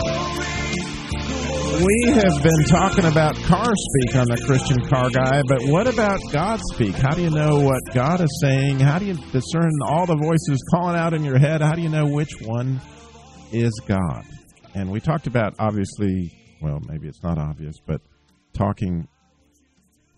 have 2.14 2.42
been 2.42 2.64
talking 2.70 3.04
about 3.04 3.36
car 3.44 3.70
speak 3.74 4.16
on 4.16 4.26
the 4.26 4.42
Christian 4.46 4.80
Car 4.86 5.10
Guy, 5.10 5.42
but 5.46 5.60
what 5.64 5.86
about 5.86 6.18
God 6.32 6.60
speak? 6.72 6.94
How 6.94 7.14
do 7.14 7.20
you 7.20 7.28
know 7.28 7.60
what 7.60 7.82
God 7.92 8.22
is 8.22 8.40
saying? 8.40 8.80
How 8.80 8.98
do 8.98 9.04
you 9.04 9.14
discern 9.32 9.70
all 9.86 10.06
the 10.06 10.16
voices 10.16 10.64
calling 10.70 10.96
out 10.96 11.12
in 11.12 11.24
your 11.24 11.38
head? 11.38 11.60
How 11.60 11.74
do 11.74 11.82
you 11.82 11.90
know 11.90 12.06
which 12.06 12.40
one 12.40 12.80
is 13.52 13.78
God? 13.86 14.24
And 14.74 14.90
we 14.90 14.98
talked 14.98 15.26
about 15.26 15.54
obviously, 15.58 16.32
well, 16.62 16.80
maybe 16.88 17.06
it's 17.08 17.22
not 17.22 17.36
obvious, 17.36 17.76
but 17.86 18.00
talking 18.54 19.06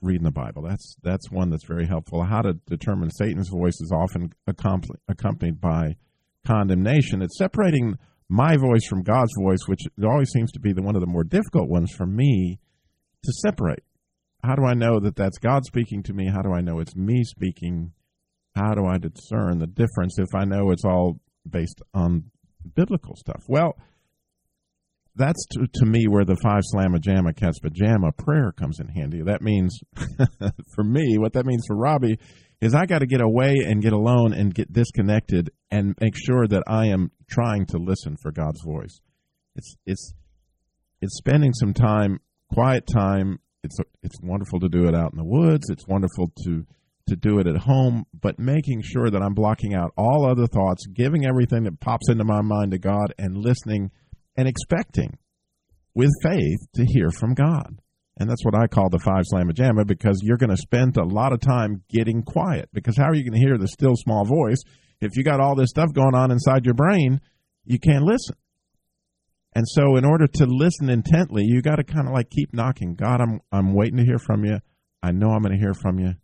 reading 0.00 0.22
the 0.22 0.30
Bible. 0.30 0.62
That's 0.62 0.94
that's 1.02 1.32
one 1.32 1.50
that's 1.50 1.66
very 1.66 1.86
helpful. 1.86 2.22
How 2.22 2.42
to 2.42 2.52
determine 2.68 3.10
Satan's 3.10 3.48
voice 3.48 3.80
is 3.80 3.90
often 3.92 4.32
accompanied 4.46 5.00
accompanied 5.08 5.60
by 5.60 5.96
condemnation. 6.46 7.22
It's 7.22 7.36
separating 7.36 7.98
my 8.28 8.56
voice 8.56 8.86
from 8.88 9.02
God's 9.02 9.32
voice, 9.40 9.60
which 9.66 9.80
always 10.04 10.30
seems 10.30 10.52
to 10.52 10.60
be 10.60 10.72
the 10.72 10.82
one 10.82 10.94
of 10.94 11.00
the 11.00 11.06
more 11.06 11.24
difficult 11.24 11.68
ones 11.68 11.92
for 11.96 12.06
me 12.06 12.58
to 13.24 13.32
separate. 13.32 13.82
How 14.44 14.54
do 14.54 14.64
I 14.64 14.74
know 14.74 15.00
that 15.00 15.16
that's 15.16 15.38
God 15.38 15.64
speaking 15.64 16.02
to 16.04 16.12
me? 16.12 16.28
How 16.28 16.42
do 16.42 16.52
I 16.52 16.60
know 16.60 16.78
it's 16.78 16.94
me 16.94 17.24
speaking? 17.24 17.92
How 18.54 18.74
do 18.74 18.86
I 18.86 18.98
discern 18.98 19.58
the 19.58 19.66
difference 19.66 20.18
if 20.18 20.34
I 20.34 20.44
know 20.44 20.70
it's 20.70 20.84
all 20.84 21.20
based 21.48 21.80
on 21.94 22.30
biblical 22.74 23.16
stuff? 23.16 23.42
Well, 23.48 23.76
that's 25.16 25.44
to, 25.52 25.66
to 25.66 25.86
me 25.86 26.06
where 26.06 26.24
the 26.24 26.36
five 26.36 26.62
slamma 26.72 26.98
jamma 26.98 27.34
cats 27.34 27.58
pajama 27.58 28.12
prayer 28.12 28.52
comes 28.52 28.78
in 28.78 28.88
handy. 28.88 29.22
That 29.22 29.42
means, 29.42 29.80
for 30.74 30.84
me, 30.84 31.18
what 31.18 31.32
that 31.32 31.46
means 31.46 31.64
for 31.66 31.76
Robby 31.76 32.18
is 32.60 32.74
I 32.74 32.86
got 32.86 33.00
to 33.00 33.06
get 33.06 33.20
away 33.20 33.54
and 33.64 33.82
get 33.82 33.92
alone 33.92 34.32
and 34.32 34.54
get 34.54 34.72
disconnected 34.72 35.50
and 35.70 35.94
make 36.00 36.14
sure 36.16 36.46
that 36.48 36.64
I 36.66 36.86
am 36.86 37.12
trying 37.28 37.66
to 37.66 37.78
listen 37.78 38.16
for 38.20 38.32
God's 38.32 38.60
voice. 38.64 39.00
It's 39.54 39.76
it's 39.86 40.14
it's 41.00 41.16
spending 41.16 41.52
some 41.52 41.72
time, 41.72 42.20
quiet 42.52 42.84
time. 42.86 43.38
It's 43.62 43.76
it's 44.02 44.20
wonderful 44.22 44.60
to 44.60 44.68
do 44.68 44.88
it 44.88 44.94
out 44.94 45.12
in 45.12 45.18
the 45.18 45.24
woods. 45.24 45.70
It's 45.70 45.86
wonderful 45.86 46.32
to 46.44 46.64
to 47.08 47.16
do 47.16 47.38
it 47.38 47.46
at 47.46 47.56
home, 47.56 48.04
but 48.12 48.38
making 48.38 48.82
sure 48.82 49.10
that 49.10 49.22
I'm 49.22 49.34
blocking 49.34 49.74
out 49.74 49.92
all 49.96 50.26
other 50.30 50.46
thoughts, 50.46 50.86
giving 50.86 51.24
everything 51.24 51.64
that 51.64 51.80
pops 51.80 52.10
into 52.10 52.24
my 52.24 52.42
mind 52.42 52.72
to 52.72 52.78
God 52.78 53.14
and 53.18 53.36
listening 53.36 53.90
and 54.36 54.46
expecting 54.46 55.16
with 55.94 56.10
faith 56.22 56.58
to 56.74 56.84
hear 56.84 57.10
from 57.10 57.34
God. 57.34 57.80
And 58.18 58.28
that's 58.28 58.44
what 58.44 58.54
I 58.54 58.66
call 58.66 58.90
the 58.90 58.98
five 58.98 59.24
slamma 59.32 59.52
jamma 59.52 59.86
because 59.86 60.20
you're 60.22 60.36
going 60.36 60.50
to 60.50 60.56
spend 60.56 60.96
a 60.96 61.04
lot 61.04 61.32
of 61.32 61.40
time 61.40 61.82
getting 61.88 62.22
quiet. 62.22 62.68
Because 62.72 62.96
how 62.96 63.04
are 63.04 63.14
you 63.14 63.22
going 63.22 63.40
to 63.40 63.46
hear 63.46 63.58
the 63.58 63.68
still 63.68 63.94
small 63.94 64.24
voice 64.24 64.58
if 65.00 65.16
you 65.16 65.22
got 65.22 65.40
all 65.40 65.54
this 65.54 65.70
stuff 65.70 65.92
going 65.92 66.14
on 66.14 66.32
inside 66.32 66.64
your 66.64 66.74
brain? 66.74 67.20
You 67.64 67.78
can't 67.78 68.04
listen. 68.04 68.34
And 69.54 69.66
so, 69.66 69.96
in 69.96 70.04
order 70.04 70.26
to 70.26 70.46
listen 70.46 70.90
intently, 70.90 71.44
you 71.44 71.62
got 71.62 71.76
to 71.76 71.84
kind 71.84 72.06
of 72.06 72.12
like 72.12 72.28
keep 72.30 72.52
knocking. 72.52 72.94
God, 72.94 73.20
I'm 73.20 73.40
I'm 73.50 73.74
waiting 73.74 73.96
to 73.98 74.04
hear 74.04 74.18
from 74.18 74.44
you. 74.44 74.58
I 75.02 75.12
know 75.12 75.30
I'm 75.30 75.42
going 75.42 75.54
to 75.54 75.58
hear 75.58 75.74
from 75.74 75.98
you, 75.98 76.14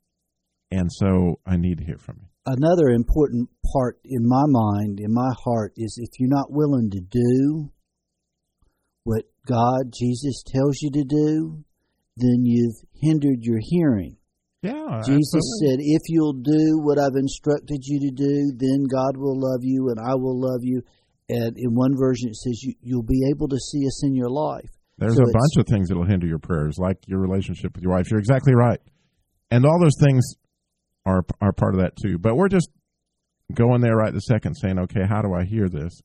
and 0.71 0.91
so 0.93 1.41
I 1.47 1.57
need 1.57 1.79
to 1.79 1.85
hear 1.85 1.99
from 1.99 2.19
you. 2.21 2.29
Another 2.47 2.89
important 2.89 3.49
part 3.73 3.99
in 4.05 4.29
my 4.29 4.45
mind, 4.47 5.01
in 5.01 5.13
my 5.13 5.33
heart, 5.45 5.73
is 5.77 5.99
if 5.99 6.21
you're 6.21 6.29
not 6.29 6.51
willing 6.51 6.91
to 6.91 7.01
do 7.01 7.73
what 9.05 9.25
God, 9.47 9.93
Jesus 9.99 10.43
tells 10.47 10.83
you 10.83 10.91
to 10.91 11.05
do, 11.05 11.65
then 12.17 12.45
you've 12.45 12.77
hindered 13.03 13.43
your 13.43 13.59
hearing. 13.61 14.17
Yeah. 14.63 15.03
Jesus 15.05 15.35
absolutely. 15.35 15.61
said, 15.61 15.79
If 15.81 16.03
you'll 16.09 16.41
do 16.41 16.81
what 16.81 16.99
I've 16.99 17.17
instructed 17.17 17.81
you 17.85 18.01
to 18.09 18.13
do, 18.15 18.53
then 18.57 18.85
God 18.91 19.17
will 19.17 19.39
love 19.39 19.61
you 19.63 19.91
and 19.91 19.99
I 20.01 20.15
will 20.15 20.41
love 20.41 20.61
you. 20.63 20.83
And 21.29 21.57
in 21.57 21.75
one 21.75 21.97
version, 21.97 22.31
it 22.31 22.37
says 22.37 22.63
you, 22.63 22.75
you'll 22.81 23.03
be 23.03 23.29
able 23.31 23.49
to 23.49 23.59
see 23.59 23.87
us 23.87 24.05
in 24.05 24.15
your 24.15 24.31
life. 24.31 24.71
There's 24.99 25.17
So 25.17 25.23
a 25.23 25.27
bunch 25.27 25.57
of 25.59 25.67
things 25.67 25.89
that'll 25.89 26.05
hinder 26.05 26.27
your 26.27 26.39
prayers, 26.39 26.77
like 26.79 26.99
your 27.07 27.19
relationship 27.19 27.75
with 27.75 27.83
your 27.83 27.93
wife. 27.93 28.11
You're 28.11 28.21
exactly 28.21 28.55
right, 28.55 28.81
and 29.51 29.67
all 29.67 29.81
those 29.81 29.99
things 30.01 30.25
are 31.05 31.25
are 31.41 31.53
part 31.53 31.75
of 31.75 31.81
that 31.81 31.95
too. 32.01 32.19
But 32.19 32.37
we're 32.37 32.49
just 32.49 32.71
going 33.53 33.81
there 33.81 33.97
right 33.97 34.13
the 34.13 34.21
second, 34.21 34.55
saying, 34.55 34.79
"Okay, 34.79 35.05
how 35.09 35.21
do 35.21 35.35
I 35.35 35.45
hear 35.45 35.69
this?" 35.69 36.01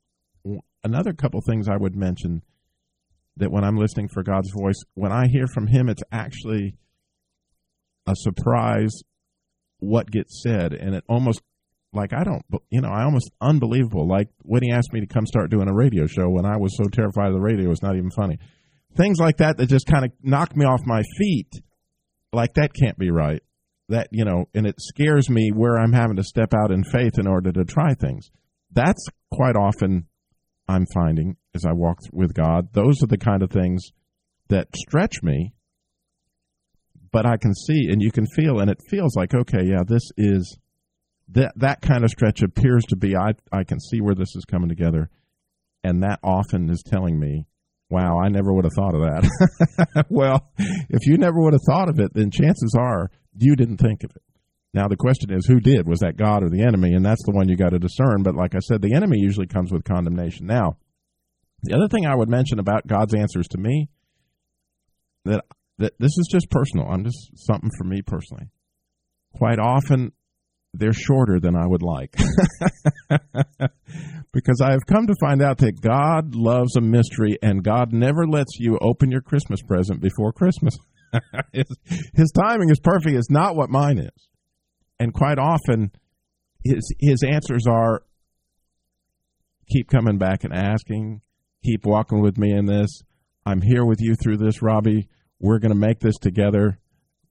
Another 0.84 1.14
couple 1.14 1.42
things 1.42 1.68
I 1.68 1.78
would 1.78 1.96
mention 1.96 2.42
that 3.40 3.52
when 3.52 3.64
I'm 3.64 3.78
listening 3.78 4.10
for 4.14 4.24
God's 4.24 4.52
voice, 4.52 4.82
when 4.94 5.12
I 5.12 5.28
hear 5.28 5.48
from 5.48 5.68
Him, 5.68 5.90
it's 5.90 6.04
actually 6.12 6.76
a 8.08 8.14
surprise 8.16 8.92
what 9.80 10.12
gets 10.12 10.42
said, 10.44 10.74
and 10.74 10.94
it 10.94 11.04
almost 11.08 11.42
like 11.92 12.14
I 12.14 12.24
don't, 12.24 12.44
you 12.70 12.82
know, 12.82 12.90
I 12.90 13.04
almost 13.04 13.32
unbelievable. 13.42 14.08
Like 14.08 14.28
when 14.44 14.62
He 14.64 14.72
asked 14.72 14.94
me 14.94 15.00
to 15.00 15.08
come 15.08 15.26
start 15.26 15.50
doing 15.50 15.70
a 15.70 15.74
radio 15.74 16.06
show 16.06 16.30
when 16.30 16.46
I 16.46 16.58
was 16.58 16.78
so 16.78 16.84
terrified 16.86 17.28
of 17.28 17.34
the 17.34 17.42
radio, 17.42 17.72
it's 17.72 17.82
not 17.82 17.96
even 17.96 18.12
funny. 18.12 18.38
Things 18.96 19.18
like 19.20 19.38
that 19.38 19.58
that 19.58 19.70
just 19.70 19.88
kind 19.88 20.06
of 20.06 20.12
knock 20.22 20.56
me 20.56 20.66
off 20.66 20.82
my 20.86 21.02
feet. 21.18 21.52
Like 22.32 22.54
that 22.56 22.74
can't 22.74 22.98
be 22.98 23.10
right. 23.10 23.42
That 23.88 24.10
you 24.12 24.26
know, 24.26 24.46
and 24.54 24.68
it 24.68 24.76
scares 24.80 25.30
me 25.30 25.52
where 25.52 25.78
I'm 25.80 25.94
having 25.94 26.18
to 26.18 26.24
step 26.24 26.54
out 26.54 26.72
in 26.72 26.84
faith 26.84 27.18
in 27.18 27.28
order 27.28 27.52
to 27.52 27.66
try 27.66 27.94
things. 27.94 28.30
That's 28.72 29.04
quite 29.32 29.56
often 29.56 30.08
I'm 30.68 30.86
finding 30.94 31.38
as 31.60 31.66
I 31.70 31.74
walk 31.74 32.00
with 32.12 32.34
God. 32.34 32.70
Those 32.74 33.04
are 33.04 33.08
the 33.08 33.18
kind 33.18 33.44
of 33.44 33.52
things 33.52 33.92
that 34.50 34.68
stretch 34.76 35.22
me, 35.22 35.54
but 37.12 37.26
I 37.26 37.38
can 37.38 37.54
see 37.54 37.88
and 37.90 38.02
you 38.02 38.12
can 38.12 38.26
feel, 38.26 38.60
and 38.60 38.70
it 38.70 38.78
feels 38.90 39.16
like 39.16 39.34
okay, 39.34 39.64
yeah, 39.66 39.84
this 39.88 40.04
is 40.18 40.58
that 41.30 41.54
that 41.58 41.82
kind 41.82 42.04
of 42.04 42.10
stretch 42.10 42.42
appears 42.42 42.84
to 42.86 42.96
be. 42.96 43.16
I 43.16 43.34
I 43.52 43.64
can 43.64 43.80
see 43.80 44.02
where 44.02 44.16
this 44.16 44.36
is 44.36 44.46
coming 44.46 44.70
together, 44.70 45.10
and 45.84 46.04
that 46.04 46.20
often 46.24 46.70
is 46.70 46.84
telling 46.86 47.20
me, 47.20 47.46
"Wow, 47.90 48.20
I 48.20 48.30
never 48.30 48.54
would 48.54 48.66
have 48.66 48.74
thought 48.74 48.96
of 48.96 49.02
that." 49.02 50.06
well, 50.10 50.52
if 50.58 51.06
you 51.06 51.18
never 51.18 51.40
would 51.42 51.54
have 51.54 51.66
thought 51.68 51.90
of 51.90 52.00
it, 52.00 52.12
then 52.14 52.32
chances 52.32 52.76
are 52.78 53.12
you 53.38 53.56
didn't 53.56 53.78
think 53.78 54.04
of 54.04 54.12
it. 54.16 54.24
Now 54.74 54.88
the 54.88 54.98
question 54.98 55.34
is, 55.34 55.46
who 55.48 55.60
did? 55.60 55.88
Was 55.88 56.00
that 56.00 56.18
God 56.18 56.44
or 56.44 56.50
the 56.50 56.62
enemy? 56.62 56.94
And 56.94 57.04
that's 57.04 57.24
the 57.26 57.32
one 57.32 57.50
you 57.50 57.58
got 57.58 57.70
to 57.70 57.80
discern. 57.80 58.22
But 58.24 58.36
like 58.36 58.56
I 58.56 58.60
said, 58.60 58.82
the 58.82 58.94
enemy 58.94 59.18
usually 59.20 59.48
comes 59.48 59.72
with 59.72 59.84
condemnation. 59.84 60.46
Now, 60.46 60.78
the 61.64 61.76
other 61.76 61.88
thing 61.88 62.06
I 62.06 62.16
would 62.16 62.30
mention 62.30 62.60
about 62.60 62.88
God's 62.88 63.14
answers 63.14 63.48
to 63.50 63.58
me 63.58 63.90
that 65.26 65.44
that 65.80 65.94
this 65.98 66.12
is 66.18 66.28
just 66.30 66.50
personal. 66.50 66.88
I'm 66.88 67.04
just 67.04 67.32
something 67.36 67.70
for 67.78 67.86
me 67.86 68.02
personally. 68.06 68.50
Quite 69.34 69.60
often, 69.60 70.12
they're 70.74 70.94
shorter 70.94 71.40
than 71.40 71.56
I 71.56 71.66
would 71.66 71.82
like, 71.82 72.16
because 74.34 74.62
I 74.62 74.72
have 74.72 74.86
come 74.86 75.08
to 75.08 75.16
find 75.20 75.42
out 75.42 75.58
that 75.60 75.82
God 75.82 76.36
loves 76.36 76.76
a 76.76 76.82
mystery, 76.82 77.38
and 77.42 77.64
God 77.64 77.94
never 77.94 78.28
lets 78.28 78.60
you 78.60 78.78
open 78.82 79.12
your 79.12 79.22
Christmas 79.22 79.62
present 79.62 80.02
before 80.02 80.34
Christmas. 80.34 80.76
his, 81.54 81.66
his 82.14 82.32
timing 82.32 82.70
is 82.70 82.80
perfect. 82.84 83.16
It's 83.16 83.32
not 83.32 83.56
what 83.56 83.70
mine 83.70 84.00
is, 84.00 84.28
and 85.00 85.14
quite 85.14 85.40
often, 85.40 85.92
his 86.64 86.94
his 87.00 87.24
answers 87.24 87.66
are 87.68 88.04
keep 89.72 89.88
coming 89.90 90.18
back 90.18 90.44
and 90.44 90.54
asking, 90.54 91.22
keep 91.64 91.86
walking 91.86 92.22
with 92.22 92.38
me 92.38 92.52
in 92.52 92.66
this. 92.66 92.90
I'm 93.46 93.62
here 93.62 93.86
with 93.86 94.00
you 94.02 94.16
through 94.16 94.38
this, 94.38 94.62
Robby. 94.62 95.08
We're 95.40 95.60
going 95.60 95.74
to 95.74 95.80
make 95.80 96.00
this 96.00 96.18
together. 96.18 96.80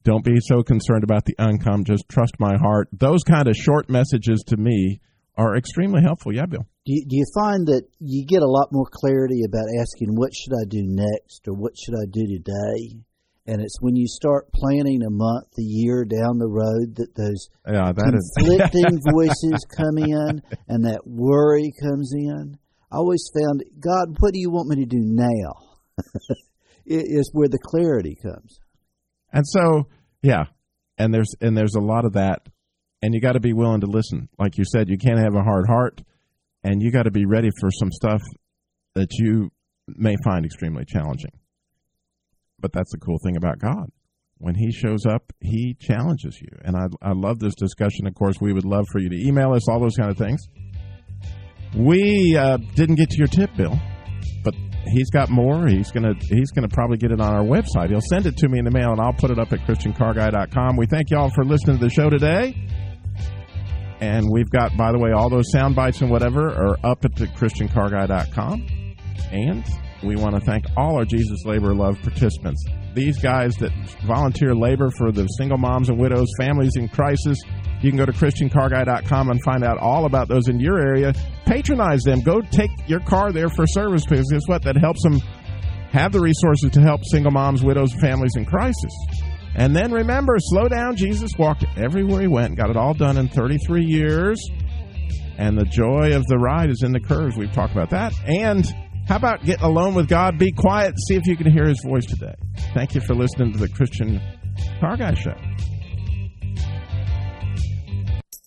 Don't 0.05 0.25
be 0.25 0.39
so 0.41 0.63
concerned 0.63 1.05
about 1.05 1.25
the 1.27 1.35
outcome. 1.39 1.85
Just 1.85 2.09
trust 2.09 2.35
my 2.39 2.57
heart. 2.57 2.89
Those 2.93 3.23
kind 3.25 3.47
of 3.47 3.57
short 3.57 3.91
messages 3.91 4.43
to 4.49 4.57
me 4.57 5.01
are 5.37 5.57
extremely 5.57 6.03
helpful. 6.03 6.35
Yeah, 6.35 6.47
Bill. 6.47 6.67
Do 6.87 6.95
you, 6.95 7.05
do 7.07 7.17
you 7.17 7.25
find 7.35 7.67
that 7.67 7.83
you 8.01 8.27
get 8.27 8.43
a 8.43 8.49
lot 8.49 8.69
more 8.73 8.87
clarity 8.91 9.43
about 9.47 9.67
asking 9.79 10.17
what 10.17 10.33
should 10.35 10.55
I 10.55 10.65
do 10.69 10.83
next 10.83 11.47
or 11.47 11.55
what 11.55 11.73
should 11.77 11.95
I 11.95 12.07
do 12.11 12.27
today? 12.27 13.05
And 13.47 13.63
it's 13.63 13.79
when 13.81 13.97
you 13.97 14.07
start 14.07 14.53
planning 14.53 15.03
a 15.03 15.11
month, 15.11 15.47
a 15.59 15.63
year 15.63 16.05
down 16.05 16.39
the 16.39 16.49
road 16.49 16.97
that 16.97 17.15
those 17.15 17.49
Yeah, 17.67 17.93
that 17.93 18.13
conflicting 18.37 19.01
voices 19.13 19.65
come 19.77 19.97
in 19.97 20.43
and 20.69 20.85
that 20.85 21.07
worry 21.07 21.73
comes 21.81 22.13
in. 22.15 22.59
I 22.91 22.97
always 22.97 23.31
found, 23.35 23.65
God, 23.81 24.17
what 24.19 24.33
do 24.33 24.41
you 24.41 24.51
want 24.51 24.69
me 24.69 24.77
to 24.77 24.87
do 24.87 25.01
now? 25.01 25.69
is 26.87 27.31
where 27.33 27.49
the 27.49 27.59
clarity 27.59 28.17
comes. 28.23 28.61
And 29.33 29.47
so, 29.47 29.89
yeah, 30.23 30.45
and 30.97 31.13
there's 31.13 31.35
and 31.41 31.57
there's 31.57 31.75
a 31.75 31.81
lot 31.81 32.05
of 32.05 32.15
that, 32.15 32.49
and 33.03 33.15
you 33.15 33.21
got 33.21 33.33
to 33.33 33.41
be 33.41 33.53
willing 33.53 33.83
to 33.83 33.87
listen. 33.87 34.29
Like 34.39 34.57
you 34.57 34.65
said, 34.65 34.89
you 34.89 34.99
can't 34.99 35.19
have 35.19 35.35
a 35.35 35.43
hard 35.43 35.67
heart, 35.69 36.01
and 36.65 36.83
you 36.83 36.91
got 36.91 37.05
to 37.05 37.11
be 37.11 37.27
ready 37.27 37.51
for 37.61 37.71
some 37.71 37.93
stuff 37.93 38.23
that 38.95 39.09
you 39.19 39.51
may 39.87 40.17
find 40.25 40.45
extremely 40.45 40.85
challenging. 40.87 41.33
But 42.59 42.73
that's 42.73 42.91
the 42.91 42.99
cool 42.99 43.19
thing 43.23 43.37
about 43.37 43.59
God. 43.59 43.91
When 44.39 44.55
He 44.55 44.73
shows 44.73 45.05
up, 45.05 45.33
He 45.41 45.77
challenges 45.79 46.41
you, 46.41 46.57
and 46.65 46.75
I 46.75 46.87
I 47.03 47.13
love 47.13 47.39
this 47.39 47.55
discussion. 47.55 48.07
Of 48.07 48.15
course, 48.15 48.41
we 48.41 48.55
would 48.55 48.65
love 48.65 48.87
for 48.91 48.99
you 48.99 49.11
to 49.11 49.27
email 49.27 49.53
us 49.53 49.69
all 49.69 49.81
those 49.81 49.97
kind 49.97 50.11
of 50.11 50.17
things. 50.17 50.41
We 51.77 52.37
uh, 52.37 52.57
didn't 52.75 52.97
get 52.97 53.11
to 53.11 53.19
your 53.19 53.27
tip, 53.27 53.55
Bill, 53.57 53.79
but 54.43 54.55
he's 54.93 55.11
got 55.11 55.29
more. 55.31 55.67
He's 55.67 55.91
gonna 55.91 56.15
he's 56.21 56.51
gonna 56.51 56.69
probably 56.69 56.97
get 56.97 57.13
it 57.13 57.21
on 57.21 57.35
our 57.35 57.45
website. 57.45 57.91
He'll 57.91 58.01
send 58.09 58.27
it 58.27 58.37
to 58.39 58.49
me 58.49 58.59
in 58.59 58.65
the 58.65 58.71
mail, 58.71 58.93
and 58.93 59.01
I'll 59.01 59.13
put 59.13 59.31
it 59.31 59.39
up 59.39 59.53
at 59.53 59.61
ChristianCarGuy.com. 59.61 60.77
We 60.77 60.87
thank 60.87 61.11
y'all 61.11 61.31
for 61.35 61.45
listening 61.45 61.79
to 61.79 61.85
the 61.85 61.91
show 61.91 62.09
today. 62.11 62.55
And 64.01 64.27
we've 64.31 64.49
got, 64.49 64.77
by 64.77 64.93
the 64.93 64.99
way, 64.99 65.11
all 65.11 65.29
those 65.29 65.51
sound 65.51 65.75
bites 65.75 66.01
and 66.01 66.11
whatever 66.11 66.49
are 66.51 66.77
up 66.85 67.05
at 67.05 67.17
the 67.17 67.27
ChristianCarGuy.com. 67.27 68.95
And 69.33 69.65
we 70.05 70.15
want 70.15 70.37
to 70.37 70.41
thank 70.41 70.65
all 70.77 70.97
our 70.97 71.05
Jesus 71.05 71.45
Labor 71.45 71.75
Love 71.75 72.01
participants. 72.03 72.65
These 72.95 73.19
guys 73.19 73.55
that 73.57 73.71
volunteer 74.07 74.55
labor 74.55 74.91
for 74.97 75.13
the 75.13 75.27
single 75.39 75.59
moms 75.59 75.89
and 75.89 75.99
widows, 75.99 76.29
families 76.39 76.77
in 76.77 76.89
crisis. 76.89 77.39
You 77.81 77.91
can 77.91 77.99
go 77.99 78.07
to 78.07 78.13
ChristianCarGuy.com 78.13 79.31
and 79.31 79.43
find 79.45 79.65
out 79.65 79.79
all 79.79 80.07
about 80.07 80.29
those 80.29 80.49
in 80.49 80.59
your 80.59 80.79
area. 80.79 81.13
Patronize 81.47 82.03
them. 82.03 82.21
Go 82.21 82.41
take 82.41 82.71
your 82.87 83.01
car 83.01 83.31
there 83.33 83.49
for 83.49 83.67
service 83.67 84.05
because 84.05 84.27
guess 84.31 84.43
what? 84.47 84.63
That 84.63 84.77
helps 84.77 85.03
them 85.03 85.21
have 85.91 86.13
the 86.13 86.21
resources 86.21 86.71
to 86.73 86.81
help 86.81 87.05
single 87.05 87.31
moms, 87.31 87.63
widows, 87.63 87.93
families 88.01 88.33
in 88.37 88.45
crisis. 88.45 88.93
And 89.55 89.75
then 89.75 89.93
remember, 89.93 90.37
slow 90.39 90.69
down. 90.69 90.97
Jesus 90.97 91.33
walked 91.39 91.65
everywhere 91.77 92.21
he 92.21 92.29
went, 92.29 92.57
got 92.57 92.71
it 92.71 92.77
all 92.77 92.95
done 92.95 93.17
in 93.17 93.29
33 93.29 93.85
years. 93.85 94.45
And 95.37 95.57
the 95.57 95.65
joy 95.65 96.15
of 96.15 96.27
the 96.27 96.37
ride 96.37 96.71
is 96.71 96.83
in 96.83 96.93
the 96.93 97.01
curves. 97.01 97.37
We've 97.37 97.53
talked 97.53 97.73
about 97.73 97.91
that. 97.91 98.13
And 98.27 98.65
how 99.09 99.17
about 99.17 99.43
getting 99.45 99.65
alone 99.65 99.95
with 99.95 100.07
God? 100.09 100.39
Be 100.39 100.53
quiet, 100.53 100.95
see 101.09 101.17
if 101.17 101.27
you 101.27 101.37
can 101.37 101.51
hear 101.51 101.67
his 101.67 101.83
voice 101.83 102.05
today. 102.05 102.35
Thank 102.75 102.95
you 102.95 103.01
for 103.01 103.15
listening 103.15 103.53
to 103.55 103.59
the 103.59 103.69
Christian 103.69 104.21
Car 104.81 104.97
Guy 104.97 105.15
Show. 105.15 105.35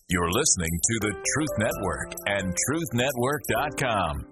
You're 0.08 0.30
listening 0.30 0.70
to 0.70 0.98
the 1.00 1.12
Truth 1.12 1.48
Network 1.58 2.14
and 2.26 2.54
TruthNetwork.com. 2.70 4.31